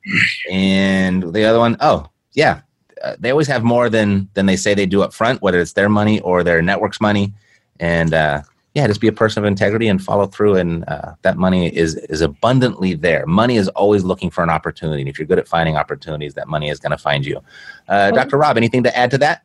And 0.50 1.32
the 1.34 1.44
other 1.44 1.58
one, 1.58 1.76
oh 1.80 2.06
yeah, 2.34 2.60
uh, 3.02 3.16
they 3.18 3.30
always 3.30 3.48
have 3.48 3.64
more 3.64 3.88
than 3.88 4.28
than 4.34 4.46
they 4.46 4.56
say 4.56 4.74
they 4.74 4.86
do 4.86 5.02
up 5.02 5.12
front, 5.12 5.42
whether 5.42 5.58
it's 5.58 5.72
their 5.72 5.88
money 5.88 6.20
or 6.20 6.44
their 6.44 6.62
network's 6.62 7.00
money. 7.00 7.32
And 7.80 8.12
uh, 8.12 8.42
yeah, 8.74 8.86
just 8.86 9.00
be 9.00 9.08
a 9.08 9.12
person 9.12 9.42
of 9.42 9.48
integrity 9.48 9.88
and 9.88 10.02
follow 10.02 10.26
through. 10.26 10.56
And 10.56 10.84
uh, 10.88 11.14
that 11.22 11.38
money 11.38 11.74
is 11.74 11.96
is 11.96 12.20
abundantly 12.20 12.94
there. 12.94 13.26
Money 13.26 13.56
is 13.56 13.68
always 13.68 14.04
looking 14.04 14.30
for 14.30 14.44
an 14.44 14.50
opportunity. 14.50 15.02
And 15.02 15.08
if 15.08 15.18
you're 15.18 15.26
good 15.26 15.38
at 15.38 15.48
finding 15.48 15.76
opportunities, 15.76 16.34
that 16.34 16.48
money 16.48 16.68
is 16.68 16.78
going 16.78 16.92
to 16.92 16.98
find 16.98 17.24
you. 17.24 17.40
Uh, 17.88 18.10
Dr. 18.10 18.36
Rob, 18.36 18.56
anything 18.56 18.82
to 18.82 18.96
add 18.96 19.10
to 19.12 19.18
that? 19.18 19.42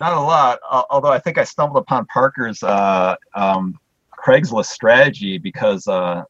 Not 0.00 0.14
a 0.14 0.20
lot, 0.20 0.58
although 0.88 1.12
I 1.12 1.18
think 1.18 1.36
I 1.36 1.44
stumbled 1.44 1.82
upon 1.82 2.06
Parker's 2.06 2.62
uh, 2.62 3.16
um, 3.34 3.78
Craigslist 4.22 4.66
strategy 4.66 5.38
because 5.38 5.86
uh, 5.88 6.22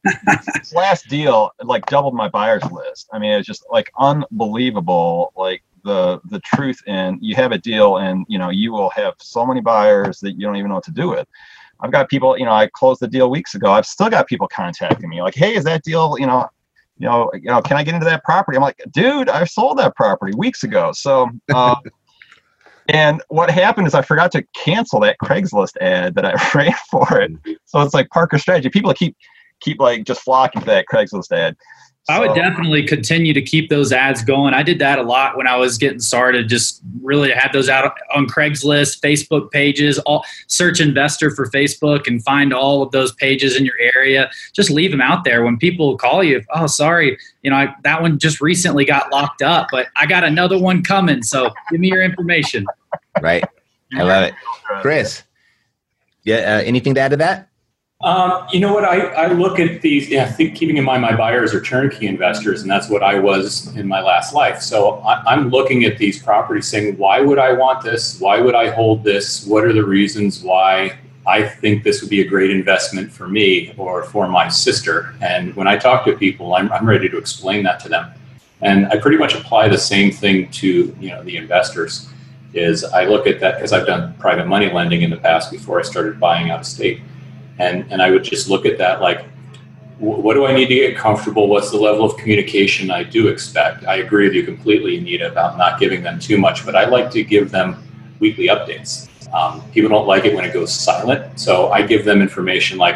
this 0.55 0.73
last 0.73 1.07
deal 1.07 1.51
like 1.63 1.85
doubled 1.87 2.13
my 2.13 2.29
buyers 2.29 2.63
list. 2.71 3.09
I 3.11 3.19
mean, 3.19 3.31
it's 3.31 3.47
just 3.47 3.65
like 3.69 3.91
unbelievable. 3.97 5.33
Like 5.35 5.63
the 5.83 6.21
the 6.25 6.39
truth 6.41 6.79
in 6.87 7.17
you 7.21 7.35
have 7.35 7.51
a 7.51 7.57
deal 7.57 7.97
and 7.97 8.25
you 8.29 8.37
know 8.37 8.49
you 8.49 8.71
will 8.71 8.91
have 8.91 9.15
so 9.19 9.45
many 9.45 9.61
buyers 9.61 10.19
that 10.19 10.33
you 10.33 10.41
don't 10.41 10.55
even 10.55 10.69
know 10.69 10.75
what 10.75 10.83
to 10.85 10.91
do 10.91 11.09
with. 11.09 11.27
I've 11.81 11.91
got 11.91 12.09
people, 12.09 12.37
you 12.37 12.45
know, 12.45 12.51
I 12.51 12.67
closed 12.67 13.01
the 13.01 13.07
deal 13.07 13.31
weeks 13.31 13.55
ago. 13.55 13.71
I've 13.71 13.87
still 13.87 14.09
got 14.09 14.27
people 14.27 14.47
contacting 14.47 15.09
me 15.09 15.21
like, 15.23 15.33
hey, 15.33 15.55
is 15.55 15.63
that 15.63 15.83
deal, 15.83 16.15
you 16.19 16.27
know, 16.27 16.47
you 16.99 17.07
know, 17.07 17.31
you 17.33 17.49
know, 17.49 17.59
can 17.59 17.75
I 17.75 17.83
get 17.83 17.95
into 17.95 18.05
that 18.05 18.23
property? 18.23 18.55
I'm 18.55 18.61
like, 18.61 18.79
dude, 18.91 19.29
I 19.29 19.43
sold 19.45 19.79
that 19.79 19.95
property 19.95 20.33
weeks 20.37 20.63
ago. 20.63 20.91
So. 20.91 21.29
Uh, 21.51 21.75
and 22.91 23.23
what 23.29 23.49
happened 23.49 23.87
is 23.87 23.93
I 23.93 24.01
forgot 24.01 24.33
to 24.33 24.43
cancel 24.53 24.99
that 24.99 25.15
Craigslist 25.23 25.77
ad 25.79 26.15
that 26.15 26.25
I 26.25 26.33
ran 26.57 26.73
for 26.89 27.19
it. 27.21 27.31
So 27.65 27.79
it's 27.81 27.93
like 27.93 28.09
Parker 28.09 28.37
strategy. 28.37 28.69
People 28.69 28.93
keep 28.93 29.15
keep 29.61 29.79
like 29.79 30.03
just 30.03 30.21
flocking 30.21 30.61
to 30.61 30.67
that 30.67 30.85
Craigslist 30.91 31.31
ad. 31.31 31.55
I 32.09 32.19
would 32.19 32.33
definitely 32.33 32.85
continue 32.85 33.31
to 33.33 33.41
keep 33.41 33.69
those 33.69 33.93
ads 33.93 34.23
going. 34.23 34.53
I 34.55 34.63
did 34.63 34.79
that 34.79 34.97
a 34.97 35.03
lot 35.03 35.37
when 35.37 35.47
I 35.47 35.55
was 35.55 35.77
getting 35.77 35.99
started. 35.99 36.49
Just 36.49 36.81
really 37.01 37.31
had 37.31 37.53
those 37.53 37.69
out 37.69 37.95
on 38.13 38.27
Craigslist, 38.27 38.99
Facebook 39.01 39.51
pages, 39.51 39.99
all 39.99 40.25
search 40.47 40.81
investor 40.81 41.29
for 41.29 41.49
Facebook 41.51 42.07
and 42.07 42.23
find 42.23 42.53
all 42.53 42.81
of 42.81 42.91
those 42.91 43.13
pages 43.13 43.55
in 43.55 43.65
your 43.65 43.77
area. 43.95 44.31
Just 44.51 44.71
leave 44.71 44.89
them 44.91 44.99
out 44.99 45.23
there 45.23 45.43
when 45.43 45.57
people 45.57 45.95
call 45.95 46.23
you. 46.23 46.41
Oh, 46.53 46.65
sorry, 46.65 47.17
you 47.43 47.51
know 47.51 47.57
I, 47.57 47.75
that 47.83 48.01
one 48.01 48.17
just 48.17 48.41
recently 48.41 48.83
got 48.83 49.11
locked 49.11 49.43
up, 49.43 49.67
but 49.71 49.87
I 49.95 50.07
got 50.07 50.23
another 50.23 50.57
one 50.57 50.83
coming. 50.83 51.21
So 51.21 51.51
give 51.69 51.79
me 51.79 51.89
your 51.89 52.01
information. 52.01 52.65
Right, 53.21 53.43
I 53.93 54.01
love 54.01 54.23
it, 54.23 54.33
Chris. 54.81 55.21
Yeah, 56.23 56.37
uh, 56.37 56.61
anything 56.63 56.95
to 56.95 57.01
add 57.01 57.11
to 57.11 57.17
that? 57.17 57.50
Um, 58.03 58.47
you 58.51 58.59
know 58.59 58.73
what? 58.73 58.83
I, 58.83 58.99
I 59.09 59.27
look 59.27 59.59
at 59.59 59.81
these, 59.81 60.09
yeah, 60.09 60.25
think 60.25 60.55
keeping 60.55 60.77
in 60.77 60.83
mind 60.83 61.03
my 61.03 61.15
buyers 61.15 61.53
are 61.53 61.61
turnkey 61.61 62.07
investors, 62.07 62.63
and 62.63 62.71
that's 62.71 62.89
what 62.89 63.03
I 63.03 63.19
was 63.19 63.75
in 63.75 63.87
my 63.87 64.01
last 64.01 64.33
life. 64.33 64.61
So 64.61 64.95
I, 64.99 65.33
am 65.33 65.49
looking 65.49 65.85
at 65.85 65.99
these 65.99 66.21
properties 66.21 66.67
saying, 66.67 66.97
why 66.97 67.21
would 67.21 67.37
I 67.37 67.53
want 67.53 67.83
this? 67.83 68.19
Why 68.19 68.41
would 68.41 68.55
I 68.55 68.71
hold 68.71 69.03
this? 69.03 69.45
What 69.45 69.63
are 69.63 69.73
the 69.73 69.85
reasons 69.85 70.41
why 70.41 70.97
I 71.27 71.43
think 71.47 71.83
this 71.83 72.01
would 72.01 72.09
be 72.09 72.21
a 72.21 72.27
great 72.27 72.49
investment 72.49 73.11
for 73.11 73.27
me 73.27 73.71
or 73.77 74.03
for 74.03 74.27
my 74.27 74.49
sister? 74.49 75.13
And 75.21 75.55
when 75.55 75.67
I 75.67 75.77
talk 75.77 76.03
to 76.05 76.13
people, 76.13 76.55
I'm, 76.55 76.71
I'm 76.71 76.87
ready 76.87 77.07
to 77.07 77.17
explain 77.19 77.61
that 77.63 77.79
to 77.81 77.89
them. 77.89 78.11
And 78.61 78.87
I 78.87 78.97
pretty 78.97 79.17
much 79.17 79.35
apply 79.35 79.67
the 79.69 79.77
same 79.77 80.11
thing 80.11 80.49
to 80.51 80.95
you 80.99 81.09
know 81.09 81.23
the 81.23 81.37
investors. 81.37 82.07
Is 82.53 82.83
I 82.83 83.05
look 83.05 83.27
at 83.27 83.39
that 83.39 83.55
because 83.55 83.71
I've 83.71 83.87
done 83.87 84.13
private 84.15 84.45
money 84.45 84.71
lending 84.71 85.03
in 85.03 85.09
the 85.09 85.17
past 85.17 85.51
before 85.51 85.79
I 85.79 85.83
started 85.83 86.19
buying 86.19 86.49
out 86.49 86.59
of 86.59 86.65
state 86.65 86.99
and 87.61 87.91
and 87.91 88.01
I 88.01 88.11
would 88.11 88.23
just 88.23 88.49
look 88.49 88.65
at 88.65 88.77
that 88.79 89.01
like 89.01 89.25
what 90.01 90.33
do 90.33 90.47
I 90.47 90.51
need 90.51 90.65
to 90.65 90.73
get 90.73 90.97
comfortable? 90.97 91.47
What's 91.47 91.69
the 91.69 91.77
level 91.77 92.03
of 92.03 92.17
communication 92.17 92.89
I 92.89 93.03
do 93.03 93.27
expect? 93.27 93.85
I 93.85 93.97
agree 93.97 94.25
with 94.25 94.33
you 94.33 94.41
completely, 94.41 94.97
Anita, 94.97 95.31
about 95.31 95.59
not 95.59 95.79
giving 95.79 96.01
them 96.01 96.17
too 96.17 96.39
much, 96.39 96.65
but 96.65 96.75
I 96.75 96.85
like 96.85 97.11
to 97.11 97.23
give 97.23 97.51
them 97.51 97.83
weekly 98.19 98.47
updates. 98.47 99.07
Um, 99.31 99.61
people 99.69 99.91
don't 99.91 100.07
like 100.07 100.25
it 100.25 100.33
when 100.33 100.43
it 100.43 100.53
goes 100.53 100.73
silent, 100.73 101.39
so 101.39 101.71
I 101.71 101.83
give 101.83 102.03
them 102.03 102.19
information 102.19 102.79
like, 102.79 102.95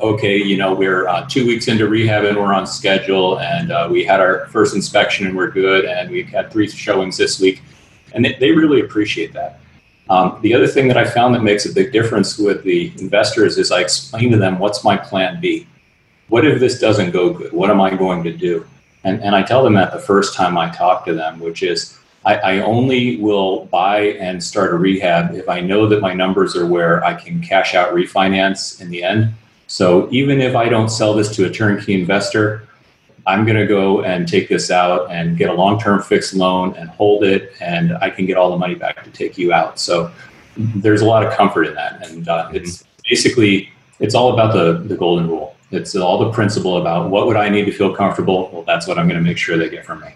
okay, 0.00 0.36
you 0.36 0.56
know, 0.56 0.72
we're 0.72 1.08
uh, 1.08 1.26
two 1.28 1.44
weeks 1.44 1.66
into 1.66 1.88
rehab 1.88 2.24
and 2.24 2.36
we're 2.36 2.54
on 2.54 2.68
schedule, 2.68 3.40
and 3.40 3.72
uh, 3.72 3.88
we 3.90 4.04
had 4.04 4.20
our 4.20 4.46
first 4.46 4.76
inspection 4.76 5.26
and 5.26 5.36
we're 5.36 5.50
good, 5.50 5.86
and 5.86 6.08
we've 6.08 6.28
had 6.28 6.52
three 6.52 6.68
showings 6.68 7.16
this 7.16 7.40
week, 7.40 7.62
and 8.12 8.24
they, 8.24 8.34
they 8.34 8.52
really 8.52 8.82
appreciate 8.82 9.32
that. 9.32 9.58
Um, 10.12 10.38
the 10.42 10.52
other 10.52 10.66
thing 10.66 10.88
that 10.88 10.98
I 10.98 11.04
found 11.06 11.34
that 11.34 11.42
makes 11.42 11.64
a 11.64 11.72
big 11.72 11.90
difference 11.90 12.36
with 12.36 12.62
the 12.64 12.92
investors 12.98 13.56
is 13.56 13.72
I 13.72 13.80
explain 13.80 14.30
to 14.32 14.36
them 14.36 14.58
what's 14.58 14.84
my 14.84 14.94
plan 14.94 15.40
B. 15.40 15.66
What 16.28 16.46
if 16.46 16.60
this 16.60 16.78
doesn't 16.78 17.12
go 17.12 17.32
good? 17.32 17.50
What 17.50 17.70
am 17.70 17.80
I 17.80 17.96
going 17.96 18.22
to 18.24 18.32
do? 18.32 18.66
And, 19.04 19.22
and 19.22 19.34
I 19.34 19.42
tell 19.42 19.64
them 19.64 19.72
that 19.72 19.90
the 19.90 19.98
first 19.98 20.34
time 20.34 20.58
I 20.58 20.68
talk 20.68 21.06
to 21.06 21.14
them, 21.14 21.40
which 21.40 21.62
is 21.62 21.98
I, 22.26 22.34
I 22.36 22.58
only 22.58 23.16
will 23.16 23.64
buy 23.66 24.00
and 24.20 24.44
start 24.44 24.74
a 24.74 24.76
rehab 24.76 25.34
if 25.34 25.48
I 25.48 25.60
know 25.60 25.88
that 25.88 26.02
my 26.02 26.12
numbers 26.12 26.54
are 26.56 26.66
where 26.66 27.02
I 27.02 27.14
can 27.14 27.40
cash 27.40 27.74
out 27.74 27.94
refinance 27.94 28.82
in 28.82 28.90
the 28.90 29.02
end. 29.02 29.32
So 29.66 30.10
even 30.10 30.42
if 30.42 30.54
I 30.54 30.68
don't 30.68 30.90
sell 30.90 31.14
this 31.14 31.34
to 31.36 31.46
a 31.46 31.50
turnkey 31.50 31.94
investor, 31.94 32.68
I'm 33.26 33.44
going 33.44 33.56
to 33.56 33.66
go 33.66 34.02
and 34.02 34.26
take 34.26 34.48
this 34.48 34.70
out 34.70 35.10
and 35.10 35.36
get 35.36 35.48
a 35.48 35.52
long 35.52 35.78
term 35.78 36.02
fixed 36.02 36.34
loan 36.34 36.74
and 36.76 36.88
hold 36.90 37.24
it, 37.24 37.52
and 37.60 37.96
I 37.98 38.10
can 38.10 38.26
get 38.26 38.36
all 38.36 38.50
the 38.50 38.56
money 38.56 38.74
back 38.74 39.04
to 39.04 39.10
take 39.10 39.38
you 39.38 39.52
out. 39.52 39.78
So 39.78 40.10
there's 40.56 41.00
a 41.00 41.04
lot 41.04 41.24
of 41.24 41.32
comfort 41.32 41.64
in 41.64 41.74
that. 41.74 42.08
And 42.08 42.28
uh, 42.28 42.50
it's 42.52 42.84
basically, 43.08 43.70
it's 44.00 44.14
all 44.14 44.32
about 44.32 44.52
the, 44.52 44.86
the 44.86 44.96
golden 44.96 45.28
rule. 45.28 45.56
It's 45.70 45.96
all 45.96 46.18
the 46.18 46.30
principle 46.30 46.78
about 46.78 47.10
what 47.10 47.26
would 47.26 47.36
I 47.36 47.48
need 47.48 47.64
to 47.64 47.72
feel 47.72 47.94
comfortable? 47.94 48.50
Well, 48.52 48.62
that's 48.62 48.86
what 48.86 48.98
I'm 48.98 49.08
going 49.08 49.22
to 49.22 49.24
make 49.24 49.38
sure 49.38 49.56
they 49.56 49.70
get 49.70 49.86
from 49.86 50.00
me. 50.00 50.14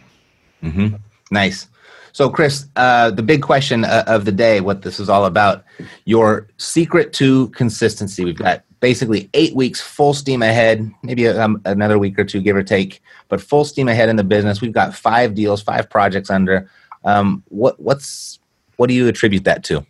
Mm-hmm. 0.63 0.97
Nice. 1.31 1.69
So, 2.17 2.31
Chris, 2.31 2.65
uh, 2.77 3.11
the 3.11 3.23
big 3.23 3.43
question 3.43 3.85
uh, 3.85 4.05
of 4.07 4.25
the 4.25 4.33
day, 4.33 4.63
what 4.63 4.81
this 4.81 4.99
is 4.99 5.11
all 5.11 5.27
about, 5.27 5.67
your 6.07 6.49
secret 6.57 7.13
to 7.13 7.51
consistency. 7.51 8.25
We've 8.25 8.39
got 8.39 8.65
basically 8.81 9.29
eight 9.35 9.55
weeks 9.55 9.83
full 9.83 10.15
steam 10.15 10.41
ahead, 10.41 10.91
maybe 11.03 11.29
um, 11.29 11.61
another 11.67 11.99
week 11.99 12.19
or 12.19 12.25
two, 12.25 12.41
give 12.41 12.57
or 12.57 12.63
take, 12.63 13.03
but 13.29 13.43
full 13.43 13.67
steam 13.67 13.87
ahead 13.87 14.09
in 14.09 14.17
the 14.17 14.25
business. 14.25 14.63
We've 14.63 14.73
got 14.73 14.95
five 14.95 15.35
deals, 15.35 15.61
five 15.63 15.91
projects 15.91 16.31
under. 16.31 16.71
Um, 17.05 17.43
what 17.49 17.79
what's 17.79 18.39
what 18.77 18.87
do 18.87 18.95
you 18.95 19.09
attribute 19.09 19.45
that 19.45 19.63
to? 19.65 19.85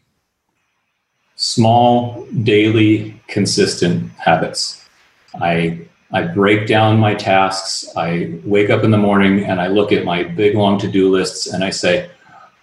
Small, 1.37 2.27
daily, 2.43 3.21
consistent 3.29 4.11
habits. 4.15 4.85
I 5.41 5.87
I 6.11 6.23
break 6.23 6.67
down 6.67 6.99
my 6.99 7.15
tasks. 7.15 7.89
I 7.97 8.41
wake 8.45 8.69
up 8.69 8.83
in 8.83 8.91
the 8.91 8.99
morning 8.99 9.45
and 9.45 9.61
I 9.61 9.69
look 9.69 9.93
at 9.93 10.05
my 10.05 10.25
big 10.25 10.57
long 10.57 10.77
to 10.81 10.89
do 10.89 11.09
lists 11.09 11.47
and 11.47 11.63
I 11.63 11.71
say, 11.71 12.11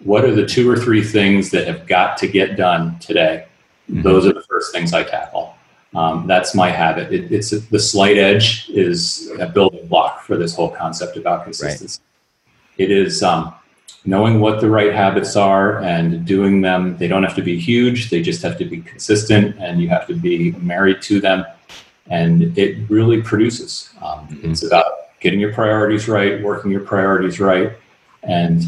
what 0.04 0.24
are 0.24 0.34
the 0.34 0.46
two 0.46 0.70
or 0.70 0.76
three 0.76 1.02
things 1.02 1.50
that 1.50 1.66
have 1.66 1.86
got 1.86 2.16
to 2.18 2.28
get 2.28 2.56
done 2.56 2.98
today? 3.00 3.46
Mm-hmm. 3.90 4.02
Those 4.02 4.26
are 4.26 4.32
the 4.32 4.42
first 4.42 4.72
things 4.72 4.92
I 4.92 5.02
tackle. 5.02 5.56
Um, 5.94 6.26
that's 6.26 6.54
my 6.54 6.70
habit. 6.70 7.12
It, 7.12 7.32
it's 7.32 7.50
the 7.50 7.78
slight 7.78 8.18
edge 8.18 8.68
is 8.70 9.30
a 9.38 9.46
building 9.46 9.86
block 9.86 10.22
for 10.22 10.36
this 10.36 10.54
whole 10.54 10.70
concept 10.70 11.16
about 11.16 11.44
consistency. 11.44 12.00
Right. 12.78 12.84
It 12.84 12.90
is 12.90 13.22
um, 13.22 13.54
knowing 14.04 14.40
what 14.40 14.60
the 14.60 14.68
right 14.68 14.92
habits 14.92 15.36
are 15.36 15.78
and 15.80 16.24
doing 16.24 16.60
them. 16.60 16.96
They 16.96 17.06
don't 17.06 17.22
have 17.22 17.36
to 17.36 17.42
be 17.42 17.58
huge. 17.58 18.10
They 18.10 18.22
just 18.22 18.42
have 18.42 18.58
to 18.58 18.64
be 18.64 18.80
consistent, 18.80 19.56
and 19.58 19.80
you 19.80 19.88
have 19.88 20.06
to 20.08 20.14
be 20.14 20.52
married 20.52 21.00
to 21.02 21.20
them. 21.20 21.44
And 22.08 22.56
it 22.58 22.90
really 22.90 23.22
produces. 23.22 23.90
Um, 24.02 24.26
mm-hmm. 24.28 24.50
It's 24.50 24.64
about 24.64 25.18
getting 25.20 25.40
your 25.40 25.54
priorities 25.54 26.08
right, 26.08 26.42
working 26.42 26.70
your 26.70 26.80
priorities 26.80 27.40
right, 27.40 27.72
and 28.24 28.64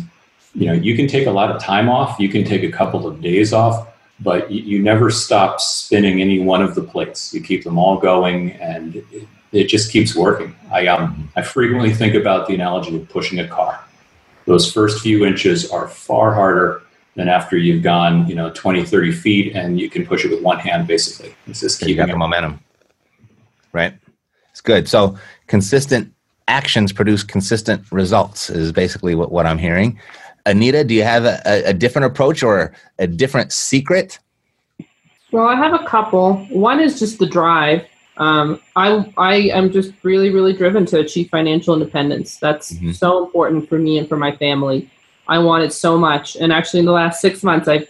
you 0.56 0.66
know 0.66 0.72
you 0.72 0.96
can 0.96 1.06
take 1.06 1.26
a 1.26 1.30
lot 1.30 1.50
of 1.50 1.62
time 1.62 1.88
off. 1.88 2.18
You 2.18 2.28
can 2.28 2.44
take 2.44 2.62
a 2.62 2.72
couple 2.72 3.06
of 3.06 3.20
days 3.20 3.52
off 3.52 3.86
but 4.20 4.50
you, 4.50 4.62
you, 4.62 4.82
never 4.82 5.10
stop 5.10 5.60
spinning 5.60 6.20
any 6.20 6.38
one 6.38 6.62
of 6.62 6.74
the 6.74 6.82
plates. 6.82 7.34
You 7.34 7.40
keep 7.40 7.64
them 7.64 7.78
all 7.78 7.98
going, 7.98 8.52
and 8.52 8.96
it, 8.96 9.28
it 9.52 9.64
just 9.64 9.92
keeps 9.92 10.14
working. 10.14 10.54
I 10.72 10.86
um, 10.86 11.30
I 11.36 11.42
frequently 11.42 11.92
think 11.92 12.14
about 12.14 12.46
the 12.46 12.54
analogy 12.54 12.96
of 12.96 13.08
pushing 13.08 13.38
a 13.40 13.48
car. 13.48 13.82
Those 14.46 14.72
first 14.72 15.02
few 15.02 15.24
inches 15.24 15.70
are 15.70 15.88
far 15.88 16.32
harder 16.32 16.82
than 17.14 17.28
after 17.28 17.56
you've 17.56 17.82
gone, 17.82 18.26
you 18.28 18.34
know, 18.34 18.50
20, 18.50 18.84
30 18.84 19.12
feet, 19.12 19.56
and 19.56 19.80
you 19.80 19.88
can 19.88 20.06
push 20.06 20.24
it 20.24 20.30
with 20.30 20.42
one 20.42 20.58
hand, 20.58 20.86
basically. 20.86 21.34
It's 21.46 21.60
just 21.60 21.80
keeping 21.80 21.94
you 21.94 21.96
got 21.96 22.08
the 22.08 22.16
momentum. 22.16 22.60
Right. 23.72 23.94
It's 24.50 24.60
good. 24.60 24.86
So 24.86 25.18
consistent 25.46 26.12
actions 26.46 26.92
produce 26.92 27.22
consistent 27.22 27.90
results 27.90 28.50
is 28.50 28.70
basically 28.70 29.14
what, 29.14 29.32
what 29.32 29.46
I'm 29.46 29.58
hearing. 29.58 29.98
Anita, 30.46 30.84
do 30.84 30.94
you 30.94 31.02
have 31.02 31.24
a, 31.24 31.40
a 31.66 31.74
different 31.74 32.06
approach 32.06 32.42
or 32.42 32.72
a 32.98 33.06
different 33.06 33.52
secret? 33.52 34.18
Well, 35.32 35.46
I 35.46 35.56
have 35.56 35.74
a 35.74 35.84
couple. 35.84 36.36
One 36.46 36.80
is 36.80 36.98
just 36.98 37.18
the 37.18 37.26
drive. 37.26 37.84
Um, 38.16 38.60
I 38.76 39.12
I 39.18 39.34
am 39.52 39.70
just 39.70 39.92
really 40.02 40.30
really 40.30 40.54
driven 40.54 40.86
to 40.86 41.00
achieve 41.00 41.28
financial 41.28 41.74
independence. 41.74 42.38
That's 42.38 42.72
mm-hmm. 42.72 42.92
so 42.92 43.24
important 43.24 43.68
for 43.68 43.78
me 43.78 43.98
and 43.98 44.08
for 44.08 44.16
my 44.16 44.34
family. 44.34 44.90
I 45.28 45.38
want 45.38 45.64
it 45.64 45.72
so 45.72 45.98
much, 45.98 46.36
and 46.36 46.52
actually, 46.52 46.80
in 46.80 46.86
the 46.86 46.92
last 46.92 47.20
six 47.20 47.42
months, 47.42 47.68
I 47.68 47.86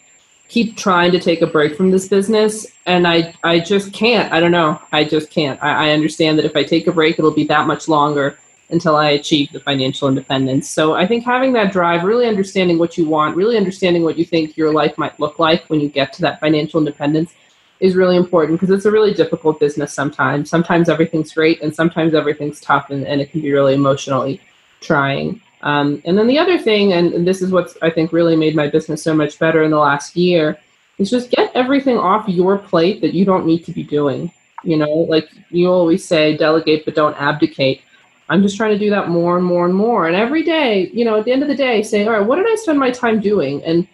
keep 0.48 0.76
trying 0.76 1.12
to 1.12 1.20
take 1.20 1.42
a 1.42 1.46
break 1.46 1.76
from 1.76 1.90
this 1.90 2.08
business, 2.08 2.66
and 2.86 3.06
I 3.06 3.34
I 3.44 3.60
just 3.60 3.92
can't. 3.92 4.32
I 4.32 4.40
don't 4.40 4.50
know. 4.50 4.80
I 4.90 5.04
just 5.04 5.30
can't. 5.30 5.62
I, 5.62 5.88
I 5.88 5.90
understand 5.90 6.38
that 6.38 6.46
if 6.46 6.56
I 6.56 6.64
take 6.64 6.86
a 6.86 6.92
break, 6.92 7.18
it'll 7.18 7.30
be 7.30 7.44
that 7.44 7.66
much 7.66 7.86
longer 7.86 8.38
until 8.70 8.96
I 8.96 9.10
achieve 9.10 9.52
the 9.52 9.60
financial 9.60 10.08
independence. 10.08 10.68
So 10.68 10.94
I 10.94 11.06
think 11.06 11.24
having 11.24 11.52
that 11.52 11.72
drive, 11.72 12.02
really 12.02 12.26
understanding 12.26 12.78
what 12.78 12.98
you 12.98 13.06
want, 13.06 13.36
really 13.36 13.56
understanding 13.56 14.02
what 14.02 14.18
you 14.18 14.24
think 14.24 14.56
your 14.56 14.72
life 14.72 14.98
might 14.98 15.18
look 15.20 15.38
like 15.38 15.64
when 15.68 15.80
you 15.80 15.88
get 15.88 16.12
to 16.14 16.22
that 16.22 16.40
financial 16.40 16.80
independence 16.80 17.32
is 17.78 17.94
really 17.94 18.16
important 18.16 18.58
because 18.58 18.74
it's 18.74 18.86
a 18.86 18.90
really 18.90 19.12
difficult 19.12 19.60
business 19.60 19.92
sometimes. 19.92 20.50
Sometimes 20.50 20.88
everything's 20.88 21.32
great 21.32 21.62
and 21.62 21.74
sometimes 21.74 22.14
everything's 22.14 22.60
tough 22.60 22.90
and, 22.90 23.06
and 23.06 23.20
it 23.20 23.30
can 23.30 23.40
be 23.40 23.52
really 23.52 23.74
emotionally 23.74 24.40
trying. 24.80 25.40
Um, 25.62 26.02
and 26.04 26.16
then 26.16 26.26
the 26.26 26.38
other 26.38 26.58
thing, 26.58 26.92
and, 26.92 27.12
and 27.12 27.26
this 27.26 27.42
is 27.42 27.50
what 27.50 27.76
I 27.82 27.90
think 27.90 28.12
really 28.12 28.36
made 28.36 28.56
my 28.56 28.68
business 28.68 29.02
so 29.02 29.14
much 29.14 29.38
better 29.38 29.62
in 29.62 29.70
the 29.70 29.78
last 29.78 30.16
year, 30.16 30.58
is 30.98 31.10
just 31.10 31.30
get 31.30 31.52
everything 31.54 31.98
off 31.98 32.28
your 32.28 32.58
plate 32.58 33.00
that 33.02 33.14
you 33.14 33.24
don't 33.24 33.46
need 33.46 33.64
to 33.66 33.72
be 33.72 33.82
doing. 33.82 34.32
You 34.64 34.78
know, 34.78 34.90
like 34.90 35.28
you 35.50 35.68
always 35.68 36.04
say, 36.04 36.36
delegate 36.36 36.84
but 36.84 36.94
don't 36.94 37.20
abdicate 37.20 37.82
I'm 38.28 38.42
just 38.42 38.56
trying 38.56 38.72
to 38.72 38.78
do 38.78 38.90
that 38.90 39.08
more 39.08 39.36
and 39.36 39.46
more 39.46 39.64
and 39.64 39.74
more. 39.74 40.06
And 40.06 40.16
every 40.16 40.42
day, 40.42 40.90
you 40.92 41.04
know, 41.04 41.16
at 41.18 41.24
the 41.24 41.32
end 41.32 41.42
of 41.42 41.48
the 41.48 41.56
day, 41.56 41.82
saying, 41.82 42.08
all 42.08 42.14
right, 42.14 42.26
what 42.26 42.36
did 42.36 42.46
I 42.50 42.56
spend 42.56 42.78
my 42.78 42.90
time 42.90 43.20
doing? 43.20 43.62
And 43.62 43.86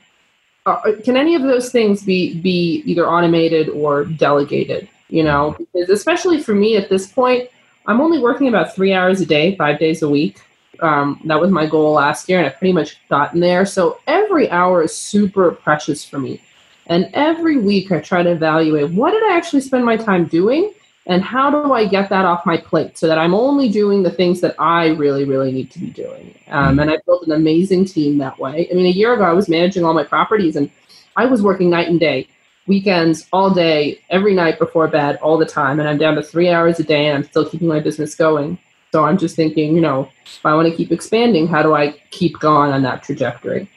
uh, 0.64 0.80
uh, 0.86 0.92
can 1.02 1.16
any 1.16 1.34
of 1.34 1.42
those 1.42 1.70
things 1.70 2.02
be 2.02 2.40
be 2.40 2.82
either 2.86 3.06
automated 3.06 3.68
or 3.68 4.04
delegated? 4.04 4.88
You 5.08 5.24
know, 5.24 5.54
because 5.58 5.90
especially 5.90 6.40
for 6.40 6.54
me 6.54 6.76
at 6.76 6.88
this 6.88 7.06
point, 7.06 7.50
I'm 7.86 8.00
only 8.00 8.18
working 8.18 8.48
about 8.48 8.74
three 8.74 8.94
hours 8.94 9.20
a 9.20 9.26
day, 9.26 9.56
five 9.56 9.78
days 9.78 10.02
a 10.02 10.08
week. 10.08 10.40
Um, 10.80 11.20
that 11.26 11.40
was 11.40 11.50
my 11.50 11.66
goal 11.66 11.92
last 11.92 12.28
year, 12.28 12.38
and 12.38 12.46
I've 12.46 12.58
pretty 12.58 12.72
much 12.72 12.96
gotten 13.08 13.40
there. 13.40 13.66
So 13.66 13.98
every 14.06 14.50
hour 14.50 14.82
is 14.82 14.94
super 14.94 15.52
precious 15.52 16.04
for 16.04 16.18
me. 16.18 16.40
And 16.86 17.10
every 17.12 17.58
week 17.58 17.92
I 17.92 18.00
try 18.00 18.22
to 18.22 18.30
evaluate 18.30 18.90
what 18.90 19.12
did 19.12 19.22
I 19.24 19.36
actually 19.36 19.60
spend 19.60 19.84
my 19.84 19.96
time 19.96 20.24
doing 20.24 20.72
And 21.06 21.22
how 21.22 21.50
do 21.50 21.72
I 21.72 21.86
get 21.86 22.08
that 22.10 22.24
off 22.24 22.46
my 22.46 22.56
plate 22.56 22.96
so 22.96 23.08
that 23.08 23.18
I'm 23.18 23.34
only 23.34 23.68
doing 23.68 24.04
the 24.04 24.10
things 24.10 24.40
that 24.40 24.54
I 24.58 24.88
really, 24.88 25.24
really 25.24 25.50
need 25.50 25.70
to 25.72 25.80
be 25.80 25.90
doing? 25.90 26.38
Um, 26.48 26.78
and 26.78 26.90
I 26.90 26.98
built 27.06 27.26
an 27.26 27.32
amazing 27.32 27.86
team 27.86 28.18
that 28.18 28.38
way. 28.38 28.68
I 28.70 28.74
mean, 28.74 28.86
a 28.86 28.90
year 28.90 29.12
ago, 29.12 29.24
I 29.24 29.32
was 29.32 29.48
managing 29.48 29.84
all 29.84 29.94
my 29.94 30.04
properties 30.04 30.54
and 30.54 30.70
I 31.16 31.26
was 31.26 31.42
working 31.42 31.70
night 31.70 31.88
and 31.88 31.98
day, 31.98 32.28
weekends, 32.68 33.26
all 33.32 33.50
day, 33.52 34.00
every 34.10 34.32
night 34.32 34.60
before 34.60 34.86
bed, 34.86 35.16
all 35.16 35.38
the 35.38 35.46
time. 35.46 35.80
And 35.80 35.88
I'm 35.88 35.98
down 35.98 36.14
to 36.14 36.22
three 36.22 36.48
hours 36.48 36.78
a 36.78 36.84
day 36.84 37.08
and 37.08 37.18
I'm 37.18 37.24
still 37.24 37.48
keeping 37.48 37.68
my 37.68 37.80
business 37.80 38.14
going. 38.14 38.58
So 38.92 39.04
I'm 39.04 39.18
just 39.18 39.34
thinking, 39.34 39.74
you 39.74 39.80
know, 39.80 40.08
if 40.24 40.44
I 40.46 40.54
want 40.54 40.68
to 40.68 40.76
keep 40.76 40.92
expanding, 40.92 41.48
how 41.48 41.62
do 41.62 41.74
I 41.74 41.92
keep 42.10 42.38
going 42.38 42.72
on 42.72 42.82
that 42.82 43.02
trajectory? 43.02 43.68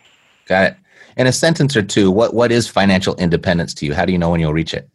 Got 0.46 0.74
it. 0.74 0.78
In 1.18 1.26
a 1.26 1.32
sentence 1.32 1.76
or 1.76 1.82
two, 1.82 2.12
what, 2.12 2.34
what 2.34 2.52
is 2.52 2.68
financial 2.68 3.16
independence 3.16 3.74
to 3.76 3.86
you? 3.86 3.94
How 3.96 4.06
do 4.06 4.12
you 4.12 4.18
know 4.18 4.30
when 4.30 4.42
you'll 4.42 4.54
reach 4.54 4.74
it? 4.74 4.90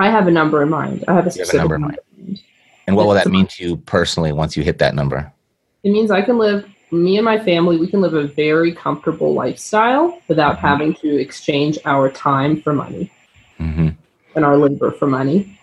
I 0.00 0.08
have 0.08 0.26
a 0.26 0.30
number 0.30 0.62
in 0.62 0.70
mind. 0.70 1.04
I 1.08 1.12
have 1.12 1.26
a 1.26 1.30
specific 1.30 1.60
have 1.60 1.70
a 1.70 1.78
number 1.78 1.94
in 2.16 2.26
mind. 2.26 2.42
And 2.86 2.96
what 2.96 3.06
will 3.06 3.14
that 3.14 3.28
mean 3.28 3.46
to 3.46 3.62
you 3.62 3.76
personally 3.76 4.32
once 4.32 4.56
you 4.56 4.62
hit 4.62 4.78
that 4.78 4.94
number? 4.94 5.30
It 5.82 5.90
means 5.90 6.10
I 6.10 6.22
can 6.22 6.38
live, 6.38 6.66
me 6.90 7.18
and 7.18 7.24
my 7.24 7.38
family, 7.38 7.76
we 7.76 7.86
can 7.86 8.00
live 8.00 8.14
a 8.14 8.26
very 8.26 8.72
comfortable 8.72 9.34
lifestyle 9.34 10.18
without 10.26 10.56
mm-hmm. 10.56 10.66
having 10.66 10.94
to 10.94 11.20
exchange 11.20 11.78
our 11.84 12.10
time 12.10 12.62
for 12.62 12.72
money 12.72 13.12
mm-hmm. 13.58 13.88
and 14.34 14.44
our 14.44 14.56
labor 14.56 14.90
for 14.90 15.06
money. 15.06 15.58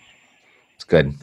It's 0.76 0.84
good. 0.84 1.14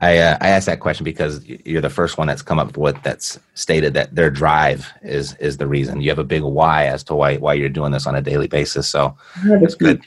I 0.00 0.18
uh, 0.18 0.36
I 0.40 0.48
asked 0.48 0.66
that 0.66 0.80
question 0.80 1.04
because 1.04 1.46
you're 1.46 1.80
the 1.80 1.88
first 1.88 2.18
one 2.18 2.26
that's 2.26 2.42
come 2.42 2.58
up 2.58 2.76
with 2.76 3.00
that's 3.04 3.38
stated 3.54 3.94
that 3.94 4.12
their 4.12 4.28
drive 4.28 4.92
is 5.02 5.36
is 5.36 5.56
the 5.58 5.68
reason. 5.68 6.00
You 6.00 6.10
have 6.10 6.18
a 6.18 6.24
big 6.24 6.42
why 6.42 6.86
as 6.86 7.04
to 7.04 7.14
why 7.14 7.36
why 7.36 7.54
you're 7.54 7.68
doing 7.68 7.92
this 7.92 8.06
on 8.08 8.16
a 8.16 8.20
daily 8.20 8.48
basis. 8.48 8.88
So 8.88 9.16
that's 9.44 9.76
good. 9.76 10.04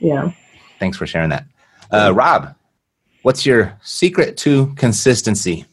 Yeah. 0.00 0.32
Thanks 0.80 0.98
for 0.98 1.06
sharing 1.06 1.30
that. 1.30 1.44
Uh, 1.90 2.12
Rob, 2.14 2.54
what's 3.22 3.46
your 3.46 3.78
secret 3.82 4.36
to 4.38 4.74
consistency? 4.74 5.64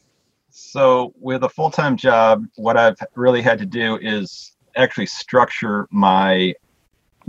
So, 0.49 1.13
with 1.19 1.43
a 1.43 1.49
full 1.49 1.69
time 1.69 1.97
job, 1.97 2.45
what 2.55 2.77
I've 2.77 2.97
really 3.15 3.41
had 3.41 3.59
to 3.59 3.65
do 3.65 3.97
is 3.97 4.55
actually 4.75 5.05
structure 5.05 5.87
my 5.89 6.53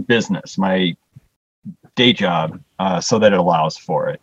business, 0.07 0.59
my 0.59 0.97
day 1.95 2.13
job, 2.13 2.61
uh, 2.79 3.01
so 3.01 3.19
that 3.19 3.33
it 3.33 3.39
allows 3.39 3.77
for 3.77 4.09
it. 4.09 4.21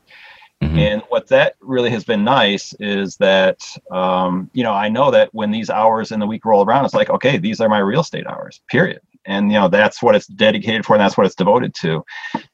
Mm-hmm. 0.62 0.78
And 0.78 1.02
what 1.10 1.28
that 1.28 1.56
really 1.62 1.90
has 1.90 2.06
been 2.06 2.24
nice 2.24 2.74
is 2.80 3.18
that, 3.18 3.66
um, 3.92 4.50
you 4.54 4.64
know, 4.64 4.74
I 4.74 4.88
know 4.88 5.12
that 5.12 5.34
when 5.34 5.52
these 5.52 5.70
hours 5.70 6.12
in 6.12 6.20
the 6.20 6.28
week 6.28 6.46
roll 6.46 6.64
around, 6.64 6.86
it's 6.86 6.94
like, 6.94 7.10
okay, 7.10 7.38
these 7.38 7.60
are 7.60 7.68
my 7.68 7.80
real 7.80 8.02
estate 8.02 8.28
hours, 8.28 8.62
period 8.70 9.02
and 9.26 9.52
you 9.52 9.60
know 9.60 9.68
that's 9.68 10.02
what 10.02 10.16
it's 10.16 10.28
dedicated 10.28 10.86
for 10.86 10.94
and 10.94 11.02
that's 11.02 11.18
what 11.18 11.26
it's 11.26 11.36
devoted 11.36 11.74
to. 11.76 12.04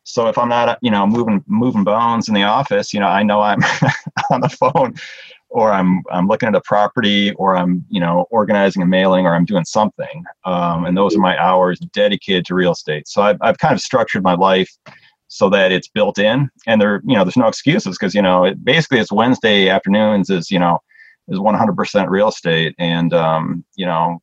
So 0.04 0.28
if 0.28 0.38
i'm 0.38 0.50
not 0.50 0.78
you 0.82 0.92
know 0.92 1.06
moving 1.06 1.44
moving 1.48 1.84
bones 1.84 2.28
in 2.28 2.34
the 2.34 2.44
office 2.44 2.94
you 2.94 3.00
know 3.00 3.08
i 3.08 3.24
know 3.24 3.42
i'm 3.42 3.60
on 4.32 4.42
the 4.42 4.50
phone 4.50 4.96
or 5.50 5.72
i'm 5.72 6.04
i'm 6.12 6.28
looking 6.28 6.48
at 6.48 6.56
a 6.56 6.62
property 6.62 7.32
or 7.34 7.56
i'm 7.56 7.86
you 7.90 8.00
know 8.00 8.26
organizing 8.32 8.82
a 8.82 8.86
mailing 8.86 9.26
or 9.26 9.36
i'm 9.36 9.46
doing 9.46 9.66
something 9.66 10.24
um, 10.46 10.86
and 10.86 10.98
those 10.98 11.16
are 11.16 11.20
my 11.20 11.38
hours 11.38 11.80
dedicated 11.94 12.46
to 12.46 12.56
real 12.56 12.72
estate. 12.72 13.08
So 13.08 13.22
I've, 13.22 13.38
I've 13.42 13.58
kind 13.58 13.74
of 13.74 13.82
structured 13.82 14.24
my 14.24 14.36
life 14.36 14.70
so 15.30 15.50
that 15.50 15.72
it's 15.72 15.88
built 15.88 16.18
in 16.18 16.50
and 16.66 16.82
there 16.82 17.02
you 17.06 17.16
know 17.16 17.24
there's 17.24 17.38
no 17.38 17.48
excuses 17.48 17.98
because 17.98 18.16
you 18.16 18.22
know 18.22 18.46
it, 18.46 18.66
basically 18.66 18.98
it's 18.98 19.12
wednesday 19.12 19.70
afternoons 19.70 20.30
is 20.32 20.50
you 20.50 20.58
know 20.58 20.80
is 21.28 21.38
100% 21.38 22.10
real 22.10 22.30
estate 22.30 22.74
and 22.80 23.14
um, 23.14 23.64
you 23.76 23.86
know 23.86 24.20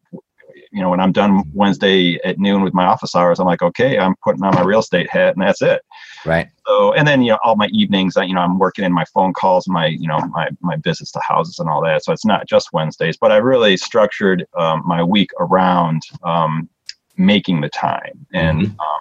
you 0.72 0.80
know, 0.80 0.90
when 0.90 1.00
I'm 1.00 1.12
done 1.12 1.44
Wednesday 1.54 2.18
at 2.24 2.38
noon 2.38 2.62
with 2.62 2.74
my 2.74 2.84
office 2.84 3.14
hours, 3.14 3.38
I'm 3.38 3.46
like, 3.46 3.62
okay, 3.62 3.98
I'm 3.98 4.14
putting 4.22 4.42
on 4.42 4.54
my 4.54 4.62
real 4.62 4.80
estate 4.80 5.10
hat 5.10 5.34
and 5.34 5.42
that's 5.42 5.62
it. 5.62 5.82
Right. 6.24 6.48
So, 6.66 6.92
and 6.92 7.06
then, 7.06 7.22
you 7.22 7.32
know, 7.32 7.38
all 7.44 7.56
my 7.56 7.68
evenings, 7.68 8.16
I, 8.16 8.24
you 8.24 8.34
know, 8.34 8.40
I'm 8.40 8.58
working 8.58 8.84
in 8.84 8.92
my 8.92 9.04
phone 9.14 9.32
calls, 9.32 9.68
my, 9.68 9.86
you 9.86 10.08
know, 10.08 10.18
my, 10.28 10.48
my 10.60 10.76
visits 10.76 11.12
to 11.12 11.20
houses 11.20 11.58
and 11.58 11.68
all 11.68 11.82
that. 11.84 12.04
So 12.04 12.12
it's 12.12 12.24
not 12.24 12.46
just 12.48 12.72
Wednesdays, 12.72 13.16
but 13.16 13.32
I 13.32 13.36
really 13.36 13.76
structured 13.76 14.46
um, 14.56 14.82
my 14.84 15.02
week 15.02 15.30
around 15.38 16.02
um, 16.22 16.68
making 17.16 17.60
the 17.60 17.68
time. 17.68 18.26
And, 18.32 18.62
mm-hmm. 18.62 18.80
um, 18.80 19.00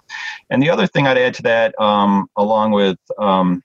and 0.50 0.62
the 0.62 0.70
other 0.70 0.88
thing 0.88 1.08
I'd 1.08 1.18
add 1.18 1.34
to 1.36 1.44
that, 1.44 1.80
um, 1.80 2.28
along 2.38 2.72
with, 2.72 2.98
um, 3.18 3.64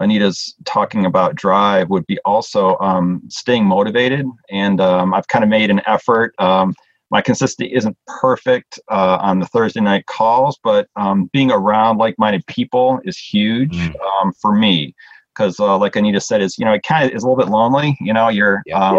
Anita's 0.00 0.54
talking 0.64 1.06
about 1.06 1.34
drive 1.34 1.88
would 1.90 2.06
be 2.06 2.18
also 2.24 2.76
um, 2.78 3.22
staying 3.28 3.64
motivated. 3.64 4.26
And 4.50 4.80
um, 4.80 5.14
I've 5.14 5.28
kind 5.28 5.42
of 5.44 5.50
made 5.50 5.70
an 5.70 5.80
effort. 5.86 6.34
Um, 6.38 6.74
my 7.10 7.20
consistency 7.20 7.72
isn't 7.72 7.96
perfect 8.06 8.80
uh, 8.90 9.18
on 9.20 9.38
the 9.38 9.46
Thursday 9.46 9.80
night 9.80 10.06
calls, 10.06 10.58
but 10.62 10.88
um, 10.96 11.30
being 11.32 11.50
around 11.50 11.98
like 11.98 12.18
minded 12.18 12.44
people 12.46 13.00
is 13.04 13.16
huge 13.16 13.76
mm. 13.76 13.94
Um, 14.20 14.32
for 14.32 14.54
me. 14.54 14.94
Because, 15.34 15.60
uh, 15.60 15.76
like 15.76 15.96
Anita 15.96 16.20
said, 16.20 16.40
is 16.40 16.56
you 16.56 16.64
know 16.64 16.72
it 16.72 16.82
kind 16.82 17.08
of 17.08 17.14
is 17.14 17.22
a 17.22 17.26
little 17.28 17.42
bit 17.42 17.50
lonely. 17.50 17.96
You 18.00 18.14
know, 18.14 18.28
you're 18.28 18.62
yeah. 18.64 18.98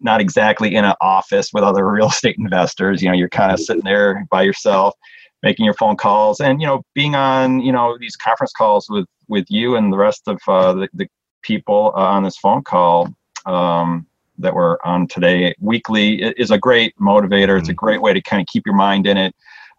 not 0.00 0.20
exactly 0.20 0.76
in 0.76 0.84
an 0.84 0.94
office 1.00 1.50
with 1.52 1.64
other 1.64 1.84
real 1.90 2.06
estate 2.08 2.36
investors. 2.38 3.02
You 3.02 3.08
know, 3.08 3.16
you're 3.16 3.28
kind 3.28 3.50
of 3.50 3.58
sitting 3.58 3.82
there 3.82 4.24
by 4.30 4.42
yourself 4.42 4.94
making 5.42 5.64
your 5.64 5.74
phone 5.74 5.96
calls 5.96 6.40
and 6.40 6.60
you 6.60 6.66
know 6.66 6.82
being 6.94 7.14
on 7.14 7.60
you 7.60 7.72
know 7.72 7.96
these 7.98 8.16
conference 8.16 8.52
calls 8.52 8.88
with 8.88 9.06
with 9.28 9.46
you 9.48 9.76
and 9.76 9.92
the 9.92 9.98
rest 9.98 10.22
of 10.26 10.40
uh, 10.48 10.72
the, 10.72 10.88
the 10.94 11.06
people 11.42 11.92
uh, 11.96 12.00
on 12.00 12.22
this 12.22 12.36
phone 12.36 12.62
call 12.62 13.08
um, 13.46 14.06
that 14.38 14.54
we're 14.54 14.78
on 14.84 15.06
today 15.06 15.54
weekly 15.60 16.22
is 16.22 16.50
a 16.50 16.58
great 16.58 16.94
motivator. 16.98 17.58
It's 17.58 17.68
a 17.68 17.72
mm-hmm. 17.72 17.76
great 17.76 18.02
way 18.02 18.12
to 18.12 18.22
kind 18.22 18.40
of 18.40 18.46
keep 18.46 18.66
your 18.66 18.74
mind 18.74 19.06
in 19.06 19.16
it 19.16 19.34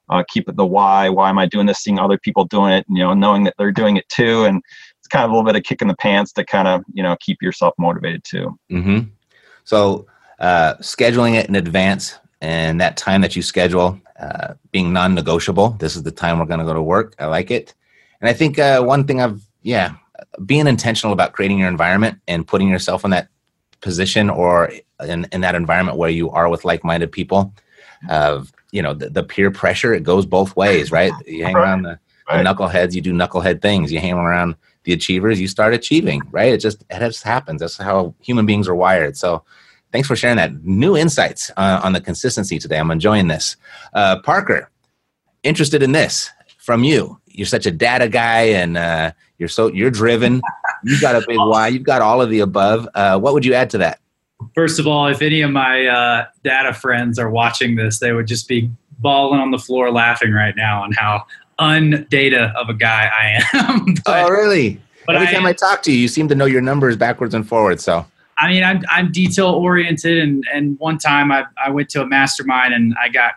uh, 0.09 0.23
keep 0.27 0.49
it 0.49 0.55
the 0.55 0.65
why. 0.65 1.09
Why 1.09 1.29
am 1.29 1.37
i 1.37 1.45
doing 1.45 1.65
this? 1.65 1.79
Seeing 1.79 1.99
other 1.99 2.17
people 2.17 2.45
doing 2.45 2.73
it 2.73 2.85
you 2.89 3.03
know 3.03 3.13
knowing 3.13 3.43
that 3.45 3.55
they're 3.57 3.71
doing 3.71 3.97
it 3.97 4.07
too. 4.09 4.45
And 4.45 4.61
it's 4.97 5.07
kind 5.07 5.23
of 5.23 5.31
a 5.31 5.33
little 5.33 5.45
bit 5.45 5.55
of 5.55 5.63
kick 5.63 5.81
in 5.81 5.87
the 5.87 5.95
pants 5.95 6.31
to 6.33 6.45
kind 6.45 6.67
of 6.67 6.83
you 6.93 7.03
know 7.03 7.15
keep 7.19 7.41
yourself 7.41 7.73
motivated 7.77 8.23
too. 8.23 8.57
Mm-hmm. 8.71 9.09
so 9.63 10.07
uh, 10.39 10.75
scheduling 10.75 11.35
it 11.35 11.49
in 11.49 11.55
advance 11.55 12.17
and 12.41 12.79
that 12.79 12.95
time 12.95 13.21
that 13.21 13.35
you 13.35 13.41
schedule 13.41 13.99
uh, 14.19 14.53
being 14.71 14.91
non-negotiable. 14.93 15.71
This 15.79 15.95
is 15.95 16.03
the 16.03 16.11
time 16.11 16.39
we're 16.39 16.45
going 16.45 16.59
to 16.59 16.65
go 16.65 16.73
to 16.73 16.81
work. 16.81 17.15
I 17.19 17.25
like 17.25 17.51
it, 17.51 17.73
and 18.21 18.29
I 18.29 18.33
think 18.33 18.59
uh, 18.59 18.81
one 18.81 19.05
thing 19.05 19.21
I've 19.21 19.41
yeah, 19.61 19.95
being 20.45 20.67
intentional 20.67 21.13
about 21.13 21.33
creating 21.33 21.59
your 21.59 21.67
environment 21.67 22.19
and 22.27 22.47
putting 22.47 22.69
yourself 22.69 23.03
in 23.03 23.11
that 23.11 23.29
position 23.81 24.29
or 24.29 24.71
in, 25.05 25.27
in 25.31 25.41
that 25.41 25.55
environment 25.55 25.97
where 25.97 26.09
you 26.09 26.29
are 26.31 26.49
with 26.49 26.65
like-minded 26.65 27.11
people. 27.11 27.53
Of 28.09 28.53
you 28.71 28.81
know 28.81 28.93
the, 28.93 29.09
the, 29.09 29.23
peer 29.23 29.51
pressure, 29.51 29.93
it 29.93 30.03
goes 30.03 30.25
both 30.25 30.55
ways, 30.55 30.89
right? 30.91 31.11
You 31.25 31.43
hang 31.43 31.55
around 31.55 31.81
the, 31.81 31.99
the 32.29 32.37
knuckleheads, 32.37 32.93
you 32.93 33.01
do 33.01 33.11
knucklehead 33.11 33.61
things. 33.61 33.91
You 33.91 33.99
hang 33.99 34.13
around 34.13 34.55
the 34.83 34.93
achievers, 34.93 35.41
you 35.41 35.49
start 35.49 35.73
achieving, 35.73 36.21
right? 36.31 36.53
It 36.53 36.59
just 36.59 36.85
it 36.89 36.99
just 36.99 37.23
happens. 37.23 37.59
That's 37.59 37.75
how 37.75 38.15
human 38.21 38.45
beings 38.45 38.69
are 38.69 38.75
wired. 38.75 39.17
So 39.17 39.43
thanks 39.91 40.07
for 40.07 40.15
sharing 40.15 40.37
that. 40.37 40.63
New 40.63 40.95
insights 40.97 41.51
uh, 41.57 41.81
on 41.83 41.93
the 41.93 42.01
consistency 42.01 42.59
today. 42.59 42.77
I'm 42.77 42.91
enjoying 42.91 43.27
this. 43.27 43.55
Uh, 43.93 44.19
Parker, 44.21 44.69
interested 45.43 45.83
in 45.83 45.91
this 45.91 46.29
from 46.57 46.83
you. 46.83 47.19
You're 47.27 47.45
such 47.45 47.65
a 47.65 47.71
data 47.71 48.09
guy, 48.09 48.41
and 48.41 48.77
uh, 48.77 49.11
you're 49.37 49.49
so 49.49 49.67
you're 49.67 49.91
driven. 49.91 50.41
You've 50.83 51.01
got 51.01 51.15
a 51.15 51.25
big 51.27 51.37
why. 51.37 51.69
You've 51.69 51.83
got 51.83 52.01
all 52.01 52.21
of 52.21 52.29
the 52.29 52.39
above. 52.39 52.87
Uh, 52.93 53.19
what 53.19 53.33
would 53.33 53.45
you 53.45 53.53
add 53.53 53.69
to 53.71 53.77
that? 53.79 53.99
First 54.55 54.79
of 54.79 54.87
all, 54.87 55.07
if 55.07 55.21
any 55.21 55.41
of 55.41 55.51
my 55.51 55.85
uh, 55.85 56.25
data 56.43 56.73
friends 56.73 57.19
are 57.19 57.29
watching 57.29 57.75
this, 57.75 57.99
they 57.99 58.13
would 58.13 58.27
just 58.27 58.47
be 58.47 58.69
bawling 58.99 59.39
on 59.39 59.51
the 59.51 59.57
floor 59.57 59.91
laughing 59.91 60.31
right 60.31 60.55
now 60.55 60.83
on 60.83 60.91
how 60.93 61.25
undata 61.59 62.53
of 62.55 62.69
a 62.69 62.73
guy 62.73 63.09
I 63.13 63.43
am. 63.53 63.95
but, 64.05 64.25
oh, 64.25 64.29
really? 64.29 64.81
But 65.05 65.15
Every 65.15 65.27
I 65.27 65.31
time 65.31 65.45
I 65.45 65.53
talk 65.53 65.81
to 65.83 65.91
you, 65.91 65.97
you 65.97 66.07
seem 66.07 66.27
to 66.29 66.35
know 66.35 66.45
your 66.45 66.61
numbers 66.61 66.95
backwards 66.95 67.33
and 67.33 67.47
forwards. 67.47 67.83
So 67.83 68.05
I 68.39 68.47
mean, 68.47 68.63
I'm, 68.63 68.81
I'm 68.89 69.11
detail 69.11 69.49
oriented, 69.49 70.17
and 70.17 70.43
and 70.53 70.79
one 70.79 70.97
time 70.97 71.31
I 71.31 71.45
I 71.63 71.69
went 71.69 71.89
to 71.89 72.01
a 72.01 72.05
mastermind 72.05 72.73
and 72.73 72.95
I 73.01 73.09
got 73.09 73.33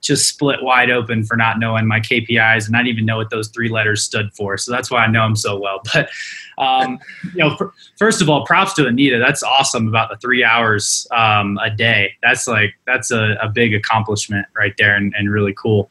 just 0.00 0.28
split 0.28 0.62
wide 0.62 0.90
open 0.90 1.24
for 1.24 1.36
not 1.36 1.58
knowing 1.58 1.86
my 1.86 2.00
KPIs 2.00 2.66
and 2.66 2.74
didn't 2.74 2.86
even 2.86 3.04
know 3.04 3.16
what 3.16 3.30
those 3.30 3.48
three 3.48 3.68
letters 3.68 4.02
stood 4.02 4.32
for. 4.32 4.56
So 4.56 4.70
that's 4.70 4.90
why 4.90 5.04
I 5.04 5.06
know 5.08 5.24
them 5.24 5.36
so 5.36 5.58
well. 5.58 5.82
But 5.92 6.10
um, 6.58 6.98
you 7.34 7.38
know, 7.38 7.56
first 7.96 8.20
of 8.20 8.28
all, 8.28 8.44
props 8.44 8.74
to 8.74 8.86
Anita. 8.86 9.18
That's 9.18 9.42
awesome 9.44 9.86
about 9.86 10.10
the 10.10 10.16
three 10.16 10.42
hours 10.42 11.06
um, 11.12 11.56
a 11.62 11.70
day. 11.70 12.14
That's 12.22 12.48
like 12.48 12.74
that's 12.86 13.10
a, 13.10 13.36
a 13.40 13.48
big 13.48 13.74
accomplishment 13.74 14.46
right 14.56 14.74
there 14.76 14.96
and, 14.96 15.14
and 15.16 15.30
really 15.30 15.54
cool. 15.54 15.88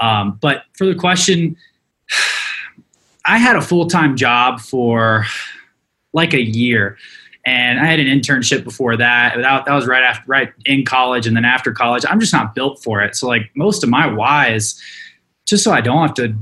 Um, 0.00 0.38
but 0.40 0.64
for 0.76 0.86
the 0.86 0.96
question, 0.96 1.56
I 3.24 3.38
had 3.38 3.56
a 3.56 3.60
full 3.60 3.86
time 3.86 4.16
job 4.16 4.60
for 4.60 5.26
like 6.12 6.34
a 6.34 6.42
year 6.42 6.98
and 7.44 7.80
I 7.80 7.86
had 7.86 8.00
an 8.00 8.06
internship 8.06 8.64
before 8.64 8.96
that. 8.96 9.36
That, 9.36 9.64
that 9.64 9.74
was 9.74 9.86
right 9.86 10.02
after, 10.02 10.24
right 10.26 10.52
in 10.66 10.84
college, 10.84 11.26
and 11.26 11.36
then 11.36 11.44
after 11.44 11.72
college, 11.72 12.04
I'm 12.08 12.20
just 12.20 12.32
not 12.32 12.54
built 12.54 12.82
for 12.82 13.02
it. 13.02 13.16
So 13.16 13.26
like 13.26 13.50
most 13.54 13.82
of 13.82 13.90
my 13.90 14.06
why 14.06 14.52
is 14.52 14.80
just 15.46 15.64
so 15.64 15.72
I 15.72 15.80
don't 15.80 16.06
have 16.06 16.14
to 16.14 16.34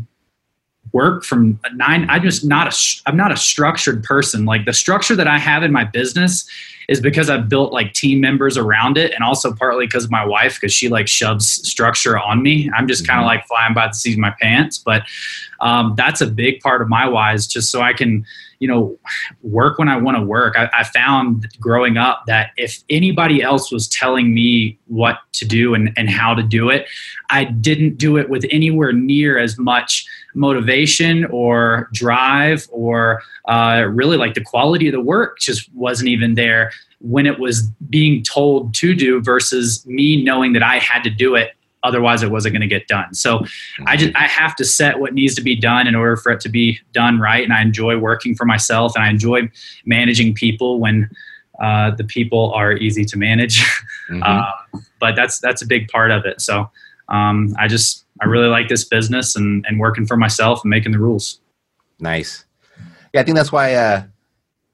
work 0.93 1.25
from 1.25 1.61
nine. 1.75 2.07
I'm 2.09 2.23
just 2.23 2.45
not 2.45 2.73
a. 2.73 3.01
I'm 3.07 3.17
not 3.17 3.33
a 3.33 3.37
structured 3.37 4.03
person. 4.03 4.45
Like 4.45 4.65
the 4.65 4.73
structure 4.73 5.15
that 5.17 5.29
I 5.29 5.39
have 5.39 5.63
in 5.63 5.73
my 5.73 5.85
business 5.85 6.49
is 6.89 7.01
because 7.01 7.29
I've 7.29 7.51
built 7.51 7.73
like 7.73 7.93
team 7.93 8.21
members 8.21 8.57
around 8.57 8.97
it, 8.97 9.13
and 9.13 9.23
also 9.23 9.53
partly 9.53 9.87
because 9.87 10.05
of 10.05 10.11
my 10.11 10.25
wife, 10.25 10.55
because 10.59 10.73
she 10.73 10.89
like 10.89 11.07
shoves 11.07 11.47
structure 11.69 12.19
on 12.19 12.43
me. 12.43 12.71
I'm 12.75 12.89
just 12.89 13.07
kind 13.07 13.21
of 13.21 13.23
mm-hmm. 13.23 13.37
like 13.37 13.47
flying 13.47 13.75
by 13.75 13.89
the 13.89 13.93
seat 13.93 14.15
of 14.15 14.19
my 14.19 14.35
pants. 14.41 14.79
But 14.79 15.03
um, 15.61 15.95
that's 15.97 16.21
a 16.21 16.27
big 16.27 16.61
part 16.61 16.81
of 16.81 16.89
my 16.89 17.07
why 17.07 17.35
is 17.35 17.47
just 17.47 17.71
so 17.71 17.83
I 17.83 17.93
can, 17.93 18.25
you 18.61 18.67
know, 18.67 18.99
work 19.43 19.79
when 19.79 19.89
I 19.89 19.97
want 19.97 20.17
to 20.17 20.23
work. 20.23 20.57
I, 20.57 20.69
I, 20.77 20.85
found 20.85 21.49
growing 21.61 21.97
up 21.97 22.25
that 22.27 22.51
if 22.57 22.83
anybody 22.91 23.43
else 23.43 23.71
was 23.71 23.87
telling 23.89 24.35
me 24.35 24.79
what 24.87 25.19
to 25.35 25.45
do 25.45 25.75
and, 25.75 25.93
and 25.97 26.11
how 26.11 26.35
to 26.35 26.43
do 26.43 26.69
it, 26.69 26.87
I 27.31 27.45
didn't 27.45 27.99
do 27.99 28.17
it 28.17 28.29
with 28.29 28.45
anywhere 28.51 28.93
near 28.93 29.39
as 29.39 29.59
much 29.59 30.07
motivation 30.35 31.25
or 31.27 31.89
drive 31.93 32.67
or 32.71 33.23
uh, 33.47 33.85
really 33.89 34.17
like 34.17 34.35
the 34.35 34.45
quality 34.45 34.89
of 34.89 34.93
the 34.93 35.01
work 35.01 35.39
just 35.39 35.73
wasn't 35.75 36.09
even 36.09 36.35
there 36.35 36.73
when 37.01 37.27
it 37.27 37.39
was 37.39 37.63
being 37.91 38.23
told 38.23 38.75
to 38.75 38.95
do 38.95 39.21
versus 39.21 39.87
me 39.87 40.23
knowing 40.23 40.53
that 40.53 40.63
I 40.63 40.79
had 40.79 41.03
to 41.05 41.11
do 41.11 41.37
it 41.37 41.53
otherwise 41.83 42.23
it 42.23 42.31
wasn't 42.31 42.53
going 42.53 42.61
to 42.61 42.67
get 42.67 42.87
done 42.89 43.13
so 43.15 43.45
i 43.87 43.97
just 43.97 44.15
i 44.17 44.27
have 44.27 44.55
to 44.57 44.65
set 44.65 44.99
what 44.99 45.15
needs 45.15 45.35
to 45.35 45.43
be 45.43 45.55
done 45.55 45.87
in 45.87 45.95
order 45.95 46.17
for 46.17 46.33
it 46.33 46.41
to 46.41 46.49
be 46.49 46.79
done 46.93 47.19
right 47.19 47.45
and 47.45 47.53
i 47.53 47.63
enjoy 47.63 47.97
working 47.97 48.35
for 48.35 48.45
myself 48.45 48.95
and 48.95 49.05
i 49.05 49.09
enjoy 49.09 49.41
managing 49.85 50.35
people 50.35 50.81
when 50.81 51.09
uh, 51.61 51.91
the 51.97 52.05
people 52.05 52.53
are 52.55 52.75
easy 52.75 53.05
to 53.05 53.19
manage 53.19 53.59
mm-hmm. 54.11 54.23
uh, 54.25 54.79
but 55.01 55.17
that's 55.17 55.41
that's 55.41 55.61
a 55.61 55.67
big 55.67 55.89
part 55.89 56.11
of 56.11 56.25
it 56.25 56.41
so 56.41 56.71
um, 57.09 57.55
i 57.59 57.67
just 57.67 58.05
i 58.21 58.27
really 58.27 58.49
like 58.49 58.69
this 58.69 58.85
business 58.85 59.37
and 59.37 59.65
and 59.67 59.81
working 59.81 60.07
for 60.07 60.17
myself 60.17 60.63
and 60.63 60.71
making 60.71 60.93
the 60.93 60.99
rules 60.99 61.41
nice 61.99 62.45
yeah 63.13 63.21
i 63.21 63.25
think 63.25 63.37
that's 63.37 63.53
why 63.53 63.75
uh, 63.75 64.03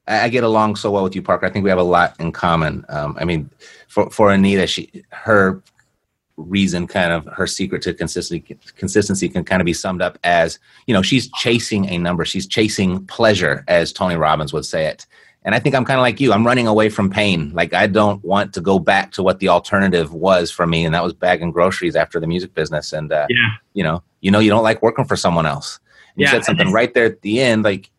I 0.06 0.28
get 0.28 0.44
along 0.44 0.76
so 0.76 0.90
well 0.90 1.02
with 1.02 1.16
you, 1.16 1.22
Parker. 1.22 1.46
I 1.46 1.50
think 1.50 1.64
we 1.64 1.70
have 1.70 1.78
a 1.78 1.82
lot 1.82 2.14
in 2.20 2.30
common. 2.30 2.84
Um, 2.90 3.16
I 3.18 3.24
mean, 3.24 3.48
for 3.88 4.10
for 4.10 4.30
Anita, 4.30 4.66
she 4.66 4.90
her 5.10 5.62
reason 6.36 6.86
kind 6.86 7.12
of 7.12 7.26
her 7.32 7.46
secret 7.46 7.82
to 7.82 7.94
consistency 7.94 8.56
consistency 8.76 9.28
can 9.28 9.44
kind 9.44 9.62
of 9.62 9.66
be 9.66 9.72
summed 9.72 10.02
up 10.02 10.18
as 10.24 10.58
you 10.86 10.94
know 10.94 11.02
she's 11.02 11.30
chasing 11.32 11.88
a 11.88 11.98
number. 11.98 12.24
She's 12.24 12.46
chasing 12.46 13.04
pleasure 13.06 13.64
as 13.68 13.92
tony 13.92 14.16
robbins 14.16 14.52
would 14.52 14.64
say 14.64 14.86
it. 14.86 15.06
And 15.44 15.54
i 15.54 15.58
think 15.58 15.74
i'm 15.74 15.84
kind 15.84 15.98
of 15.98 16.02
like 16.02 16.20
you. 16.20 16.32
I'm 16.32 16.46
running 16.46 16.66
away 16.66 16.88
from 16.88 17.08
pain. 17.08 17.52
Like 17.54 17.72
i 17.72 17.86
don't 17.86 18.22
want 18.24 18.52
to 18.54 18.60
go 18.60 18.78
back 18.78 19.12
to 19.12 19.22
what 19.22 19.38
the 19.38 19.48
alternative 19.48 20.12
was 20.12 20.50
for 20.50 20.66
me 20.66 20.84
and 20.84 20.94
that 20.94 21.04
was 21.04 21.12
bagging 21.12 21.52
groceries 21.52 21.96
after 21.96 22.18
the 22.18 22.26
music 22.26 22.52
business. 22.54 22.92
And 22.92 23.12
uh, 23.12 23.26
yeah. 23.28 23.50
you 23.74 23.84
know 23.84 24.02
you 24.20 24.30
know 24.30 24.40
you 24.40 24.50
don't 24.50 24.64
like 24.64 24.82
working 24.82 25.04
for 25.04 25.16
someone 25.16 25.46
else. 25.46 25.78
And 26.14 26.22
yeah. 26.22 26.26
you 26.26 26.32
said 26.32 26.44
something 26.44 26.72
right 26.72 26.92
there 26.94 27.06
at 27.06 27.22
the 27.22 27.40
end 27.40 27.62
like 27.62 27.90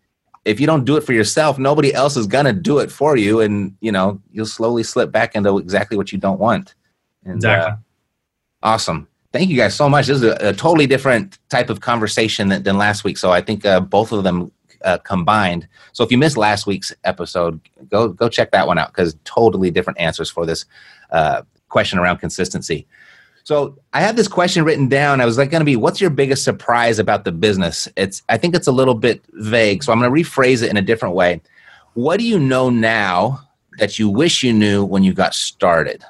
if 0.43 0.59
you 0.59 0.67
don't 0.67 0.85
do 0.85 0.97
it 0.97 1.01
for 1.01 1.13
yourself 1.13 1.57
nobody 1.57 1.93
else 1.93 2.17
is 2.17 2.27
gonna 2.27 2.53
do 2.53 2.79
it 2.79 2.91
for 2.91 3.15
you. 3.15 3.39
And 3.39 3.77
you 3.79 3.93
know 3.93 4.21
you'll 4.33 4.45
slowly 4.45 4.83
slip 4.83 5.13
back 5.13 5.35
into 5.35 5.57
exactly 5.57 5.95
what 5.95 6.11
you 6.11 6.17
don't 6.17 6.39
want. 6.39 6.75
And, 7.23 7.35
exactly. 7.35 7.71
uh, 7.71 7.75
Awesome. 8.65 9.07
Thank 9.31 9.51
you 9.51 9.57
guys 9.57 9.75
so 9.75 9.87
much. 9.87 10.07
This 10.07 10.17
is 10.17 10.23
a, 10.23 10.35
a 10.39 10.51
totally 10.51 10.87
different 10.87 11.37
type 11.49 11.69
of 11.69 11.81
conversation 11.81 12.49
than, 12.49 12.63
than 12.63 12.79
last 12.79 13.03
week. 13.03 13.15
So 13.19 13.29
I 13.31 13.39
think 13.39 13.63
uh, 13.63 13.79
both 13.79 14.11
of 14.11 14.23
them 14.23 14.51
uh, 14.83 14.97
combined. 14.97 15.67
So 15.93 16.03
if 16.03 16.09
you 16.09 16.17
missed 16.17 16.35
last 16.35 16.65
week's 16.65 16.91
episode, 17.03 17.61
go 17.91 18.07
go 18.07 18.27
check 18.27 18.49
that 18.51 18.65
one 18.65 18.79
out 18.79 18.87
because 18.87 19.15
totally 19.23 19.69
different 19.69 19.99
answers 19.99 20.31
for 20.31 20.47
this 20.47 20.65
uh, 21.11 21.43
question 21.69 21.99
around 21.99 22.17
consistency. 22.17 22.87
So 23.43 23.77
I 23.93 24.01
have 24.01 24.15
this 24.15 24.27
question 24.27 24.63
written 24.63 24.89
down. 24.89 25.21
I 25.21 25.25
was 25.25 25.37
like 25.37 25.51
going 25.51 25.61
to 25.61 25.65
be, 25.65 25.75
what's 25.75 26.01
your 26.01 26.09
biggest 26.09 26.43
surprise 26.43 26.97
about 26.97 27.23
the 27.23 27.31
business? 27.31 27.87
It's 27.95 28.23
I 28.29 28.37
think 28.37 28.55
it's 28.55 28.67
a 28.67 28.71
little 28.71 28.95
bit 28.95 29.23
vague, 29.33 29.83
so 29.83 29.93
I'm 29.93 29.99
going 29.99 30.11
to 30.11 30.23
rephrase 30.23 30.63
it 30.63 30.71
in 30.71 30.77
a 30.77 30.81
different 30.81 31.13
way. 31.13 31.39
What 31.93 32.17
do 32.17 32.25
you 32.25 32.39
know 32.39 32.71
now 32.71 33.47
that 33.77 33.99
you 33.99 34.09
wish 34.09 34.41
you 34.41 34.53
knew 34.53 34.83
when 34.83 35.03
you 35.03 35.13
got 35.13 35.35
started? 35.35 36.03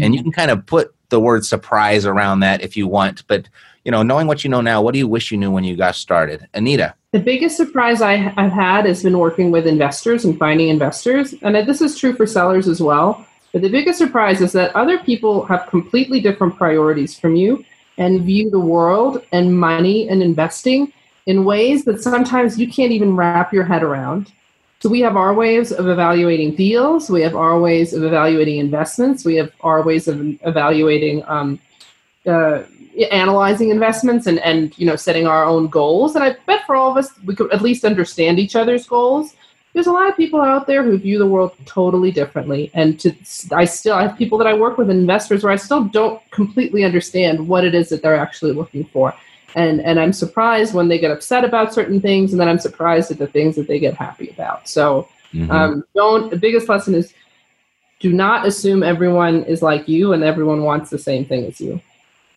And 0.00 0.14
you 0.14 0.22
can 0.22 0.32
kind 0.32 0.50
of 0.50 0.64
put 0.64 0.94
the 1.12 1.20
word 1.20 1.44
surprise 1.44 2.04
around 2.04 2.40
that 2.40 2.62
if 2.62 2.76
you 2.76 2.88
want. 2.88 3.24
But 3.28 3.48
you 3.84 3.92
know, 3.92 4.02
knowing 4.02 4.26
what 4.26 4.42
you 4.42 4.50
know 4.50 4.60
now, 4.60 4.80
what 4.80 4.92
do 4.92 4.98
you 4.98 5.06
wish 5.06 5.30
you 5.30 5.38
knew 5.38 5.50
when 5.50 5.62
you 5.62 5.76
got 5.76 5.94
started, 5.94 6.48
Anita? 6.54 6.94
The 7.12 7.20
biggest 7.20 7.56
surprise 7.56 8.00
I, 8.00 8.14
have 8.14 8.52
had 8.52 8.86
has 8.86 9.02
been 9.02 9.18
working 9.18 9.50
with 9.50 9.66
investors 9.66 10.24
and 10.24 10.38
finding 10.38 10.68
investors, 10.68 11.34
and 11.42 11.54
this 11.54 11.80
is 11.80 11.98
true 11.98 12.14
for 12.14 12.26
sellers 12.26 12.66
as 12.66 12.80
well. 12.80 13.26
But 13.52 13.62
the 13.62 13.68
biggest 13.68 13.98
surprise 13.98 14.40
is 14.40 14.52
that 14.52 14.74
other 14.74 14.98
people 14.98 15.44
have 15.44 15.66
completely 15.68 16.20
different 16.20 16.56
priorities 16.56 17.18
from 17.18 17.36
you 17.36 17.64
and 17.98 18.22
view 18.22 18.50
the 18.50 18.58
world 18.58 19.22
and 19.32 19.54
money 19.54 20.08
and 20.08 20.22
investing 20.22 20.92
in 21.26 21.44
ways 21.44 21.84
that 21.84 22.02
sometimes 22.02 22.58
you 22.58 22.72
can't 22.72 22.92
even 22.92 23.14
wrap 23.14 23.52
your 23.52 23.64
head 23.64 23.82
around. 23.82 24.32
So 24.82 24.88
we 24.88 24.98
have 25.02 25.16
our 25.16 25.32
ways 25.32 25.70
of 25.70 25.86
evaluating 25.86 26.56
deals. 26.56 27.08
We 27.08 27.22
have 27.22 27.36
our 27.36 27.60
ways 27.60 27.92
of 27.92 28.02
evaluating 28.02 28.58
investments. 28.58 29.24
We 29.24 29.36
have 29.36 29.52
our 29.60 29.80
ways 29.80 30.08
of 30.08 30.20
evaluating, 30.44 31.22
um, 31.28 31.60
uh, 32.26 32.64
analyzing 33.12 33.70
investments, 33.70 34.26
and 34.26 34.40
and 34.40 34.76
you 34.76 34.84
know 34.84 34.96
setting 34.96 35.24
our 35.24 35.44
own 35.44 35.68
goals. 35.68 36.16
And 36.16 36.24
I 36.24 36.34
bet 36.46 36.66
for 36.66 36.74
all 36.74 36.90
of 36.90 36.96
us, 36.96 37.10
we 37.24 37.36
could 37.36 37.52
at 37.52 37.62
least 37.62 37.84
understand 37.84 38.40
each 38.40 38.56
other's 38.56 38.84
goals. 38.84 39.36
There's 39.72 39.86
a 39.86 39.92
lot 39.92 40.10
of 40.10 40.16
people 40.16 40.40
out 40.40 40.66
there 40.66 40.82
who 40.82 40.98
view 40.98 41.16
the 41.16 41.28
world 41.28 41.52
totally 41.64 42.10
differently, 42.10 42.72
and 42.74 42.98
to 42.98 43.14
I 43.52 43.66
still 43.66 43.94
I 43.94 44.02
have 44.02 44.18
people 44.18 44.36
that 44.38 44.48
I 44.48 44.54
work 44.54 44.78
with, 44.78 44.90
investors, 44.90 45.44
where 45.44 45.52
I 45.52 45.62
still 45.68 45.84
don't 45.84 46.20
completely 46.32 46.82
understand 46.82 47.46
what 47.46 47.64
it 47.64 47.76
is 47.76 47.88
that 47.90 48.02
they're 48.02 48.16
actually 48.16 48.50
looking 48.50 48.84
for 48.86 49.14
and 49.54 49.80
and 49.80 50.00
i'm 50.00 50.12
surprised 50.12 50.74
when 50.74 50.88
they 50.88 50.98
get 50.98 51.10
upset 51.10 51.44
about 51.44 51.72
certain 51.72 52.00
things 52.00 52.32
and 52.32 52.40
then 52.40 52.48
i'm 52.48 52.58
surprised 52.58 53.10
at 53.10 53.18
the 53.18 53.26
things 53.26 53.56
that 53.56 53.68
they 53.68 53.78
get 53.78 53.94
happy 53.94 54.28
about. 54.30 54.68
So 54.68 55.08
mm-hmm. 55.32 55.50
um, 55.50 55.84
don't 55.94 56.30
the 56.30 56.36
biggest 56.36 56.68
lesson 56.68 56.94
is 56.94 57.12
do 58.00 58.12
not 58.12 58.46
assume 58.46 58.82
everyone 58.82 59.44
is 59.44 59.62
like 59.62 59.86
you 59.88 60.12
and 60.12 60.24
everyone 60.24 60.64
wants 60.64 60.90
the 60.90 60.98
same 60.98 61.24
thing 61.24 61.44
as 61.44 61.60
you. 61.60 61.80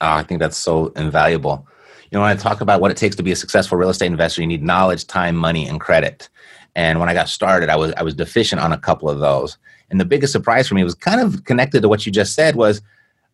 Oh, 0.01 0.11
i 0.11 0.23
think 0.23 0.39
that's 0.39 0.57
so 0.57 0.87
invaluable. 0.95 1.65
You 2.11 2.17
know 2.17 2.21
when 2.21 2.29
i 2.29 2.35
talk 2.35 2.61
about 2.61 2.81
what 2.81 2.91
it 2.91 2.97
takes 2.97 3.15
to 3.15 3.23
be 3.23 3.31
a 3.31 3.35
successful 3.35 3.77
real 3.77 3.89
estate 3.89 4.07
investor 4.07 4.41
you 4.41 4.47
need 4.47 4.63
knowledge 4.63 5.07
time 5.07 5.35
money 5.35 5.67
and 5.67 5.79
credit. 5.79 6.29
And 6.75 6.99
when 6.99 7.09
i 7.09 7.13
got 7.13 7.29
started 7.29 7.69
i 7.69 7.75
was 7.75 7.93
i 7.97 8.03
was 8.03 8.13
deficient 8.13 8.61
on 8.61 8.71
a 8.71 8.77
couple 8.77 9.09
of 9.09 9.19
those. 9.19 9.57
And 9.91 9.99
the 9.99 10.05
biggest 10.05 10.33
surprise 10.33 10.67
for 10.67 10.73
me 10.73 10.83
was 10.83 10.95
kind 10.95 11.21
of 11.21 11.43
connected 11.45 11.81
to 11.81 11.89
what 11.89 12.05
you 12.05 12.11
just 12.11 12.33
said 12.33 12.55
was 12.55 12.81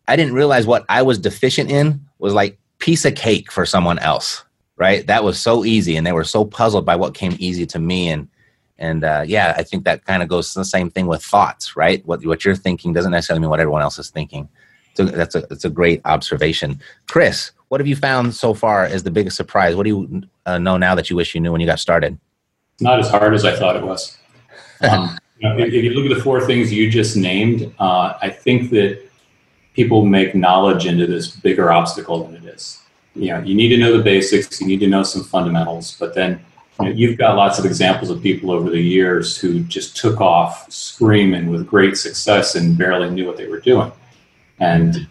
i 0.08 0.16
didn't 0.16 0.34
realize 0.34 0.66
what 0.66 0.84
i 0.88 1.02
was 1.02 1.18
deficient 1.18 1.70
in 1.70 2.00
was 2.18 2.34
like 2.34 2.58
piece 2.82 3.04
of 3.04 3.14
cake 3.14 3.50
for 3.50 3.64
someone 3.64 3.98
else 4.00 4.44
right? 4.82 5.06
That 5.06 5.22
was 5.22 5.40
so 5.40 5.64
easy 5.64 5.96
and 5.96 6.04
they 6.04 6.12
were 6.12 6.24
so 6.24 6.44
puzzled 6.44 6.84
by 6.84 6.96
what 6.96 7.14
came 7.14 7.36
easy 7.38 7.66
to 7.66 7.78
me 7.78 8.08
and 8.08 8.28
and 8.78 9.04
uh, 9.04 9.22
yeah 9.24 9.54
i 9.56 9.62
think 9.62 9.84
that 9.84 10.04
kind 10.06 10.22
of 10.24 10.28
goes 10.28 10.52
to 10.52 10.58
the 10.58 10.64
same 10.64 10.90
thing 10.90 11.06
with 11.06 11.22
thoughts 11.22 11.76
right? 11.76 12.04
What, 12.04 12.24
what 12.26 12.44
you're 12.44 12.56
thinking 12.56 12.92
doesn't 12.92 13.12
necessarily 13.12 13.40
mean 13.42 13.50
what 13.50 13.60
everyone 13.60 13.82
else 13.82 13.98
is 13.98 14.10
thinking. 14.10 14.48
So 14.94 15.04
that's 15.04 15.34
a 15.34 15.42
that's 15.42 15.64
a 15.64 15.70
great 15.70 16.00
observation. 16.04 16.80
Chris 17.06 17.52
what 17.68 17.80
have 17.80 17.86
you 17.86 17.96
found 17.96 18.34
so 18.34 18.52
far 18.52 18.84
as 18.84 19.02
the 19.02 19.10
biggest 19.10 19.36
surprise? 19.36 19.74
What 19.74 19.84
do 19.84 19.90
you 19.90 20.22
uh, 20.44 20.58
know 20.58 20.76
now 20.76 20.94
that 20.94 21.08
you 21.08 21.16
wish 21.16 21.34
you 21.34 21.40
knew 21.40 21.52
when 21.52 21.60
you 21.62 21.66
got 21.66 21.78
started? 21.78 22.18
Not 22.80 22.98
as 22.98 23.08
hard 23.08 23.32
as 23.34 23.44
i 23.44 23.54
thought 23.56 23.76
it 23.76 23.84
was. 23.84 24.18
Um, 24.82 25.16
you 25.38 25.48
know, 25.48 25.58
if, 25.58 25.72
if, 25.72 25.84
you 25.84 25.90
look 25.90 26.10
at 26.10 26.16
the 26.16 26.20
four 26.20 26.44
things 26.44 26.72
you 26.72 26.90
just 26.90 27.16
named 27.16 27.72
uh, 27.78 28.14
i 28.20 28.28
think 28.28 28.70
that 28.70 29.08
people 29.74 30.04
make 30.04 30.34
knowledge 30.34 30.86
into 30.86 31.06
this 31.06 31.28
bigger 31.28 31.72
obstacle 31.72 32.24
than 32.24 32.36
it 32.36 32.44
is. 32.44 32.80
You 33.14 33.28
know, 33.28 33.40
you 33.40 33.54
need 33.54 33.68
to 33.68 33.78
know 33.78 33.96
the 33.96 34.02
basics, 34.02 34.60
you 34.60 34.66
need 34.66 34.80
to 34.80 34.86
know 34.86 35.02
some 35.02 35.24
fundamentals, 35.24 35.96
but 35.98 36.14
then 36.14 36.40
you 36.80 36.86
know, 36.86 36.90
you've 36.92 37.18
got 37.18 37.36
lots 37.36 37.58
of 37.58 37.66
examples 37.66 38.10
of 38.10 38.22
people 38.22 38.50
over 38.50 38.70
the 38.70 38.80
years 38.80 39.36
who 39.36 39.60
just 39.64 39.96
took 39.96 40.20
off 40.20 40.70
screaming 40.72 41.50
with 41.50 41.66
great 41.66 41.96
success 41.96 42.54
and 42.54 42.78
barely 42.78 43.10
knew 43.10 43.26
what 43.26 43.36
they 43.36 43.46
were 43.46 43.60
doing. 43.60 43.92
And 44.58 45.08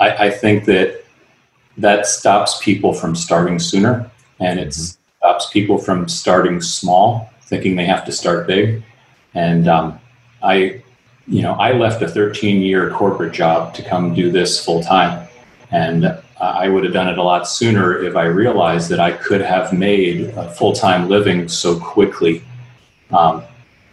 I, 0.00 0.26
I 0.26 0.30
think 0.30 0.64
that 0.64 1.04
that 1.78 2.06
stops 2.06 2.62
people 2.62 2.92
from 2.92 3.14
starting 3.14 3.58
sooner 3.58 4.10
and 4.40 4.58
it 4.58 4.74
stops 4.74 5.50
people 5.50 5.78
from 5.78 6.08
starting 6.08 6.60
small, 6.60 7.30
thinking 7.42 7.76
they 7.76 7.84
have 7.84 8.04
to 8.06 8.12
start 8.12 8.46
big. 8.46 8.82
And 9.34 9.68
um, 9.68 10.00
I 10.42 10.81
you 11.26 11.42
know, 11.42 11.54
I 11.54 11.72
left 11.72 12.02
a 12.02 12.08
13 12.08 12.62
year 12.62 12.90
corporate 12.90 13.32
job 13.32 13.74
to 13.74 13.82
come 13.82 14.14
do 14.14 14.30
this 14.30 14.64
full 14.64 14.82
time. 14.82 15.28
And 15.70 16.04
uh, 16.04 16.20
I 16.40 16.68
would 16.68 16.84
have 16.84 16.92
done 16.92 17.08
it 17.08 17.18
a 17.18 17.22
lot 17.22 17.48
sooner 17.48 18.02
if 18.02 18.16
I 18.16 18.24
realized 18.24 18.90
that 18.90 19.00
I 19.00 19.12
could 19.12 19.40
have 19.40 19.72
made 19.72 20.30
a 20.30 20.50
full 20.50 20.72
time 20.72 21.08
living 21.08 21.48
so 21.48 21.78
quickly 21.78 22.42
um, 23.10 23.42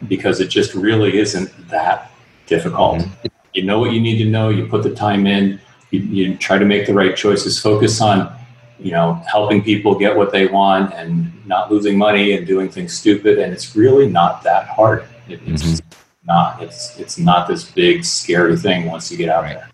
because 0.08 0.40
it 0.40 0.48
just 0.48 0.74
really 0.74 1.18
isn't 1.18 1.52
that 1.70 2.12
difficult. 2.48 3.00
Mm-hmm. 3.00 3.28
You 3.54 3.64
know 3.64 3.80
what 3.80 3.94
you 3.94 4.02
need 4.02 4.18
to 4.24 4.30
know, 4.30 4.50
you 4.50 4.68
put 4.68 4.84
the 4.84 4.94
time 4.94 5.28
in, 5.28 5.60
you, 5.92 6.00
you 6.00 6.38
try 6.38 6.58
to 6.58 6.66
make 6.66 6.86
the 6.86 6.94
right 6.94 7.16
choices, 7.16 7.60
focus 7.60 8.02
on 8.02 8.36
you 8.80 8.92
know 8.92 9.22
helping 9.30 9.62
people 9.62 9.94
get 9.94 10.16
what 10.16 10.32
they 10.32 10.48
want 10.48 10.94
and 10.94 11.34
not 11.46 11.70
losing 11.70 11.98
money 11.98 12.38
and 12.38 12.48
doing 12.48 12.70
things 12.70 12.94
stupid 12.98 13.38
and 13.38 13.52
it's 13.52 13.76
really 13.76 14.08
not 14.08 14.42
that 14.42 14.70
hard 14.70 15.06
it, 15.28 15.42
it's 15.46 15.64
mm-hmm 15.64 15.99
not. 16.30 16.64
It's 16.64 16.98
it's 16.98 17.18
not 17.18 17.48
this 17.48 17.70
big 17.70 18.06
scary 18.06 18.56
thing 18.56 18.86
once 18.86 19.12
you 19.12 19.18
get 19.18 19.30
out 19.30 19.44
right. 19.44 19.56
there. 19.56 19.70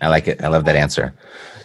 I 0.00 0.08
like 0.08 0.28
it. 0.28 0.44
I 0.44 0.48
love 0.48 0.64
that 0.66 0.76
answer. 0.76 1.14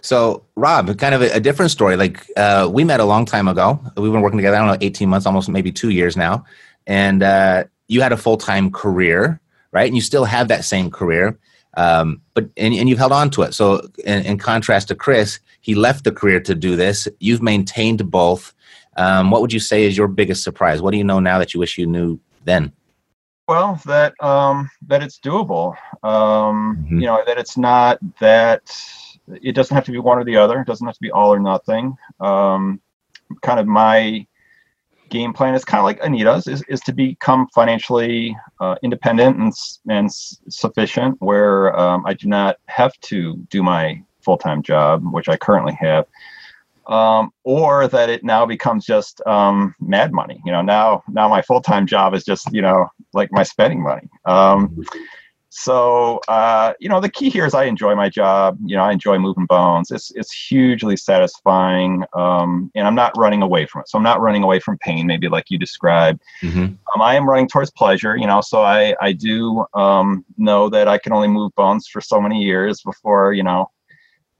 So, 0.01 0.45
Rob, 0.55 0.97
kind 0.97 1.13
of 1.13 1.21
a, 1.21 1.29
a 1.35 1.39
different 1.39 1.71
story. 1.71 1.97
Like 1.97 2.25
uh, 2.37 2.69
we 2.71 2.83
met 2.83 2.99
a 3.01 3.05
long 3.05 3.25
time 3.25 3.47
ago. 3.47 3.79
We've 3.97 4.11
been 4.11 4.21
working 4.21 4.37
together. 4.37 4.57
I 4.57 4.59
don't 4.59 4.69
know, 4.69 4.85
eighteen 4.85 5.09
months, 5.09 5.27
almost 5.27 5.49
maybe 5.49 5.71
two 5.71 5.89
years 5.89 6.17
now. 6.17 6.45
And 6.87 7.21
uh, 7.21 7.65
you 7.87 8.01
had 8.01 8.13
a 8.13 8.17
full 8.17 8.37
time 8.37 8.71
career, 8.71 9.39
right? 9.71 9.87
And 9.87 9.95
you 9.95 10.01
still 10.01 10.25
have 10.25 10.47
that 10.47 10.65
same 10.65 10.89
career. 10.89 11.37
Um, 11.75 12.21
but 12.33 12.49
and, 12.57 12.73
and 12.73 12.89
you've 12.89 12.97
held 12.97 13.11
on 13.11 13.29
to 13.31 13.43
it. 13.43 13.53
So 13.53 13.81
in, 14.03 14.25
in, 14.25 14.37
contrast 14.37 14.87
to 14.87 14.95
Chris, 14.95 15.39
he 15.61 15.75
left 15.75 16.03
the 16.03 16.11
career 16.11 16.39
to 16.41 16.55
do 16.55 16.75
this. 16.75 17.07
You've 17.19 17.43
maintained 17.43 18.09
both. 18.09 18.53
Um, 18.97 19.29
what 19.29 19.41
would 19.41 19.53
you 19.53 19.59
say 19.59 19.85
is 19.85 19.95
your 19.95 20.07
biggest 20.07 20.43
surprise? 20.43 20.81
What 20.81 20.91
do 20.91 20.97
you 20.97 21.03
know 21.03 21.19
now 21.19 21.37
that 21.37 21.53
you 21.53 21.59
wish 21.59 21.77
you 21.77 21.85
knew 21.85 22.19
then? 22.43 22.73
Well, 23.49 23.81
that 23.87 24.13
um, 24.23 24.69
that 24.85 25.01
it's 25.01 25.17
doable. 25.17 25.75
Um, 26.03 26.85
mm-hmm. 26.85 26.99
You 26.99 27.07
know 27.07 27.23
that 27.25 27.39
it's 27.39 27.57
not 27.57 27.97
that 28.19 28.71
it 29.41 29.55
doesn't 29.55 29.73
have 29.73 29.85
to 29.85 29.91
be 29.91 29.97
one 29.97 30.19
or 30.19 30.23
the 30.23 30.35
other. 30.35 30.61
It 30.61 30.67
doesn't 30.67 30.85
have 30.85 30.93
to 30.93 31.01
be 31.01 31.09
all 31.09 31.33
or 31.33 31.39
nothing. 31.39 31.97
Um, 32.19 32.79
kind 33.41 33.59
of 33.59 33.65
my 33.65 34.27
game 35.09 35.33
plan 35.33 35.55
is 35.55 35.65
kind 35.65 35.79
of 35.79 35.85
like 35.85 35.99
Anita's 36.03 36.45
is, 36.45 36.61
is 36.69 36.79
to 36.81 36.93
become 36.93 37.47
financially 37.47 38.37
uh, 38.59 38.75
independent 38.83 39.37
and 39.37 39.51
and 39.89 40.11
sufficient, 40.11 41.19
where 41.19 41.75
um, 41.75 42.05
I 42.05 42.13
do 42.13 42.27
not 42.27 42.57
have 42.67 42.93
to 43.09 43.35
do 43.49 43.63
my 43.63 44.03
full 44.21 44.37
time 44.37 44.61
job, 44.61 45.01
which 45.11 45.27
I 45.27 45.37
currently 45.37 45.73
have 45.73 46.05
um, 46.89 47.31
or 47.43 47.87
that 47.87 48.09
it 48.09 48.23
now 48.23 48.45
becomes 48.45 48.85
just 48.85 49.21
um, 49.25 49.75
mad 49.79 50.11
money. 50.11 50.41
You 50.43 50.51
know, 50.51 50.61
now 50.61 51.03
now 51.07 51.29
my 51.29 51.41
full 51.41 51.61
time 51.61 51.85
job 51.85 52.13
is 52.13 52.25
just 52.25 52.51
you 52.51 52.61
know 52.61 52.87
like 53.13 53.31
my 53.31 53.43
spending 53.43 53.81
money. 53.81 54.09
Um, 54.25 54.83
so 55.49 56.19
uh, 56.27 56.73
you 56.79 56.89
know, 56.89 56.99
the 56.99 57.09
key 57.09 57.29
here 57.29 57.45
is 57.45 57.53
I 57.53 57.65
enjoy 57.65 57.95
my 57.95 58.09
job. 58.09 58.57
You 58.65 58.75
know, 58.75 58.83
I 58.83 58.91
enjoy 58.91 59.19
moving 59.19 59.45
bones. 59.45 59.91
It's 59.91 60.11
it's 60.15 60.31
hugely 60.31 60.97
satisfying, 60.97 62.03
um, 62.13 62.71
and 62.75 62.87
I'm 62.87 62.95
not 62.95 63.15
running 63.17 63.43
away 63.43 63.67
from 63.67 63.81
it. 63.81 63.89
So 63.89 63.97
I'm 63.97 64.03
not 64.03 64.19
running 64.19 64.41
away 64.41 64.59
from 64.59 64.79
pain, 64.79 65.05
maybe 65.05 65.27
like 65.29 65.45
you 65.49 65.59
described. 65.59 66.21
Mm-hmm. 66.41 66.59
Um, 66.59 67.01
I 67.01 67.15
am 67.15 67.29
running 67.29 67.47
towards 67.47 67.71
pleasure. 67.71 68.17
You 68.17 68.25
know, 68.25 68.41
so 68.41 68.63
I 68.63 68.95
I 68.99 69.11
do 69.11 69.63
um, 69.75 70.25
know 70.37 70.69
that 70.69 70.87
I 70.87 70.97
can 70.97 71.13
only 71.13 71.27
move 71.27 71.53
bones 71.55 71.87
for 71.87 72.01
so 72.01 72.19
many 72.19 72.41
years 72.41 72.81
before 72.81 73.33
you 73.33 73.43
know 73.43 73.69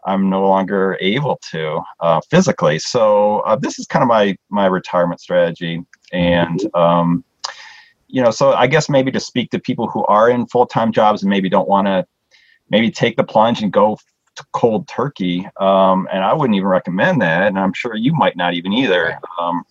I'm 0.05 0.29
no 0.29 0.47
longer 0.47 0.97
able 1.01 1.39
to 1.51 1.81
uh, 1.99 2.21
physically. 2.29 2.79
So 2.79 3.39
uh, 3.41 3.55
this 3.55 3.79
is 3.79 3.87
kind 3.87 4.03
of 4.03 4.09
my 4.09 4.37
my 4.49 4.65
retirement 4.65 5.21
strategy, 5.21 5.83
and 6.11 6.59
um, 6.75 7.23
you 8.07 8.23
know, 8.23 8.31
so 8.31 8.53
I 8.53 8.67
guess 8.67 8.89
maybe 8.89 9.11
to 9.11 9.19
speak 9.19 9.51
to 9.51 9.59
people 9.59 9.87
who 9.87 10.05
are 10.05 10.29
in 10.29 10.47
full 10.47 10.65
time 10.65 10.91
jobs 10.91 11.23
and 11.23 11.29
maybe 11.29 11.49
don't 11.49 11.67
want 11.67 11.87
to 11.87 12.05
maybe 12.69 12.91
take 12.91 13.17
the 13.17 13.23
plunge 13.23 13.61
and 13.61 13.71
go 13.71 13.97
to 14.35 14.45
cold 14.53 14.87
turkey. 14.87 15.47
Um, 15.59 16.07
and 16.11 16.23
I 16.23 16.33
wouldn't 16.33 16.55
even 16.55 16.67
recommend 16.67 17.21
that, 17.21 17.47
and 17.47 17.59
I'm 17.59 17.73
sure 17.73 17.95
you 17.95 18.13
might 18.13 18.37
not 18.37 18.53
even 18.53 18.73
either. 18.73 19.19
Um, 19.39 19.63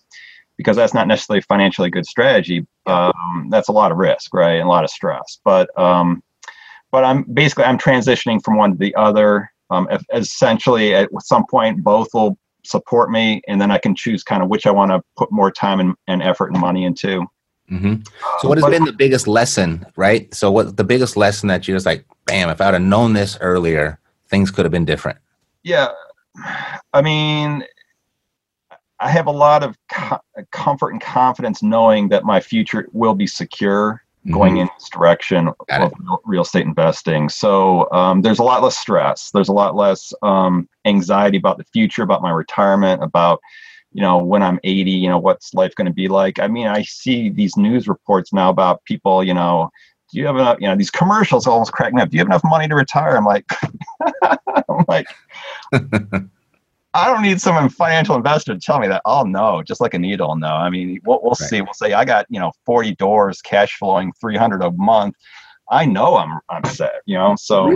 because 0.57 0.75
that's 0.75 0.93
not 0.93 1.07
necessarily 1.07 1.39
a 1.39 1.43
financially 1.43 1.89
good 1.89 2.05
strategy. 2.05 2.67
Um, 2.85 3.47
that's 3.49 3.69
a 3.69 3.71
lot 3.71 3.93
of 3.93 3.97
risk, 3.97 4.33
right, 4.33 4.55
and 4.55 4.65
a 4.65 4.67
lot 4.67 4.83
of 4.83 4.89
stress. 4.89 5.39
But 5.45 5.69
um, 5.79 6.21
but 6.91 7.05
I'm 7.05 7.23
basically 7.23 7.63
I'm 7.63 7.77
transitioning 7.77 8.43
from 8.43 8.57
one 8.57 8.71
to 8.71 8.77
the 8.77 8.93
other 8.95 9.51
um, 9.69 9.87
if, 9.91 10.03
essentially 10.13 10.93
at 10.95 11.09
some 11.21 11.45
point 11.49 11.83
both 11.83 12.07
will 12.13 12.37
support 12.65 13.09
me 13.09 13.41
and 13.47 13.59
then 13.61 13.71
i 13.71 13.77
can 13.77 13.95
choose 13.95 14.23
kind 14.23 14.43
of 14.43 14.49
which 14.49 14.67
i 14.67 14.71
want 14.71 14.91
to 14.91 15.01
put 15.17 15.31
more 15.31 15.51
time 15.51 15.79
and, 15.79 15.95
and 16.07 16.21
effort 16.21 16.51
and 16.51 16.59
money 16.59 16.85
into. 16.85 17.25
Mm-hmm. 17.71 18.01
so 18.39 18.47
what 18.47 18.57
has 18.57 18.63
but, 18.63 18.71
been 18.71 18.85
the 18.85 18.93
biggest 18.93 19.27
lesson 19.27 19.85
right? 19.95 20.33
So 20.33 20.49
what 20.49 20.75
the 20.75 20.83
biggest 20.83 21.15
lesson 21.15 21.49
that 21.49 21.67
you 21.67 21.75
just 21.75 21.85
like 21.85 22.03
bam 22.25 22.49
if 22.49 22.59
i 22.61 22.65
would 22.65 22.73
have 22.73 22.81
known 22.81 23.13
this 23.13 23.37
earlier 23.41 23.99
things 24.27 24.51
could 24.51 24.65
have 24.65 24.71
been 24.71 24.85
different. 24.85 25.19
Yeah. 25.63 25.89
I 26.93 27.01
mean 27.01 27.63
i 28.99 29.09
have 29.09 29.27
a 29.27 29.31
lot 29.31 29.63
of 29.63 29.77
co- 29.87 30.19
comfort 30.51 30.89
and 30.89 31.01
confidence 31.01 31.61
knowing 31.61 32.09
that 32.09 32.23
my 32.23 32.39
future 32.39 32.87
will 32.91 33.13
be 33.13 33.27
secure 33.27 34.03
going 34.31 34.53
mm-hmm. 34.53 34.61
in 34.61 34.69
this 34.77 34.89
direction 34.89 35.49
of 35.69 35.93
real 36.25 36.41
estate 36.41 36.65
investing. 36.65 37.29
So 37.29 37.89
um, 37.91 38.21
there's 38.21 38.39
a 38.39 38.43
lot 38.43 38.61
less 38.61 38.77
stress. 38.77 39.31
There's 39.31 39.49
a 39.49 39.53
lot 39.53 39.75
less 39.75 40.13
um, 40.21 40.67
anxiety 40.85 41.37
about 41.37 41.57
the 41.57 41.63
future, 41.65 42.03
about 42.03 42.21
my 42.21 42.31
retirement, 42.31 43.03
about 43.03 43.39
you 43.91 44.01
know 44.01 44.17
when 44.17 44.43
I'm 44.43 44.59
80, 44.63 44.91
you 44.91 45.09
know 45.09 45.17
what's 45.17 45.53
life 45.53 45.73
going 45.75 45.87
to 45.87 45.93
be 45.93 46.07
like. 46.07 46.39
I 46.39 46.47
mean, 46.47 46.67
I 46.67 46.83
see 46.83 47.29
these 47.29 47.55
news 47.57 47.87
reports 47.87 48.33
now 48.33 48.49
about 48.49 48.83
people, 48.85 49.23
you 49.23 49.33
know. 49.33 49.69
Do 50.11 50.19
you 50.19 50.25
have 50.25 50.35
enough? 50.35 50.57
You 50.59 50.67
know, 50.67 50.75
these 50.75 50.91
commercials 50.91 51.45
almost 51.45 51.71
crack 51.71 51.93
me 51.93 52.01
up. 52.01 52.09
Do 52.09 52.17
you 52.17 52.21
have 52.21 52.27
enough 52.27 52.43
money 52.43 52.67
to 52.67 52.75
retire? 52.75 53.15
I'm 53.15 53.25
like, 53.25 53.45
I'm 54.23 54.85
like, 54.87 55.07
I 56.93 57.07
don't 57.07 57.21
need 57.21 57.39
some 57.39 57.69
financial 57.69 58.15
investor 58.15 58.53
to 58.53 58.59
tell 58.59 58.79
me 58.79 58.87
that. 58.87 59.01
I'll 59.05 59.25
know, 59.25 59.61
just 59.61 59.79
like 59.79 59.93
Anita 59.93 60.27
No, 60.35 60.47
I 60.47 60.69
mean, 60.69 60.99
we'll, 61.05 61.19
we'll 61.21 61.35
right. 61.39 61.49
see. 61.49 61.61
We'll 61.61 61.73
say 61.73 61.93
I 61.93 62.03
got 62.03 62.25
you 62.29 62.39
know 62.39 62.51
40 62.65 62.95
doors, 62.95 63.41
cash 63.41 63.77
flowing 63.77 64.11
300 64.19 64.63
a 64.63 64.71
month. 64.71 65.15
I 65.69 65.85
know 65.85 66.17
I'm 66.17 66.39
I'm 66.49 66.63
set. 66.65 67.01
You 67.05 67.15
know, 67.15 67.35
so 67.35 67.71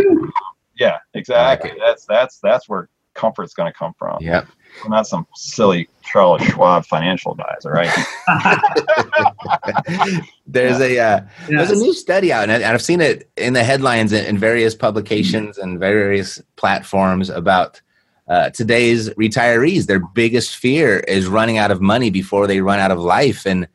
yeah, 0.80 0.97
exactly. 1.14 1.72
Like 1.72 1.80
that's 1.80 2.05
that's 2.05 2.39
that's 2.39 2.68
where 2.68 2.89
comfort's 3.14 3.53
going 3.53 3.72
to 3.72 3.78
come 3.78 3.93
from. 3.97 4.18
Yeah. 4.22 4.45
I'm 4.84 4.89
not 4.89 5.05
some 5.05 5.28
silly 5.36 5.88
Charles 6.01 6.41
Schwab 6.41 6.86
financial 6.86 7.34
advisor, 7.34 7.70
right? 7.70 7.91
there's 10.47 10.80
yeah. 10.80 10.86
a 10.86 10.99
uh, 10.99 11.22
yes. 11.47 11.49
there's 11.49 11.72
a 11.72 11.76
new 11.76 11.93
study 11.93 12.34
out, 12.34 12.49
and 12.49 12.64
I've 12.64 12.82
seen 12.82 12.99
it 12.99 13.30
in 13.38 13.53
the 13.53 13.64
headlines 13.64 14.11
in 14.14 14.39
various 14.39 14.74
publications 14.74 15.59
and 15.59 15.80
various 15.80 16.41
platforms 16.55 17.30
about 17.30 17.82
uh, 18.28 18.49
today's 18.51 19.09
retirees 19.11 19.86
their 19.86 19.99
biggest 19.99 20.55
fear 20.55 20.99
is 21.01 21.28
running 21.28 21.57
out 21.57 21.71
of 21.71 21.82
money 21.82 22.09
before 22.09 22.47
they 22.47 22.61
run 22.61 22.80
out 22.80 22.91
of 22.91 22.99
life 22.99 23.45
and 23.45 23.67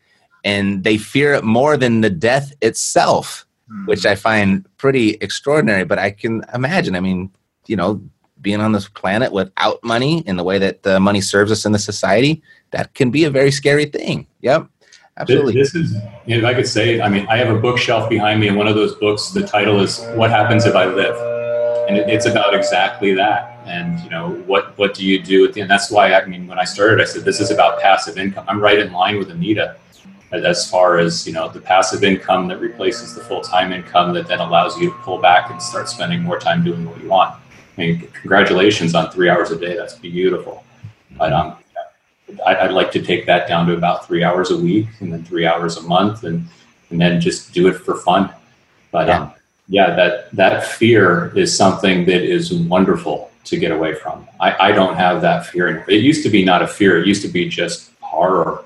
and 0.45 0.85
they 0.85 0.97
fear 0.97 1.35
it 1.35 1.45
more 1.45 1.77
than 1.77 2.01
the 2.01 2.11
death 2.11 2.53
itself 2.63 3.47
mm. 3.71 3.87
which 3.87 4.07
i 4.07 4.15
find 4.15 4.65
pretty 4.79 5.11
extraordinary 5.21 5.85
but 5.85 5.99
i 5.99 6.11
can 6.11 6.43
imagine 6.55 6.97
i 6.97 7.01
mean 7.01 7.31
you 7.67 7.77
know 7.77 8.01
being 8.41 8.61
on 8.61 8.73
this 8.73 8.89
planet 8.89 9.33
without 9.33 9.83
money 9.83 10.21
in 10.21 10.37
the 10.37 10.45
way 10.45 10.59
that 10.59 10.85
the 10.85 11.01
money 11.01 11.21
serves 11.21 11.51
us 11.51 11.67
in 11.67 11.73
the 11.73 11.79
society 11.79 12.41
that 12.71 12.95
can 12.95 13.11
be 13.11 13.25
a 13.25 13.31
very 13.31 13.51
scary 13.51 13.85
thing. 13.85 14.29
Yep 14.43 14.69
absolutely. 15.19 15.53
this 15.53 15.75
is 15.75 15.97
if 16.27 16.45
i 16.45 16.55
could 16.55 16.67
say 16.67 17.01
i 17.01 17.09
mean 17.09 17.27
i 17.29 17.37
have 17.37 17.55
a 17.55 17.59
bookshelf 17.59 18.09
behind 18.09 18.41
me 18.41 18.49
and 18.49 18.57
one 18.57 18.69
of 18.69 18.77
those 18.77 18.95
books 18.97 19.31
the 19.31 19.45
title 19.45 19.81
is 19.81 20.01
what 20.15 20.31
happens 20.31 20.65
if 20.65 20.75
i 20.75 20.85
live? 20.87 21.17
And 21.89 21.97
it's 21.97 22.27
about 22.27 22.55
exactly 22.55 23.15
that 23.15 23.58
and 23.69 24.01
you 24.01 24.11
know 24.11 24.31
what 24.47 24.77
what 24.79 24.95
do 24.95 25.07
you 25.07 25.23
do 25.23 25.45
at 25.45 25.53
the 25.53 25.61
end 25.61 25.71
that's 25.71 25.91
why 25.91 26.13
i 26.15 26.25
mean 26.25 26.47
when 26.47 26.59
i 26.59 26.65
started 26.65 27.01
i 27.01 27.05
said 27.05 27.25
this 27.25 27.41
is 27.41 27.51
about 27.51 27.81
passive 27.81 28.19
income. 28.19 28.45
I'm 28.49 28.61
right 28.61 28.79
in 28.79 28.93
line 28.93 29.19
with 29.19 29.31
anita 29.31 29.77
as 30.33 30.71
far 30.71 30.99
as 30.99 31.27
you 31.27 31.33
know 31.33 31.49
the 31.49 31.61
passive 31.61 32.05
income 32.05 32.49
that 32.49 32.59
replaces 32.59 33.15
the 33.15 33.21
full-time 33.23 33.73
income 33.73 34.13
that 34.15 34.27
then 34.27 34.41
allows 34.41 34.79
you 34.79 34.91
to 34.91 34.97
pull 34.99 35.21
back 35.21 35.51
and 35.51 35.61
start 35.61 35.89
spending 35.89 36.23
more 36.23 36.39
time 36.39 36.63
doing 36.63 36.85
what 36.85 37.01
you 37.01 37.09
want. 37.09 37.35
I 37.77 37.81
mean 37.81 38.09
congratulations 38.13 38.95
on 38.95 39.11
three 39.11 39.31
hours 39.31 39.51
a 39.51 39.59
day. 39.59 39.77
That's 39.77 39.95
beautiful. 39.95 40.65
But 41.17 41.33
um, 41.33 41.57
i'd 42.47 42.73
like 42.73 42.93
to 42.93 43.01
take 43.01 43.25
that 43.25 43.49
down 43.49 43.67
to 43.67 43.73
about 43.73 44.07
three 44.07 44.23
hours 44.23 44.51
a 44.51 44.57
week 44.57 44.87
and 45.01 45.11
then 45.11 45.25
three 45.25 45.47
hours 45.47 45.79
a 45.79 45.83
month 45.83 46.25
and 46.25 46.47
and 46.91 47.01
then 47.01 47.21
just 47.21 47.53
do 47.53 47.69
it 47.69 47.75
for 47.75 47.97
fun. 47.97 48.31
But 48.91 49.09
yeah. 49.09 49.21
um, 49.21 49.33
yeah, 49.69 49.95
that 49.95 50.31
that 50.33 50.67
fear 50.67 51.33
is 51.37 51.57
something 51.57 52.05
that 52.07 52.23
is 52.23 52.53
wonderful 52.53 53.31
to 53.51 53.57
get 53.57 53.71
away 53.71 53.95
from. 53.95 54.27
I, 54.41 54.69
I 54.69 54.73
don't 54.73 54.97
have 54.97 55.23
that 55.23 55.47
fear. 55.47 55.69
Anymore. 55.69 55.87
It 55.89 56.03
used 56.03 56.23
to 56.25 56.31
be 56.31 56.45
not 56.45 56.63
a 56.63 56.67
fear. 56.67 57.01
It 57.01 57.07
used 57.07 57.23
to 57.23 57.29
be 57.29 57.49
just 57.49 57.91
horror. 58.01 58.65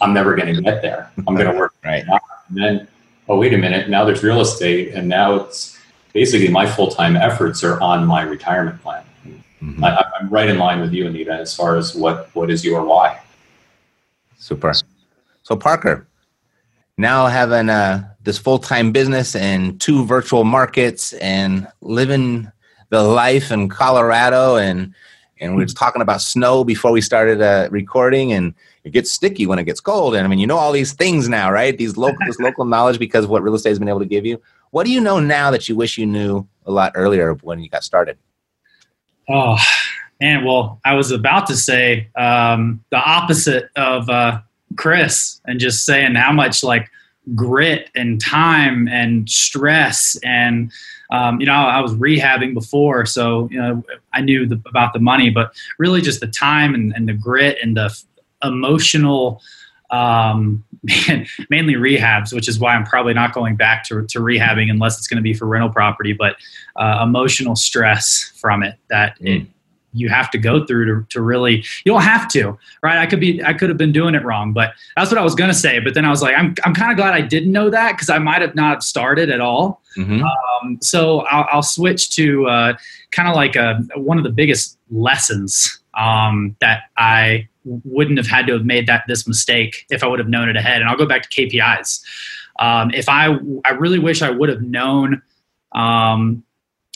I'm 0.00 0.12
never 0.12 0.34
going 0.34 0.54
to 0.54 0.60
get 0.60 0.82
there. 0.82 1.10
I'm 1.26 1.34
going 1.34 1.50
to 1.50 1.56
work 1.56 1.74
right. 1.84 2.04
And 2.48 2.56
then, 2.56 2.88
oh 3.28 3.38
wait 3.38 3.54
a 3.54 3.58
minute. 3.58 3.88
Now 3.88 4.04
there's 4.04 4.22
real 4.22 4.40
estate, 4.40 4.94
and 4.94 5.08
now 5.08 5.34
it's 5.34 5.78
basically 6.12 6.48
my 6.48 6.66
full 6.66 6.88
time 6.88 7.16
efforts 7.16 7.64
are 7.64 7.80
on 7.80 8.06
my 8.06 8.22
retirement 8.22 8.82
plan. 8.82 9.04
Mm-hmm. 9.62 9.84
I, 9.84 10.04
I'm 10.20 10.28
right 10.28 10.48
in 10.48 10.58
line 10.58 10.80
with 10.80 10.92
you, 10.92 11.06
Anita, 11.06 11.32
as 11.32 11.54
far 11.54 11.76
as 11.76 11.94
what 11.94 12.28
what 12.34 12.50
is 12.50 12.64
your 12.64 12.84
why. 12.84 13.20
Super. 14.36 14.72
So 15.44 15.56
Parker, 15.56 16.06
now 16.98 17.26
having 17.26 17.70
uh, 17.70 18.08
this 18.22 18.38
full-time 18.38 18.92
business 18.92 19.34
and 19.34 19.80
two 19.80 20.04
virtual 20.04 20.44
markets 20.44 21.12
and 21.14 21.66
living 21.80 22.51
the 22.92 23.02
life 23.02 23.50
in 23.50 23.70
Colorado 23.70 24.56
and 24.56 24.94
and 25.40 25.56
we 25.56 25.62
were 25.62 25.66
talking 25.66 26.02
about 26.02 26.20
snow 26.20 26.62
before 26.62 26.92
we 26.92 27.00
started 27.00 27.40
uh, 27.40 27.66
recording 27.72 28.32
and 28.32 28.54
it 28.84 28.90
gets 28.90 29.10
sticky 29.10 29.46
when 29.46 29.58
it 29.58 29.64
gets 29.64 29.80
cold. 29.80 30.14
And 30.14 30.26
I 30.26 30.28
mean 30.28 30.38
you 30.38 30.46
know 30.46 30.58
all 30.58 30.72
these 30.72 30.92
things 30.92 31.26
now 31.26 31.50
right? 31.50 31.76
These 31.76 31.96
local 31.96 32.18
this 32.26 32.38
local 32.46 32.66
knowledge 32.66 32.98
because 32.98 33.24
of 33.24 33.30
what 33.30 33.42
real 33.42 33.54
estate 33.54 33.70
has 33.70 33.78
been 33.78 33.88
able 33.88 34.00
to 34.00 34.06
give 34.06 34.26
you. 34.26 34.40
What 34.72 34.84
do 34.84 34.92
you 34.92 35.00
know 35.00 35.20
now 35.20 35.50
that 35.50 35.70
you 35.70 35.74
wish 35.74 35.96
you 35.96 36.04
knew 36.04 36.46
a 36.66 36.70
lot 36.70 36.92
earlier 36.94 37.32
when 37.32 37.60
you 37.60 37.70
got 37.70 37.82
started? 37.82 38.18
Oh 39.26 39.56
man 40.20 40.44
well 40.44 40.78
I 40.84 40.92
was 40.92 41.12
about 41.12 41.46
to 41.46 41.56
say 41.56 42.08
um, 42.14 42.84
the 42.90 42.98
opposite 42.98 43.70
of 43.74 44.10
uh, 44.10 44.42
Chris 44.76 45.40
and 45.46 45.58
just 45.58 45.86
saying 45.86 46.14
how 46.14 46.32
much 46.32 46.62
like 46.62 46.90
grit 47.34 47.88
and 47.94 48.20
time 48.20 48.86
and 48.88 49.30
stress 49.30 50.18
and 50.22 50.70
um, 51.12 51.38
you 51.40 51.46
know 51.46 51.52
I 51.52 51.80
was 51.80 51.94
rehabbing 51.94 52.54
before 52.54 53.06
so 53.06 53.48
you 53.50 53.60
know 53.60 53.84
I 54.12 54.20
knew 54.20 54.46
the, 54.46 54.60
about 54.66 54.92
the 54.92 54.98
money 54.98 55.30
but 55.30 55.52
really 55.78 56.00
just 56.00 56.18
the 56.18 56.26
time 56.26 56.74
and, 56.74 56.92
and 56.96 57.08
the 57.08 57.12
grit 57.12 57.58
and 57.62 57.76
the 57.76 57.84
f- 57.84 58.04
emotional 58.42 59.40
um, 59.92 60.64
mainly 61.50 61.74
rehabs, 61.74 62.32
which 62.34 62.48
is 62.48 62.58
why 62.58 62.74
I'm 62.74 62.84
probably 62.84 63.14
not 63.14 63.32
going 63.34 63.56
back 63.56 63.84
to, 63.84 64.04
to 64.06 64.18
rehabbing 64.18 64.70
unless 64.70 64.98
it's 64.98 65.06
going 65.06 65.18
to 65.18 65.22
be 65.22 65.34
for 65.34 65.46
rental 65.46 65.68
property. 65.68 66.12
But 66.14 66.36
uh, 66.76 67.00
emotional 67.06 67.54
stress 67.54 68.32
from 68.36 68.62
it 68.62 68.76
that 68.88 69.18
mm. 69.20 69.42
it, 69.42 69.46
you 69.92 70.08
have 70.08 70.30
to 70.30 70.38
go 70.38 70.64
through 70.66 70.86
to, 70.86 71.06
to 71.08 71.20
really 71.20 71.56
you 71.84 71.92
don't 71.92 72.02
have 72.02 72.28
to 72.28 72.56
right 72.82 72.98
i 72.98 73.06
could 73.06 73.20
be 73.20 73.42
i 73.44 73.52
could 73.52 73.68
have 73.68 73.78
been 73.78 73.92
doing 73.92 74.14
it 74.14 74.24
wrong 74.24 74.52
but 74.52 74.72
that's 74.96 75.10
what 75.10 75.18
i 75.18 75.22
was 75.22 75.34
going 75.34 75.50
to 75.50 75.56
say 75.56 75.78
but 75.78 75.94
then 75.94 76.04
i 76.04 76.10
was 76.10 76.22
like 76.22 76.36
i'm, 76.36 76.54
I'm 76.64 76.74
kind 76.74 76.90
of 76.90 76.96
glad 76.96 77.14
i 77.14 77.20
didn't 77.20 77.52
know 77.52 77.70
that 77.70 77.92
because 77.92 78.10
i 78.10 78.18
might 78.18 78.42
have 78.42 78.54
not 78.54 78.82
started 78.82 79.30
at 79.30 79.40
all 79.40 79.82
mm-hmm. 79.96 80.22
um, 80.22 80.78
so 80.80 81.20
I'll, 81.20 81.46
I'll, 81.50 81.62
switch 81.62 82.10
to 82.16 82.46
uh, 82.46 82.74
kind 83.10 83.28
of 83.28 83.34
like 83.34 83.56
a, 83.56 83.82
one 83.96 84.18
of 84.18 84.24
the 84.24 84.30
biggest 84.30 84.78
lessons 84.90 85.82
um, 85.94 86.56
that 86.60 86.84
i 86.96 87.48
wouldn't 87.64 88.18
have 88.18 88.26
had 88.26 88.46
to 88.46 88.52
have 88.54 88.64
made 88.64 88.86
that 88.86 89.04
this 89.06 89.26
mistake 89.26 89.86
if 89.90 90.02
I 90.02 90.06
would 90.06 90.18
have 90.18 90.28
known 90.28 90.48
it 90.48 90.56
ahead. 90.56 90.80
And 90.80 90.90
I'll 90.90 90.96
go 90.96 91.06
back 91.06 91.22
to 91.22 91.28
KPIs. 91.28 92.02
Um, 92.58 92.90
if 92.92 93.08
I, 93.08 93.36
I 93.64 93.70
really 93.70 93.98
wish 93.98 94.22
I 94.22 94.30
would 94.30 94.48
have 94.48 94.62
known 94.62 95.22
um, 95.72 96.44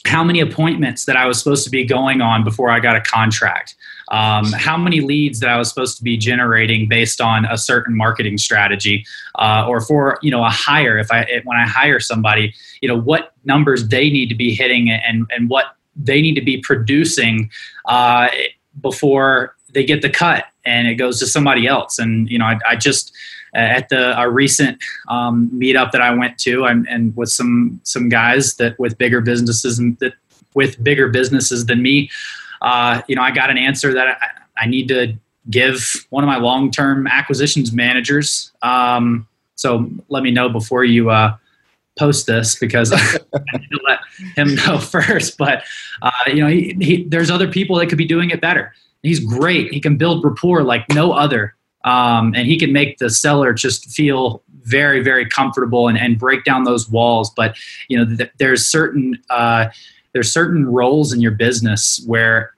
how 0.06 0.24
many 0.24 0.40
appointments 0.40 1.04
that 1.04 1.16
I 1.16 1.26
was 1.26 1.38
supposed 1.38 1.64
to 1.64 1.70
be 1.70 1.84
going 1.84 2.20
on 2.20 2.44
before 2.44 2.70
I 2.70 2.80
got 2.80 2.96
a 2.96 3.00
contract, 3.00 3.74
um, 4.08 4.52
how 4.52 4.76
many 4.76 5.00
leads 5.00 5.40
that 5.40 5.50
I 5.50 5.58
was 5.58 5.68
supposed 5.68 5.96
to 5.98 6.04
be 6.04 6.16
generating 6.16 6.88
based 6.88 7.20
on 7.20 7.44
a 7.46 7.58
certain 7.58 7.96
marketing 7.96 8.38
strategy, 8.38 9.04
uh, 9.36 9.66
or 9.68 9.80
for 9.80 10.18
you 10.22 10.30
know 10.30 10.44
a 10.44 10.50
hire. 10.50 10.98
If 10.98 11.10
I 11.10 11.26
when 11.44 11.56
I 11.56 11.66
hire 11.66 12.00
somebody, 12.00 12.54
you 12.80 12.88
know 12.88 12.98
what 12.98 13.32
numbers 13.44 13.88
they 13.88 14.10
need 14.10 14.28
to 14.28 14.34
be 14.34 14.54
hitting 14.54 14.90
and 14.90 15.26
and 15.30 15.48
what 15.48 15.66
they 15.96 16.20
need 16.20 16.34
to 16.34 16.42
be 16.42 16.58
producing 16.58 17.50
uh, 17.86 18.28
before 18.80 19.56
they 19.72 19.84
get 19.84 20.02
the 20.02 20.10
cut 20.10 20.44
and 20.66 20.88
it 20.88 20.96
goes 20.96 21.18
to 21.20 21.26
somebody 21.26 21.66
else. 21.66 21.98
And 21.98 22.28
you 22.28 22.38
know, 22.38 22.44
I, 22.44 22.58
I 22.68 22.76
just 22.76 23.12
at 23.56 23.88
the 23.88 24.18
a 24.20 24.28
recent 24.28 24.78
um, 25.08 25.50
meetup 25.54 25.92
that 25.92 26.00
I 26.00 26.14
went 26.14 26.38
to, 26.38 26.64
and, 26.64 26.86
and 26.88 27.16
with 27.16 27.30
some 27.30 27.80
some 27.84 28.08
guys 28.08 28.54
that 28.56 28.78
with 28.78 28.98
bigger 28.98 29.20
businesses 29.20 29.78
and 29.78 29.98
that 29.98 30.14
with 30.54 30.82
bigger 30.82 31.08
businesses 31.08 31.66
than 31.66 31.82
me, 31.82 32.10
uh, 32.62 33.02
you 33.08 33.16
know, 33.16 33.22
I 33.22 33.30
got 33.30 33.50
an 33.50 33.58
answer 33.58 33.92
that 33.94 34.08
I, 34.08 34.64
I 34.64 34.66
need 34.66 34.88
to 34.88 35.14
give 35.50 36.06
one 36.10 36.24
of 36.24 36.28
my 36.28 36.38
long 36.38 36.70
term 36.70 37.06
acquisitions 37.06 37.72
managers. 37.72 38.52
Um, 38.62 39.26
so 39.54 39.90
let 40.08 40.22
me 40.22 40.30
know 40.30 40.48
before 40.48 40.84
you. 40.84 41.10
Uh, 41.10 41.36
post 41.98 42.26
this 42.26 42.56
because 42.56 42.92
I 42.94 42.98
need 43.54 43.70
to 43.70 43.80
let 43.86 44.00
him 44.36 44.54
know 44.54 44.78
first. 44.78 45.38
But 45.38 45.64
uh, 46.02 46.10
you 46.26 46.36
know, 46.36 46.48
he, 46.48 46.76
he, 46.80 47.04
there's 47.04 47.30
other 47.30 47.50
people 47.50 47.76
that 47.76 47.86
could 47.86 47.98
be 47.98 48.06
doing 48.06 48.30
it 48.30 48.40
better. 48.40 48.74
He's 49.02 49.20
great. 49.20 49.72
He 49.72 49.80
can 49.80 49.96
build 49.96 50.24
rapport 50.24 50.62
like 50.62 50.84
no 50.90 51.12
other. 51.12 51.54
Um, 51.86 52.34
and 52.34 52.46
he 52.46 52.58
can 52.58 52.72
make 52.72 52.98
the 52.98 53.08
seller 53.08 53.52
just 53.52 53.88
feel 53.90 54.42
very, 54.62 55.02
very 55.02 55.24
comfortable 55.24 55.86
and, 55.88 55.96
and 55.96 56.18
break 56.18 56.44
down 56.44 56.64
those 56.64 56.90
walls. 56.90 57.30
But 57.30 57.56
you 57.88 57.96
know, 57.96 58.16
th- 58.16 58.30
there's 58.38 58.66
certain 58.66 59.18
uh, 59.30 59.66
there's 60.12 60.30
certain 60.30 60.66
roles 60.66 61.12
in 61.12 61.20
your 61.20 61.30
business 61.30 62.02
where 62.06 62.54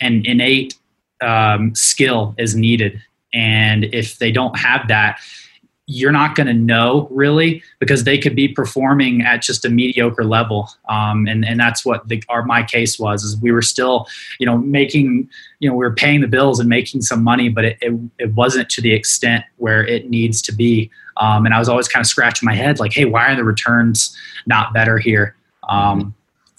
an 0.00 0.22
innate 0.24 0.74
um, 1.20 1.74
skill 1.74 2.34
is 2.38 2.56
needed, 2.56 3.00
and 3.34 3.84
if 3.84 4.18
they 4.18 4.32
don't 4.32 4.58
have 4.58 4.88
that, 4.88 5.20
you're 5.86 6.12
not 6.12 6.36
going 6.36 6.46
to 6.46 6.52
know 6.52 7.08
really 7.10 7.62
because 7.80 8.04
they 8.04 8.16
could 8.16 8.36
be 8.36 8.46
performing 8.46 9.22
at 9.22 9.42
just 9.42 9.64
a 9.64 9.68
mediocre 9.68 10.24
level. 10.24 10.70
Um, 10.88 11.26
and, 11.26 11.44
and 11.44 11.58
that's 11.58 11.84
what 11.84 12.06
the, 12.08 12.22
our, 12.28 12.44
my 12.44 12.62
case 12.62 12.98
was 13.00 13.24
is 13.24 13.36
we 13.40 13.50
were 13.50 13.62
still 13.62 14.06
you 14.38 14.46
know 14.46 14.58
making 14.58 15.28
you 15.58 15.68
know 15.68 15.74
we 15.74 15.84
were 15.84 15.94
paying 15.94 16.20
the 16.20 16.28
bills 16.28 16.60
and 16.60 16.68
making 16.68 17.02
some 17.02 17.22
money 17.22 17.48
but 17.48 17.64
it, 17.64 17.78
it, 17.80 17.98
it 18.18 18.34
wasn't 18.34 18.68
to 18.70 18.80
the 18.80 18.92
extent 18.92 19.44
where 19.56 19.84
it 19.84 20.08
needs 20.08 20.40
to 20.42 20.52
be. 20.52 20.90
Um, 21.18 21.44
and 21.44 21.54
i 21.54 21.58
was 21.58 21.68
always 21.68 21.88
kind 21.88 22.02
of 22.02 22.06
scratching 22.06 22.46
my 22.46 22.54
head 22.54 22.80
like 22.80 22.94
hey 22.94 23.04
why 23.04 23.32
are 23.32 23.36
the 23.36 23.44
returns 23.44 24.16
not 24.46 24.72
better 24.72 24.98
here? 24.98 25.36
Um, 25.68 26.14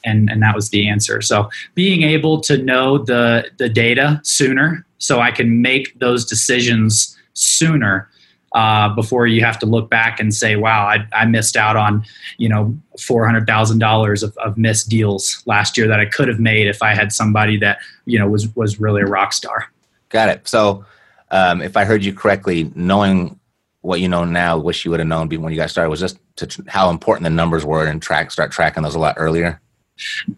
and, 0.05 0.29
and 0.29 0.43
that 0.43 0.53
was 0.53 0.69
the 0.69 0.89
answer. 0.89 1.21
So 1.21 1.49
being 1.75 2.03
able 2.03 2.41
to 2.41 2.57
know 2.57 2.97
the, 2.97 3.49
the 3.57 3.69
data 3.69 4.19
sooner 4.23 4.85
so 4.97 5.19
i 5.19 5.31
can 5.31 5.61
make 5.61 5.97
those 5.99 6.25
decisions 6.25 7.17
sooner 7.33 8.09
uh, 8.53 8.89
before 8.93 9.25
you 9.25 9.43
have 9.43 9.57
to 9.59 9.65
look 9.65 9.89
back 9.89 10.19
and 10.19 10.33
say, 10.33 10.55
"Wow, 10.55 10.85
I, 10.85 11.07
I 11.13 11.25
missed 11.25 11.57
out 11.57 11.75
on 11.75 12.05
you 12.37 12.49
know 12.49 12.77
four 12.99 13.25
hundred 13.25 13.47
thousand 13.47 13.79
dollars 13.79 14.23
of, 14.23 14.35
of 14.37 14.57
missed 14.57 14.89
deals 14.89 15.41
last 15.45 15.77
year 15.77 15.87
that 15.87 15.99
I 15.99 16.05
could 16.05 16.27
have 16.27 16.39
made 16.39 16.67
if 16.67 16.81
I 16.81 16.93
had 16.93 17.11
somebody 17.11 17.57
that 17.57 17.79
you 18.05 18.19
know 18.19 18.27
was 18.27 18.47
was 18.55 18.79
really 18.79 19.01
a 19.01 19.05
rock 19.05 19.33
star." 19.33 19.71
Got 20.09 20.29
it. 20.29 20.47
So, 20.47 20.85
um, 21.31 21.61
if 21.61 21.75
I 21.75 21.85
heard 21.85 22.03
you 22.05 22.13
correctly, 22.13 22.71
knowing 22.75 23.39
what 23.81 23.99
you 23.99 24.07
know 24.07 24.23
now, 24.23 24.57
wish 24.57 24.85
you 24.85 24.91
would 24.91 24.99
have 24.99 25.07
known 25.07 25.29
when 25.29 25.51
you 25.51 25.59
guys 25.59 25.71
started 25.71 25.89
was 25.89 25.99
just 25.99 26.17
to, 26.37 26.63
how 26.67 26.89
important 26.89 27.23
the 27.23 27.29
numbers 27.29 27.65
were 27.65 27.85
and 27.85 28.01
track 28.01 28.31
start 28.31 28.51
tracking 28.51 28.83
those 28.83 28.95
a 28.95 28.99
lot 28.99 29.15
earlier. 29.17 29.59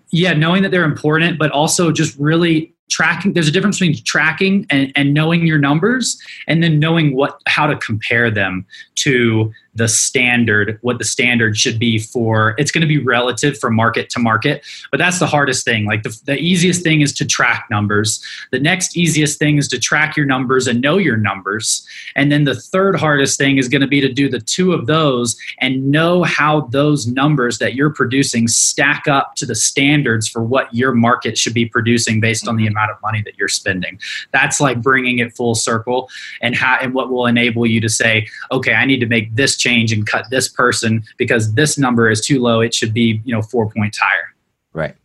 Yeah, 0.10 0.34
knowing 0.34 0.64
that 0.64 0.72
they're 0.72 0.84
important, 0.84 1.38
but 1.38 1.52
also 1.52 1.92
just 1.92 2.18
really 2.18 2.75
tracking 2.90 3.34
there's 3.34 3.48
a 3.48 3.52
difference 3.52 3.80
between 3.80 3.96
tracking 4.04 4.66
and, 4.70 4.92
and 4.96 5.14
knowing 5.14 5.46
your 5.46 5.58
numbers 5.58 6.22
and 6.48 6.62
then 6.62 6.80
knowing 6.80 7.16
what 7.16 7.40
how 7.48 7.66
to 7.66 7.76
compare 7.78 8.30
them 8.30 8.66
to 8.96 9.52
the 9.76 9.88
standard 9.88 10.80
what 10.82 10.98
the 10.98 11.06
standard 11.06 11.58
should 11.58 11.78
be 11.78 12.00
for 12.00 12.56
it's 12.58 12.72
going 12.72 12.82
to 12.82 12.88
be 12.88 12.98
relative 12.98 13.58
from 13.58 13.76
market 13.76 14.10
to 14.10 14.20
market 14.20 14.64
but 14.92 14.98
that's 14.98 15.20
the 15.20 15.28
hardest 15.28 15.66
thing. 15.66 15.86
Like 15.86 16.04
the, 16.04 16.18
the 16.26 16.38
easiest 16.38 16.84
thing 16.84 17.02
is 17.02 17.12
to 17.14 17.26
track 17.26 17.68
numbers. 17.70 18.24
The 18.52 18.60
next 18.60 18.96
easiest 18.96 19.40
thing 19.40 19.58
is 19.58 19.68
to 19.70 19.80
track 19.80 20.16
your 20.16 20.26
numbers 20.26 20.68
and 20.68 20.82
know 20.82 20.98
your 20.98 21.18
numbers. 21.18 21.86
And 22.16 22.32
then 22.32 22.46
the 22.46 22.56
third 22.56 22.98
hardest 22.98 23.38
thing 23.38 23.58
is 23.58 23.68
going 23.68 23.82
to 23.82 23.88
be 23.88 24.02
to 24.02 24.12
do 24.12 24.30
the 24.30 24.40
two 24.40 24.74
of 24.74 24.86
those 24.86 25.38
and 25.60 25.92
know 25.92 26.24
how 26.24 26.62
those 26.62 27.08
numbers 27.08 27.58
that 27.60 27.76
you're 27.76 27.90
producing 27.90 28.48
stack 28.48 29.08
up 29.08 29.36
to 29.36 29.46
the 29.46 29.56
standards 29.56 30.28
for 30.28 30.44
what 30.44 30.74
your 30.74 30.94
market 30.94 31.38
should 31.38 31.54
be 31.54 31.66
producing 31.66 32.20
based 32.20 32.48
on 32.48 32.56
the 32.56 32.64
mm-hmm. 32.64 32.72
amount 32.72 32.92
of 32.92 33.02
money 33.02 33.22
that 33.24 33.38
you're 33.38 33.48
spending. 33.48 34.00
That's 34.32 34.62
like 34.62 34.82
bringing 34.82 35.20
it 35.20 35.36
full 35.36 35.56
circle 35.56 36.10
and 36.42 36.56
how 36.56 36.78
and 36.82 36.94
what 36.94 37.10
will 37.10 37.26
enable 37.26 37.66
you 37.66 37.80
to 37.82 37.90
say 37.90 38.28
okay 38.52 38.74
i 38.74 38.86
need 38.86 39.00
to 39.00 39.06
make 39.06 39.34
this 39.36 39.56
change 39.66 39.92
and 39.92 40.06
cut 40.06 40.30
this 40.30 40.48
person 40.48 41.04
because 41.18 41.54
this 41.54 41.78
number 41.78 42.10
is 42.10 42.22
too 42.22 42.40
low. 42.40 42.62
It 42.62 42.74
should 42.74 42.94
be, 42.94 43.22
you 43.26 43.34
know, 43.34 43.42
four 43.42 43.70
points 43.70 43.98
higher. 43.98 44.34
Right. 44.74 44.96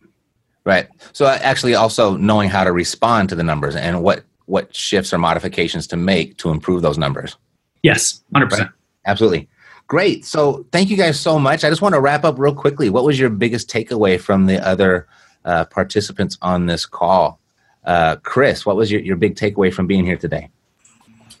Right. 0.63 0.87
So 1.13 1.25
uh, 1.25 1.39
actually 1.41 1.73
also 1.73 2.17
knowing 2.17 2.49
how 2.49 2.63
to 2.63 2.71
respond 2.71 3.29
to 3.29 3.35
the 3.35 3.43
numbers 3.43 3.75
and 3.75 4.03
what 4.03 4.23
what 4.45 4.75
shifts 4.75 5.13
or 5.13 5.17
modifications 5.17 5.87
to 5.87 5.97
make 5.97 6.37
to 6.37 6.49
improve 6.49 6.81
those 6.81 6.97
numbers. 6.97 7.37
Yes, 7.83 8.21
100%. 8.35 8.51
Right? 8.51 8.67
Absolutely. 9.05 9.47
Great. 9.87 10.25
So 10.25 10.65
thank 10.71 10.89
you 10.89 10.97
guys 10.97 11.19
so 11.19 11.39
much. 11.39 11.63
I 11.63 11.69
just 11.69 11.81
want 11.81 11.95
to 11.95 12.01
wrap 12.01 12.25
up 12.25 12.37
real 12.37 12.53
quickly. 12.53 12.89
What 12.89 13.05
was 13.05 13.19
your 13.19 13.29
biggest 13.29 13.69
takeaway 13.69 14.19
from 14.19 14.45
the 14.45 14.65
other 14.65 15.07
uh, 15.45 15.65
participants 15.65 16.37
on 16.41 16.65
this 16.65 16.85
call? 16.85 17.39
Uh, 17.85 18.17
Chris, 18.17 18.65
what 18.65 18.75
was 18.75 18.91
your, 18.91 19.01
your 19.01 19.15
big 19.15 19.35
takeaway 19.35 19.73
from 19.73 19.87
being 19.87 20.05
here 20.05 20.17
today? 20.17 20.49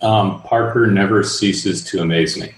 Um, 0.01 0.41
Parker 0.41 0.87
never 0.87 1.23
ceases 1.23 1.83
to 1.85 2.01
amaze 2.01 2.37
me. 2.39 2.53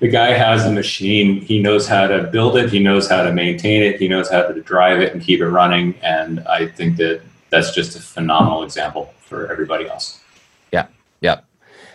The 0.00 0.08
guy 0.08 0.32
has 0.32 0.64
a 0.66 0.72
machine. 0.72 1.40
He 1.40 1.60
knows 1.60 1.86
how 1.86 2.06
to 2.06 2.24
build 2.24 2.56
it. 2.56 2.70
He 2.70 2.78
knows 2.78 3.08
how 3.08 3.22
to 3.22 3.32
maintain 3.32 3.82
it. 3.82 3.98
He 3.98 4.08
knows 4.08 4.30
how 4.30 4.42
to 4.42 4.60
drive 4.62 5.00
it 5.00 5.12
and 5.12 5.22
keep 5.22 5.40
it 5.40 5.48
running. 5.48 5.94
And 6.02 6.40
I 6.40 6.66
think 6.66 6.96
that 6.96 7.22
that's 7.50 7.74
just 7.74 7.96
a 7.96 8.00
phenomenal 8.00 8.62
example 8.62 9.12
for 9.20 9.50
everybody 9.50 9.88
else. 9.88 10.20
Yeah. 10.72 10.86
Yeah. 11.20 11.40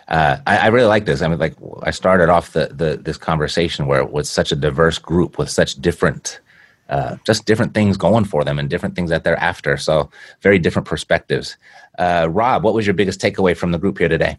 Uh, 0.08 0.38
I, 0.46 0.58
I, 0.58 0.66
really 0.66 0.88
like 0.88 1.06
this. 1.06 1.22
I 1.22 1.28
mean, 1.28 1.38
like 1.38 1.54
I 1.84 1.90
started 1.90 2.28
off 2.28 2.52
the, 2.52 2.66
the 2.66 2.98
this 3.00 3.16
conversation 3.16 3.86
where 3.86 4.00
it 4.00 4.10
was 4.10 4.28
such 4.28 4.52
a 4.52 4.56
diverse 4.56 4.98
group 4.98 5.38
with 5.38 5.48
such 5.48 5.76
different, 5.76 6.40
uh, 6.88 7.16
just 7.24 7.46
different 7.46 7.72
things 7.72 7.96
going 7.96 8.24
for 8.24 8.44
them 8.44 8.58
and 8.58 8.68
different 8.68 8.96
things 8.96 9.10
that 9.10 9.22
they're 9.24 9.38
after. 9.38 9.76
So 9.76 10.10
very 10.40 10.58
different 10.58 10.88
perspectives. 10.88 11.56
Uh, 11.98 12.26
Rob, 12.30 12.64
what 12.64 12.74
was 12.74 12.86
your 12.86 12.94
biggest 12.94 13.20
takeaway 13.20 13.56
from 13.56 13.70
the 13.70 13.78
group 13.78 13.98
here 13.98 14.08
today? 14.08 14.38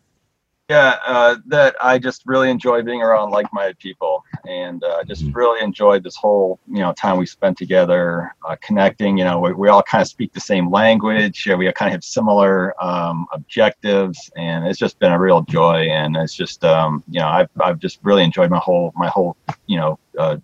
Yeah, 0.69 0.97
uh, 1.05 1.35
that 1.47 1.75
I 1.81 1.99
just 1.99 2.23
really 2.25 2.49
enjoy 2.49 2.83
being 2.83 3.01
around 3.01 3.31
like-minded 3.31 3.79
people, 3.79 4.23
and 4.47 4.81
uh, 4.81 5.03
just 5.03 5.23
mm-hmm. 5.23 5.37
really 5.37 5.61
enjoyed 5.61 6.03
this 6.03 6.15
whole 6.15 6.57
you 6.67 6.79
know 6.79 6.93
time 6.93 7.17
we 7.17 7.25
spent 7.25 7.57
together, 7.57 8.33
uh, 8.47 8.55
connecting. 8.61 9.17
You 9.17 9.25
know, 9.25 9.41
we, 9.41 9.51
we, 9.51 9.67
all 9.67 9.83
kind 9.83 10.01
of 10.01 10.07
speak 10.07 10.31
the 10.31 10.39
same 10.39 10.71
language. 10.71 11.45
we 11.45 11.69
kind 11.73 11.89
of 11.89 11.91
have 11.91 12.03
similar 12.05 12.81
um, 12.81 13.27
objectives, 13.33 14.31
and 14.37 14.65
it's 14.65 14.79
just 14.79 14.99
been 14.99 15.11
a 15.11 15.19
real 15.19 15.41
joy. 15.41 15.89
And 15.89 16.15
it's 16.15 16.33
just 16.33 16.63
um, 16.63 17.03
you 17.09 17.19
know 17.19 17.27
I've 17.27 17.49
I've 17.59 17.79
just 17.79 17.99
really 18.01 18.23
enjoyed 18.23 18.49
my 18.49 18.59
whole 18.59 18.93
my 18.95 19.09
whole 19.09 19.35
you 19.67 19.75
know 19.75 19.99
uh, 20.17 20.37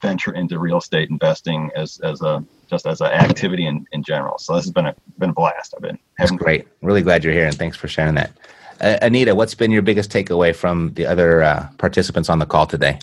venture 0.00 0.32
into 0.32 0.58
real 0.58 0.78
estate 0.78 1.10
investing 1.10 1.70
as 1.76 2.00
as 2.00 2.22
a 2.22 2.42
just 2.70 2.86
as 2.86 3.02
an 3.02 3.08
activity 3.08 3.66
in, 3.66 3.86
in 3.92 4.02
general. 4.02 4.38
So 4.38 4.54
this 4.54 4.64
has 4.64 4.72
been 4.72 4.86
a 4.86 4.94
been 5.18 5.30
a 5.30 5.34
blast. 5.34 5.74
I've 5.76 5.82
been 5.82 5.98
having 6.16 6.36
That's 6.36 6.44
great. 6.44 6.68
Really 6.80 7.02
glad 7.02 7.22
you're 7.22 7.34
here, 7.34 7.48
and 7.48 7.56
thanks 7.58 7.76
for 7.76 7.86
sharing 7.86 8.14
that. 8.14 8.32
Uh, 8.80 8.98
Anita, 9.02 9.34
what's 9.34 9.54
been 9.54 9.70
your 9.70 9.82
biggest 9.82 10.10
takeaway 10.10 10.54
from 10.54 10.92
the 10.94 11.06
other 11.06 11.42
uh, 11.42 11.68
participants 11.78 12.28
on 12.28 12.38
the 12.38 12.46
call 12.46 12.66
today? 12.66 12.98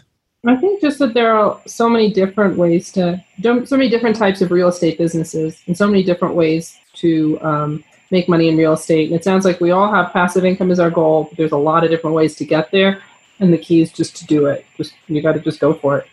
I 0.45 0.55
think 0.55 0.81
just 0.81 0.99
that 0.99 1.13
there 1.13 1.35
are 1.35 1.59
so 1.65 1.89
many 1.89 2.11
different 2.11 2.57
ways 2.57 2.91
to, 2.93 3.23
so 3.41 3.77
many 3.77 3.89
different 3.89 4.15
types 4.15 4.41
of 4.41 4.51
real 4.51 4.69
estate 4.69 4.97
businesses, 4.97 5.61
and 5.67 5.77
so 5.77 5.87
many 5.87 6.03
different 6.03 6.35
ways 6.35 6.77
to 6.95 7.39
um, 7.41 7.83
make 8.11 8.29
money 8.29 8.47
in 8.47 8.57
real 8.57 8.73
estate. 8.73 9.09
And 9.09 9.19
it 9.19 9.23
sounds 9.23 9.45
like 9.45 9.59
we 9.59 9.71
all 9.71 9.91
have 9.91 10.13
passive 10.13 10.45
income 10.45 10.71
as 10.71 10.79
our 10.79 10.89
goal. 10.89 11.25
But 11.25 11.37
there's 11.37 11.51
a 11.51 11.57
lot 11.57 11.83
of 11.83 11.89
different 11.89 12.15
ways 12.15 12.35
to 12.37 12.45
get 12.45 12.71
there, 12.71 13.01
and 13.39 13.51
the 13.51 13.57
key 13.57 13.81
is 13.81 13.91
just 13.91 14.15
to 14.17 14.25
do 14.25 14.45
it. 14.45 14.65
Just 14.77 14.93
you 15.07 15.21
got 15.21 15.33
to 15.33 15.39
just 15.39 15.59
go 15.59 15.73
for 15.73 15.99
it. 15.99 16.07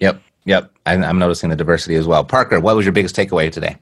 Yep, 0.00 0.20
yep. 0.44 0.72
I'm, 0.84 1.04
I'm 1.04 1.18
noticing 1.18 1.50
the 1.50 1.56
diversity 1.56 1.94
as 1.94 2.06
well. 2.06 2.24
Parker, 2.24 2.60
what 2.60 2.76
was 2.76 2.84
your 2.84 2.92
biggest 2.92 3.14
takeaway 3.14 3.52
today? 3.52 3.76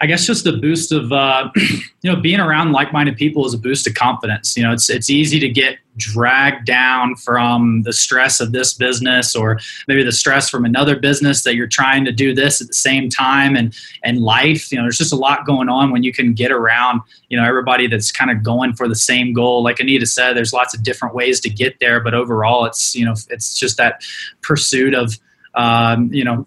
I 0.00 0.06
guess 0.06 0.26
just 0.26 0.46
a 0.46 0.52
boost 0.52 0.92
of 0.92 1.12
uh, 1.12 1.50
you 1.56 1.80
know 2.04 2.16
being 2.16 2.38
around 2.38 2.72
like-minded 2.72 3.16
people 3.16 3.44
is 3.46 3.54
a 3.54 3.58
boost 3.58 3.86
of 3.86 3.94
confidence. 3.94 4.56
You 4.56 4.62
know, 4.62 4.72
it's 4.72 4.88
it's 4.88 5.10
easy 5.10 5.40
to 5.40 5.48
get 5.48 5.78
dragged 5.96 6.64
down 6.64 7.16
from 7.16 7.82
the 7.82 7.92
stress 7.92 8.38
of 8.38 8.52
this 8.52 8.72
business 8.72 9.34
or 9.34 9.58
maybe 9.88 10.04
the 10.04 10.12
stress 10.12 10.48
from 10.48 10.64
another 10.64 10.94
business 10.96 11.42
that 11.42 11.56
you're 11.56 11.66
trying 11.66 12.04
to 12.04 12.12
do 12.12 12.32
this 12.32 12.60
at 12.60 12.68
the 12.68 12.74
same 12.74 13.10
time 13.10 13.56
and 13.56 13.74
and 14.04 14.20
life. 14.20 14.70
You 14.70 14.78
know, 14.78 14.84
there's 14.84 14.98
just 14.98 15.12
a 15.12 15.16
lot 15.16 15.44
going 15.44 15.68
on 15.68 15.90
when 15.90 16.04
you 16.04 16.12
can 16.12 16.32
get 16.32 16.52
around 16.52 17.00
you 17.28 17.36
know 17.36 17.44
everybody 17.44 17.88
that's 17.88 18.12
kind 18.12 18.30
of 18.30 18.42
going 18.42 18.74
for 18.74 18.86
the 18.86 18.94
same 18.94 19.32
goal. 19.32 19.64
Like 19.64 19.80
Anita 19.80 20.06
said, 20.06 20.34
there's 20.34 20.52
lots 20.52 20.74
of 20.74 20.82
different 20.84 21.14
ways 21.14 21.40
to 21.40 21.50
get 21.50 21.80
there, 21.80 22.00
but 22.00 22.14
overall, 22.14 22.66
it's 22.66 22.94
you 22.94 23.04
know 23.04 23.14
it's 23.30 23.58
just 23.58 23.76
that 23.78 24.02
pursuit 24.42 24.94
of 24.94 25.18
um, 25.54 26.12
you 26.12 26.22
know 26.22 26.46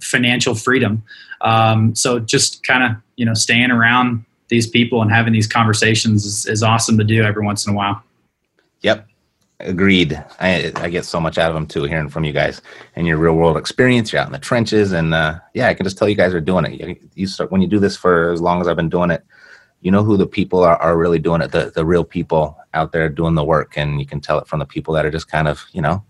financial 0.00 0.54
freedom. 0.54 1.02
Um, 1.40 1.94
so 1.94 2.18
just 2.18 2.64
kind 2.66 2.84
of 2.84 3.02
you 3.16 3.24
know 3.24 3.34
staying 3.34 3.70
around 3.70 4.24
these 4.48 4.66
people 4.66 5.00
and 5.02 5.10
having 5.10 5.32
these 5.32 5.46
conversations 5.46 6.26
is, 6.26 6.46
is 6.46 6.62
awesome 6.62 6.98
to 6.98 7.04
do 7.04 7.22
every 7.22 7.44
once 7.44 7.66
in 7.66 7.72
a 7.72 7.76
while. 7.76 8.02
Yep, 8.82 9.06
agreed. 9.60 10.22
I 10.38 10.72
I 10.76 10.88
get 10.88 11.04
so 11.04 11.20
much 11.20 11.38
out 11.38 11.50
of 11.50 11.54
them 11.54 11.66
too, 11.66 11.84
hearing 11.84 12.08
from 12.08 12.24
you 12.24 12.32
guys 12.32 12.60
and 12.96 13.06
your 13.06 13.18
real 13.18 13.34
world 13.34 13.56
experience. 13.56 14.12
You're 14.12 14.22
out 14.22 14.28
in 14.28 14.32
the 14.32 14.38
trenches, 14.38 14.92
and 14.92 15.14
uh, 15.14 15.38
yeah, 15.54 15.68
I 15.68 15.74
can 15.74 15.84
just 15.84 15.98
tell 15.98 16.08
you 16.08 16.14
guys 16.16 16.34
are 16.34 16.40
doing 16.40 16.64
it. 16.66 16.80
You, 16.80 16.96
you 17.14 17.26
start 17.26 17.50
when 17.50 17.62
you 17.62 17.68
do 17.68 17.78
this 17.78 17.96
for 17.96 18.32
as 18.32 18.40
long 18.40 18.60
as 18.60 18.68
I've 18.68 18.76
been 18.76 18.88
doing 18.88 19.10
it. 19.10 19.24
You 19.82 19.90
know 19.90 20.04
who 20.04 20.18
the 20.18 20.26
people 20.26 20.62
are, 20.62 20.76
are 20.76 20.98
really 20.98 21.18
doing 21.18 21.40
it, 21.40 21.52
the, 21.52 21.72
the 21.74 21.86
real 21.86 22.04
people 22.04 22.58
out 22.74 22.92
there 22.92 23.08
doing 23.08 23.34
the 23.34 23.44
work. 23.44 23.76
And 23.76 23.98
you 23.98 24.06
can 24.06 24.20
tell 24.20 24.38
it 24.38 24.46
from 24.46 24.58
the 24.58 24.66
people 24.66 24.94
that 24.94 25.06
are 25.06 25.10
just 25.10 25.30
kind 25.30 25.48
of, 25.48 25.64
you 25.72 25.80
know, 25.80 26.04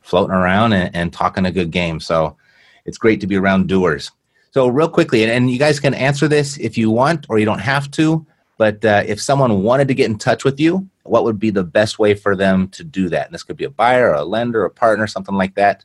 floating 0.00 0.34
around 0.34 0.72
and, 0.72 0.94
and 0.94 1.12
talking 1.12 1.46
a 1.46 1.50
good 1.50 1.70
game. 1.70 2.00
So 2.00 2.36
it's 2.84 2.98
great 2.98 3.20
to 3.20 3.26
be 3.26 3.36
around 3.36 3.68
doers. 3.68 4.10
So, 4.54 4.68
real 4.68 4.88
quickly, 4.88 5.24
and, 5.24 5.32
and 5.32 5.50
you 5.50 5.58
guys 5.58 5.80
can 5.80 5.94
answer 5.94 6.28
this 6.28 6.58
if 6.58 6.78
you 6.78 6.88
want 6.88 7.26
or 7.28 7.40
you 7.40 7.44
don't 7.44 7.58
have 7.58 7.90
to, 7.90 8.24
but 8.56 8.84
uh, 8.84 9.02
if 9.04 9.20
someone 9.20 9.64
wanted 9.64 9.88
to 9.88 9.94
get 9.94 10.08
in 10.08 10.16
touch 10.16 10.44
with 10.44 10.60
you, 10.60 10.88
what 11.02 11.24
would 11.24 11.40
be 11.40 11.50
the 11.50 11.64
best 11.64 11.98
way 11.98 12.14
for 12.14 12.36
them 12.36 12.68
to 12.68 12.84
do 12.84 13.08
that? 13.08 13.26
And 13.26 13.34
this 13.34 13.42
could 13.42 13.56
be 13.56 13.64
a 13.64 13.70
buyer, 13.70 14.12
a 14.12 14.22
lender, 14.22 14.64
a 14.64 14.70
partner, 14.70 15.08
something 15.08 15.34
like 15.34 15.56
that. 15.56 15.84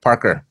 Parker. 0.00 0.44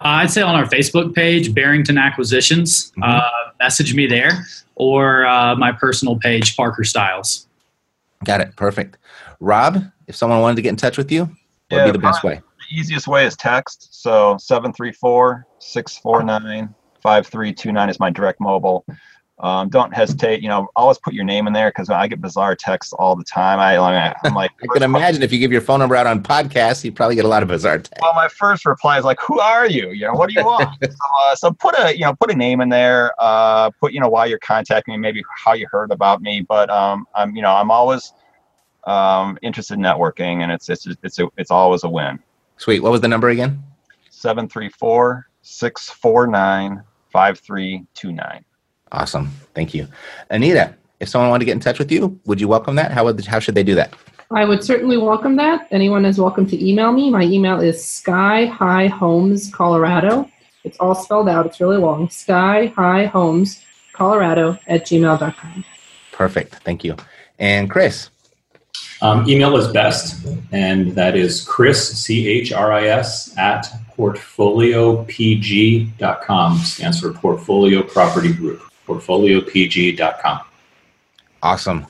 Uh, 0.00 0.22
I'd 0.22 0.30
say 0.30 0.40
on 0.40 0.54
our 0.54 0.66
Facebook 0.66 1.16
page, 1.16 1.52
Barrington 1.52 1.98
Acquisitions, 1.98 2.92
mm-hmm. 2.92 3.02
uh, 3.02 3.50
message 3.58 3.92
me 3.96 4.06
there, 4.06 4.46
or 4.76 5.26
uh, 5.26 5.56
my 5.56 5.72
personal 5.72 6.16
page, 6.16 6.56
Parker 6.56 6.84
Styles. 6.84 7.48
Got 8.24 8.40
it. 8.40 8.54
Perfect. 8.54 8.98
Rob, 9.40 9.82
if 10.06 10.14
someone 10.14 10.40
wanted 10.40 10.54
to 10.54 10.62
get 10.62 10.68
in 10.68 10.76
touch 10.76 10.96
with 10.96 11.10
you, 11.10 11.24
what 11.70 11.86
would 11.86 11.86
be 11.86 11.90
the 11.90 11.98
best 11.98 12.22
way? 12.22 12.40
The 12.70 12.76
easiest 12.78 13.08
way 13.08 13.26
is 13.26 13.34
text. 13.34 13.91
So 14.02 14.36
734 14.36 15.46
649 15.60 16.74
5329 17.04 17.88
is 17.88 18.00
my 18.00 18.10
direct 18.10 18.40
mobile. 18.40 18.84
Um, 19.38 19.68
don't 19.68 19.94
hesitate. 19.94 20.42
You 20.42 20.48
know, 20.48 20.66
always 20.74 20.98
put 20.98 21.14
your 21.14 21.22
name 21.22 21.46
in 21.46 21.52
there 21.52 21.70
because 21.70 21.88
I 21.88 22.08
get 22.08 22.20
bizarre 22.20 22.56
texts 22.56 22.92
all 22.94 23.14
the 23.14 23.22
time. 23.22 23.60
I, 23.60 23.78
I'm 24.24 24.34
like, 24.34 24.50
I 24.62 24.66
can 24.72 24.82
imagine 24.82 25.22
if 25.22 25.32
you 25.32 25.38
give 25.38 25.52
your 25.52 25.60
phone 25.60 25.78
number 25.78 25.94
out 25.94 26.08
on 26.08 26.20
podcasts, 26.20 26.82
you 26.82 26.90
probably 26.90 27.14
get 27.14 27.24
a 27.24 27.28
lot 27.28 27.44
of 27.44 27.48
bizarre 27.48 27.78
texts. 27.78 28.00
Well, 28.02 28.12
my 28.14 28.26
first 28.26 28.66
reply 28.66 28.98
is 28.98 29.04
like, 29.04 29.20
"Who 29.20 29.38
are 29.38 29.68
you? 29.68 29.90
You 29.90 30.06
know, 30.06 30.14
what 30.14 30.28
do 30.28 30.34
you 30.34 30.44
want?" 30.44 30.68
so, 30.84 30.90
uh, 31.20 31.34
so, 31.36 31.52
put 31.52 31.78
a 31.78 31.96
you 31.96 32.04
know 32.04 32.12
put 32.16 32.32
a 32.32 32.34
name 32.34 32.60
in 32.60 32.70
there. 32.70 33.14
Uh, 33.20 33.70
put 33.70 33.92
you 33.92 34.00
know 34.00 34.08
why 34.08 34.26
you're 34.26 34.40
contacting 34.40 34.94
me, 34.94 34.98
maybe 34.98 35.22
how 35.32 35.52
you 35.52 35.68
heard 35.70 35.92
about 35.92 36.22
me. 36.22 36.40
But 36.40 36.70
um, 36.70 37.06
I'm 37.14 37.36
you 37.36 37.42
know 37.42 37.54
I'm 37.54 37.70
always 37.70 38.12
um, 38.82 39.38
interested 39.42 39.74
in 39.74 39.80
networking, 39.80 40.42
and 40.42 40.50
it's 40.50 40.68
it's 40.68 40.88
it's 41.04 41.20
a, 41.20 41.28
it's 41.36 41.52
always 41.52 41.84
a 41.84 41.88
win. 41.88 42.18
Sweet. 42.56 42.80
What 42.80 42.90
was 42.90 43.00
the 43.00 43.08
number 43.08 43.28
again? 43.28 43.62
734 44.22 45.26
649 45.42 46.82
5329. 47.10 48.44
Awesome. 48.92 49.26
Thank 49.52 49.74
you. 49.74 49.88
Anita, 50.30 50.76
if 51.00 51.08
someone 51.08 51.28
wanted 51.28 51.40
to 51.40 51.46
get 51.46 51.52
in 51.52 51.60
touch 51.60 51.80
with 51.80 51.90
you, 51.90 52.20
would 52.24 52.40
you 52.40 52.46
welcome 52.46 52.76
that? 52.76 52.92
How, 52.92 53.04
would, 53.04 53.24
how 53.24 53.40
should 53.40 53.56
they 53.56 53.64
do 53.64 53.74
that? 53.74 53.94
I 54.30 54.44
would 54.44 54.62
certainly 54.62 54.96
welcome 54.96 55.34
that. 55.36 55.66
Anyone 55.72 56.04
is 56.04 56.20
welcome 56.20 56.46
to 56.46 56.68
email 56.68 56.92
me. 56.92 57.10
My 57.10 57.24
email 57.24 57.60
is 57.60 57.84
Sky 57.84 58.46
High 58.46 58.86
Homes 58.86 59.50
Colorado. 59.52 60.30
It's 60.62 60.78
all 60.78 60.94
spelled 60.94 61.28
out. 61.28 61.44
It's 61.44 61.60
really 61.60 61.78
long. 61.78 62.08
Sky 62.08 62.66
High 62.76 63.06
Homes 63.06 63.60
Colorado 63.92 64.56
at 64.68 64.86
gmail.com. 64.86 65.64
Perfect. 66.12 66.54
Thank 66.62 66.84
you. 66.84 66.94
And 67.40 67.68
Chris, 67.68 68.10
um, 69.02 69.28
email 69.28 69.56
is 69.56 69.66
best, 69.72 70.24
and 70.52 70.92
that 70.92 71.16
is 71.16 71.44
Chris, 71.44 71.98
C 71.98 72.28
H 72.28 72.52
R 72.52 72.72
I 72.72 72.86
S, 72.86 73.36
at 73.36 73.66
portfoliopg.com. 73.96 76.58
Stands 76.58 77.00
for 77.00 77.12
Portfolio 77.12 77.82
Property 77.82 78.32
Group, 78.32 78.62
portfoliopg.com. 78.86 80.40
Awesome. 81.42 81.86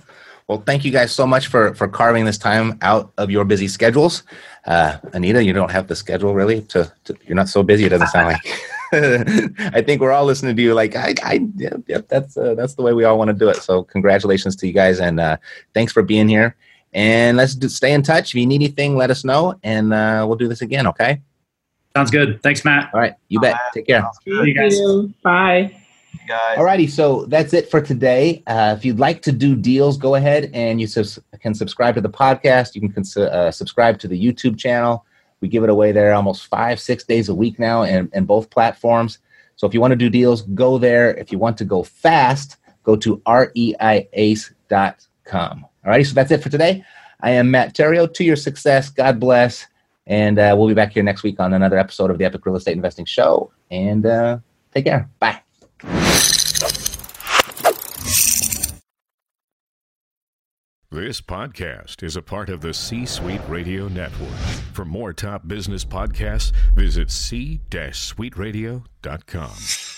Well, 0.48 0.62
thank 0.66 0.84
you 0.84 0.90
guys 0.90 1.12
so 1.12 1.26
much 1.26 1.46
for, 1.46 1.74
for 1.74 1.88
carving 1.88 2.24
this 2.24 2.36
time 2.36 2.78
out 2.82 3.12
of 3.16 3.30
your 3.30 3.44
busy 3.44 3.68
schedules. 3.68 4.24
Uh, 4.66 4.98
Anita, 5.12 5.42
you 5.42 5.52
don't 5.52 5.70
have 5.70 5.86
the 5.86 5.96
schedule 5.96 6.34
really 6.34 6.62
to, 6.62 6.92
to 7.04 7.16
you're 7.26 7.36
not 7.36 7.48
so 7.48 7.62
busy. 7.62 7.84
It 7.84 7.90
doesn't 7.90 8.08
sound 8.08 8.26
like. 8.26 8.44
I 9.74 9.80
think 9.80 10.02
we're 10.02 10.12
all 10.12 10.26
listening 10.26 10.54
to 10.54 10.62
you. 10.62 10.74
Like, 10.74 10.94
I, 10.94 11.14
I, 11.22 11.48
yep, 11.56 11.80
yep 11.86 12.08
that's 12.08 12.36
uh, 12.36 12.54
that's 12.54 12.74
the 12.74 12.82
way 12.82 12.92
we 12.92 13.04
all 13.04 13.16
want 13.16 13.28
to 13.28 13.34
do 13.34 13.48
it. 13.48 13.56
So, 13.56 13.82
congratulations 13.82 14.54
to 14.56 14.66
you 14.66 14.74
guys, 14.74 15.00
and 15.00 15.18
uh, 15.18 15.38
thanks 15.72 15.92
for 15.92 16.02
being 16.02 16.28
here. 16.28 16.56
And 16.92 17.38
let's 17.38 17.54
do, 17.54 17.70
stay 17.70 17.94
in 17.94 18.02
touch. 18.02 18.30
If 18.30 18.34
you 18.34 18.46
need 18.46 18.56
anything, 18.56 18.96
let 18.96 19.10
us 19.10 19.24
know, 19.24 19.58
and 19.62 19.94
uh, 19.94 20.26
we'll 20.28 20.36
do 20.36 20.48
this 20.48 20.60
again. 20.60 20.86
Okay. 20.88 21.22
Sounds 21.96 22.10
good. 22.10 22.42
Thanks, 22.42 22.64
Matt. 22.64 22.90
All 22.94 23.00
right. 23.00 23.14
You 23.28 23.40
bet. 23.40 23.56
Take 23.74 23.86
care. 23.86 24.02
Thank 24.24 24.46
you 24.46 24.54
guys. 24.54 24.78
Bye. 25.22 25.76
Guys. 26.28 26.58
Alrighty, 26.58 26.88
so 26.88 27.24
that's 27.26 27.52
it 27.52 27.70
for 27.70 27.80
today. 27.80 28.42
Uh, 28.46 28.74
if 28.76 28.84
you'd 28.84 28.98
like 28.98 29.22
to 29.22 29.32
do 29.32 29.56
deals, 29.56 29.96
go 29.96 30.14
ahead 30.14 30.50
and 30.54 30.80
you 30.80 30.86
subs- 30.86 31.18
can 31.40 31.54
subscribe 31.54 31.94
to 31.96 32.00
the 32.00 32.08
podcast. 32.08 32.74
You 32.74 32.82
can 32.82 32.92
cons- 32.92 33.16
uh, 33.16 33.50
subscribe 33.50 33.98
to 34.00 34.08
the 34.08 34.22
YouTube 34.22 34.56
channel. 34.58 35.04
We 35.40 35.48
give 35.48 35.64
it 35.64 35.70
away 35.70 35.90
there 35.90 36.14
almost 36.14 36.46
five, 36.46 36.78
six 36.78 37.02
days 37.04 37.28
a 37.28 37.34
week 37.34 37.58
now, 37.58 37.82
in, 37.82 38.08
in 38.12 38.24
both 38.24 38.50
platforms. 38.50 39.18
So 39.56 39.66
if 39.66 39.74
you 39.74 39.80
want 39.80 39.92
to 39.92 39.96
do 39.96 40.08
deals, 40.08 40.42
go 40.42 40.78
there. 40.78 41.14
If 41.16 41.32
you 41.32 41.38
want 41.38 41.56
to 41.58 41.64
go 41.64 41.82
fast, 41.82 42.58
go 42.84 42.94
to 42.96 43.16
reiace.com. 43.26 44.54
All 45.84 45.90
righty, 45.90 46.04
so 46.04 46.14
that's 46.14 46.30
it 46.30 46.42
for 46.42 46.50
today. 46.50 46.84
I 47.20 47.30
am 47.30 47.50
Matt 47.50 47.74
Theriault. 47.74 48.14
To 48.14 48.24
your 48.24 48.36
success, 48.36 48.90
God 48.90 49.18
bless. 49.18 49.66
And 50.06 50.38
uh, 50.38 50.54
we'll 50.58 50.68
be 50.68 50.74
back 50.74 50.92
here 50.92 51.02
next 51.02 51.22
week 51.22 51.40
on 51.40 51.52
another 51.52 51.78
episode 51.78 52.10
of 52.10 52.18
the 52.18 52.24
Epic 52.24 52.44
Real 52.44 52.56
Estate 52.56 52.76
Investing 52.76 53.04
Show. 53.04 53.52
And 53.70 54.04
uh, 54.04 54.38
take 54.72 54.84
care. 54.84 55.08
Bye. 55.18 55.40
This 60.90 61.22
podcast 61.22 62.02
is 62.02 62.16
a 62.16 62.22
part 62.22 62.50
of 62.50 62.60
the 62.60 62.74
C 62.74 63.06
Suite 63.06 63.40
Radio 63.48 63.88
Network. 63.88 64.36
For 64.74 64.84
more 64.84 65.14
top 65.14 65.48
business 65.48 65.86
podcasts, 65.86 66.52
visit 66.74 67.10
c-suiteradio.com. 67.10 69.91